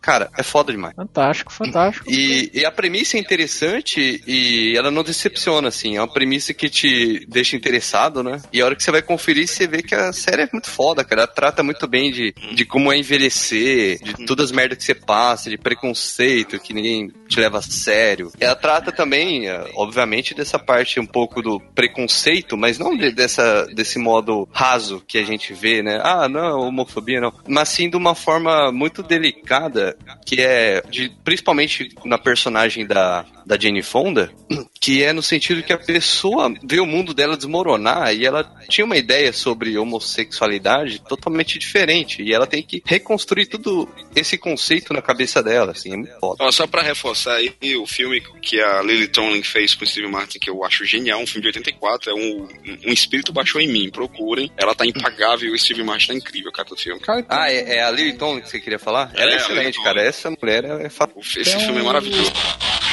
Cara, 0.02 0.30
é 0.38 0.44
foda 0.44 0.72
demais. 0.72 0.94
Fantástico, 0.96 1.52
fantástico. 1.52 2.06
E, 2.10 2.50
e 2.54 2.66
a 2.66 2.72
premissa 2.72 3.18
é 3.18 3.20
interessante 3.20 4.22
e 4.28 4.76
ela 4.78 4.92
não 4.92 5.04
decepciona, 5.04 5.68
assim. 5.70 5.98
É 5.98 6.02
uma 6.02 6.08
premissa 6.12 6.54
que 6.54 6.70
te 6.70 7.26
deixa 7.28 7.56
interessado, 7.56 8.24
né? 8.24 8.42
E 8.54 8.62
a 8.62 8.66
hora 8.66 8.76
que 8.76 8.84
você 8.84 8.92
vai 8.92 9.02
conferir, 9.02 9.48
você 9.48 9.68
vê 9.68 9.82
que 9.82 9.96
a 9.96 10.12
série 10.20 10.44
é 10.44 10.50
muito 10.52 10.70
foda, 10.70 11.04
cara. 11.04 11.22
Ela 11.24 11.28
trata 11.32 11.64
muito 11.64 11.88
bem 11.88 12.12
de, 12.12 12.34
de 12.54 12.66
como 12.66 12.92
é 12.92 12.98
envelhecer, 12.98 14.00
de 14.04 14.26
todas 14.26 14.46
as 14.46 14.52
merdas 14.52 14.78
que 14.78 14.84
você 14.84 14.96
passa, 14.96 15.50
de 15.50 15.58
preconceito, 15.58 16.60
que 16.60 16.74
ninguém 16.74 17.12
te 17.28 17.40
leva 17.40 17.60
a 17.60 17.62
sério. 17.62 18.32
Ela 18.40 18.56
trata 18.56 18.92
também, 18.92 19.48
eh, 19.48 19.72
obviamente, 19.76 20.34
dessa 20.34 20.60
parte 20.60 21.00
um 21.00 21.06
pouco 21.06 21.42
do 21.42 21.60
preconceito, 21.60 22.58
mas 22.58 22.78
não 22.78 22.96
de- 22.96 23.12
dessa, 23.12 23.66
desse 23.74 23.98
modo 24.00 24.48
raso 24.52 25.04
que 25.08 25.18
a 25.18 25.24
gente 25.26 25.54
vê, 25.54 25.82
né? 25.82 26.00
Ah, 26.04 26.28
não, 26.30 26.62
homofobia 26.68 27.20
não. 27.22 27.34
Mas 27.48 27.70
sim 27.70 27.90
de 27.90 27.98
uma 27.98 28.16
forma 28.16 28.72
muito 28.72 29.02
delicada, 29.04 29.96
que 30.26 30.42
é 30.42 30.82
de, 30.90 31.10
principalmente 31.24 31.90
na 32.06 32.18
personagem 32.18 32.86
da, 32.86 33.26
da 33.50 33.58
Jane 33.58 33.82
Fonda, 33.82 34.32
que 34.80 35.02
é 35.04 35.12
no 35.12 35.24
sentido 35.24 35.64
que 35.64 35.74
a 35.74 35.78
pessoa 35.78 36.54
vê 36.64 36.80
o 36.80 36.86
mundo 36.86 37.16
dela 37.16 37.36
desmoronar 37.36 38.14
e 38.14 38.24
ela 38.24 38.44
tinha 38.70 38.86
uma 38.86 38.96
ideia 38.96 39.34
sobre 39.34 39.76
homossexualidade 39.76 41.02
totalmente 41.02 41.58
diferente 41.58 42.22
e 42.22 42.32
ela 42.32 42.46
tem 42.46 42.62
que 42.62 42.84
reconstruir 42.86 43.48
tudo 43.48 43.90
esse 44.16 44.38
conceito 44.38 44.94
na 44.94 45.02
cabeça 45.02 45.42
dela, 45.42 45.72
assim, 45.72 45.94
é 45.94 45.98
muito 45.98 46.20
foda. 46.20 46.44
Ó, 46.44 46.52
só 46.52 46.68
pra 46.68 46.84
reforçar 46.84 47.38
aí, 47.38 47.76
o 47.76 47.88
filme 47.88 48.22
que 48.40 48.62
a 48.62 48.84
Lily 48.84 49.08
Tomlin 49.08 49.42
fez 49.42 49.74
com 49.74 49.84
o 49.84 49.88
Steve 49.88 50.08
Martin, 50.08 50.38
que 50.38 50.50
eu 50.50 50.64
acho 50.64 50.86
genial, 50.86 51.20
um 51.20 51.26
filme 51.26 51.42
de 51.42 51.48
84, 51.48 52.12
é 52.12 52.14
um, 52.14 52.48
um 52.86 52.94
espírito 52.94 53.34
baixou 53.34 53.60
em 53.60 53.68
mim, 53.68 53.90
procurem. 53.90 54.52
Ela 54.56 54.76
tá 54.76 54.86
impagável 54.86 55.50
e 55.50 55.56
o 55.56 55.58
Steve 55.58 55.82
Martin 55.82 56.10
tá 56.10 56.14
incrível, 56.14 56.52
cara, 56.52 56.70
do 56.70 56.78
filme. 56.78 57.00
Cara, 57.02 57.26
Ah, 57.28 57.52
é, 57.52 57.78
é 57.78 57.84
a 57.84 57.90
Lily 57.90 58.14
Tomlin 58.14 58.42
que 58.42 58.50
você 58.50 58.60
queria 58.60 58.78
falar? 58.78 59.12
Ela 59.16 59.32
é, 59.32 59.34
É, 59.34 59.38
excelente, 59.38 59.84
cara. 59.84 60.02
Essa 60.04 60.30
mulher 60.30 60.66
é 60.66 60.86
Esse 60.86 61.58
filme 61.58 61.80
é 61.80 61.84
maravilhoso. 61.84 62.32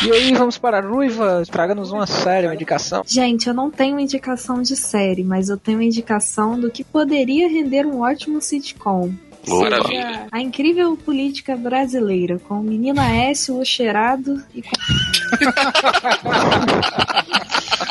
E 0.07 0.13
aí, 0.13 0.33
vamos 0.35 0.57
para 0.57 0.79
a 0.79 0.81
Ruiva, 0.81 1.43
traga-nos 1.51 1.91
uma 1.91 2.07
série, 2.07 2.47
uma 2.47 2.55
indicação. 2.55 3.03
Gente, 3.05 3.49
eu 3.49 3.55
não 3.55 3.73
tenho 3.73 3.99
indicação 3.99 4.63
de 4.63 4.77
série, 4.77 5.25
mas 5.25 5.49
eu 5.49 5.57
tenho 5.57 5.83
indicação 5.83 6.61
do 6.61 6.71
que 6.71 6.85
poderia 6.85 7.49
render 7.49 7.85
um 7.85 8.03
ótimo 8.03 8.41
sitcom. 8.41 9.13
Seja 9.43 10.29
a 10.31 10.41
incrível 10.41 10.97
política 10.97 11.57
brasileira, 11.57 12.39
com 12.39 12.61
o 12.61 12.63
menino 12.63 13.01
Aécio, 13.01 13.59
o 13.59 13.65
cheirado 13.65 14.41
e 14.55 14.63
com 14.63 14.71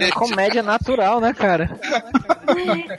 É 0.00 0.10
comédia 0.10 0.62
natural, 0.62 1.20
né, 1.20 1.32
cara? 1.32 1.78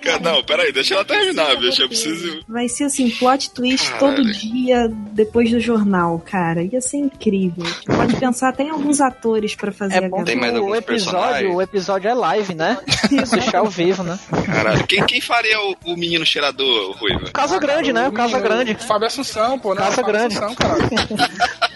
Cara, 0.02 0.20
Não, 0.22 0.44
peraí, 0.44 0.72
deixa 0.72 0.94
ela 0.96 1.06
terminar, 1.06 1.56
bicho. 1.58 1.82
Eu 1.82 1.88
preciso. 1.88 2.44
Vai 2.48 2.68
ser 2.68 2.86
assim, 2.86 3.10
plot 3.10 3.52
twist 3.52 3.92
Caralho. 3.92 4.16
todo 4.18 4.32
dia 4.32 4.88
depois 5.12 5.50
do 5.52 5.60
jornal, 5.60 6.20
cara. 6.26 6.64
Ia 6.64 6.82
ser 6.82 6.98
incrível. 6.98 7.66
Pode 7.86 8.16
pensar, 8.16 8.52
tem 8.54 8.70
alguns 8.70 9.02
atores 9.02 9.56
pra 9.56 9.72
fazer 9.72 10.04
É 10.04 10.06
a 10.06 10.10
bom. 10.10 10.24
Tem 10.24 10.36
mais 10.36 10.54
o 10.56 10.76
episódio, 10.76 11.54
o 11.56 11.62
episódio 11.62 12.10
é 12.10 12.14
live, 12.14 12.54
né? 12.56 12.78
Assistir 13.22 13.56
ao 13.56 13.66
vivo, 13.68 14.04
né? 14.04 14.18
Caralho, 14.46 14.86
quem, 14.88 15.04
quem 15.06 15.22
faria 15.22 15.60
o, 15.62 15.76
o 15.86 15.96
menino 15.98 16.26
cheirador, 16.26 16.92
Ruiva? 16.98 17.30
Casa 17.32 17.60
Grande, 17.60 17.92
né? 17.94 18.08
O 18.08 18.12
Casa 18.12 18.38
menino- 18.38 18.44
Grande. 18.56 18.76
Fábio 18.86 19.08
Assunção, 19.08 19.58
pô, 19.60 19.74
né? 19.74 19.82
Casa 19.82 19.96
Fábio 19.98 20.12
Grande. 20.14 20.38
Assunção, 20.38 20.56
caralho. 20.56 20.90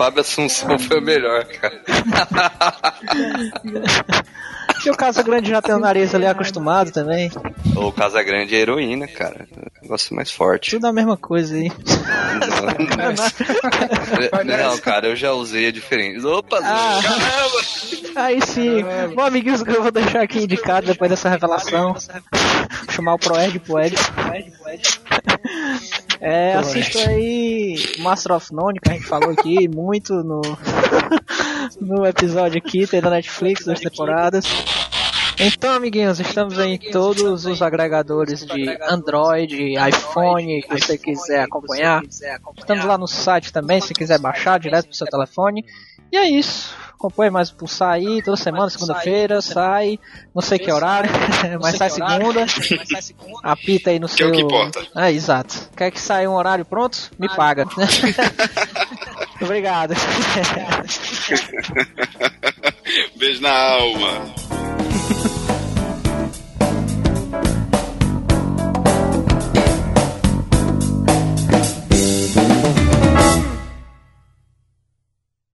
Fábio 0.00 0.22
Assunção 0.22 0.78
foi 0.80 0.98
o 0.98 1.02
melhor, 1.02 1.44
cara. 1.44 1.82
E 4.82 4.88
o 4.90 4.96
Casa 4.96 5.22
Grande 5.22 5.50
já 5.50 5.60
tem 5.60 5.74
o 5.74 5.78
nariz 5.78 6.14
ali 6.14 6.24
acostumado 6.24 6.90
também. 6.90 7.30
O 7.76 7.92
Casagrande 7.92 8.54
é 8.54 8.60
heroína, 8.60 9.06
cara. 9.06 9.46
negócio 9.82 10.16
mais 10.16 10.30
forte. 10.30 10.70
Tudo 10.70 10.86
a 10.86 10.92
mesma 10.92 11.18
coisa 11.18 11.54
aí. 11.54 11.70
Não, 14.46 14.70
não, 14.70 14.78
cara, 14.78 15.08
eu 15.08 15.16
já 15.16 15.32
usei 15.32 15.66
a 15.68 15.70
diferente. 15.70 16.24
Opa, 16.24 16.60
Ah. 16.64 16.98
caramba! 17.02 17.60
Aí 18.16 18.40
sim, 18.40 18.82
bom 19.14 19.20
amiguinhos 19.22 19.62
eu 19.66 19.82
vou 19.82 19.92
deixar 19.92 20.22
aqui 20.22 20.38
indicado 20.44 20.86
depois 20.86 21.10
dessa 21.10 21.28
revelação. 21.28 21.92
Vou 21.92 22.90
chamar 22.90 23.14
o 23.14 23.18
Proerd 23.18 23.58
pro 23.58 23.78
Ed. 23.78 23.94
É, 26.20 26.54
assista 26.54 26.98
aí 27.08 27.76
Master 28.00 28.32
of 28.32 28.54
None, 28.54 28.78
que 28.78 28.90
a 28.90 28.92
gente 28.92 29.06
falou 29.06 29.30
aqui 29.30 29.66
muito 29.68 30.22
no, 30.22 30.42
no 31.80 32.06
episódio 32.06 32.58
aqui, 32.58 32.86
tem 32.86 33.00
da 33.00 33.08
Netflix, 33.08 33.64
duas 33.64 33.80
temporadas. 33.80 34.44
Então, 35.42 35.72
amiguinhos, 35.72 36.20
estamos 36.20 36.58
em 36.58 36.76
todos 36.76 37.46
os 37.46 37.62
agregadores 37.62 38.44
de 38.44 38.78
Android, 38.82 39.74
iPhone, 39.88 40.60
que 40.60 40.78
você 40.78 40.98
quiser 40.98 41.44
acompanhar. 41.44 42.02
Estamos 42.04 42.84
lá 42.84 42.98
no 42.98 43.06
site 43.06 43.50
também, 43.50 43.80
se 43.80 43.94
quiser 43.94 44.18
baixar 44.18 44.60
direto 44.60 44.88
pro 44.88 44.94
seu 44.94 45.06
telefone. 45.06 45.64
E 46.12 46.16
é 46.18 46.28
isso. 46.28 46.76
Acompanhe 47.00 47.30
mais 47.30 47.50
por 47.50 47.66
sair 47.66 48.22
toda 48.22 48.36
semana, 48.36 48.68
segunda-feira, 48.68 49.40
sai, 49.40 49.98
não 50.34 50.42
sei 50.42 50.58
que 50.58 50.70
horário, 50.70 51.10
mas 51.58 51.76
sai 51.78 51.88
segunda. 51.88 52.44
Apita 53.42 53.88
aí 53.88 53.98
no 53.98 54.06
Que 54.06 54.12
é 54.12 54.16
seu. 54.18 54.28
o 54.28 54.32
que 54.32 54.42
importa. 54.42 54.86
É, 54.94 55.10
exato. 55.10 55.70
Quer 55.74 55.90
que 55.90 55.98
saia 55.98 56.30
um 56.30 56.34
horário 56.34 56.62
pronto? 56.62 57.10
Me 57.18 57.26
paga. 57.34 57.64
Obrigado. 59.40 59.94
Beijo 63.16 63.40
na 63.40 63.50
alma. 63.50 64.34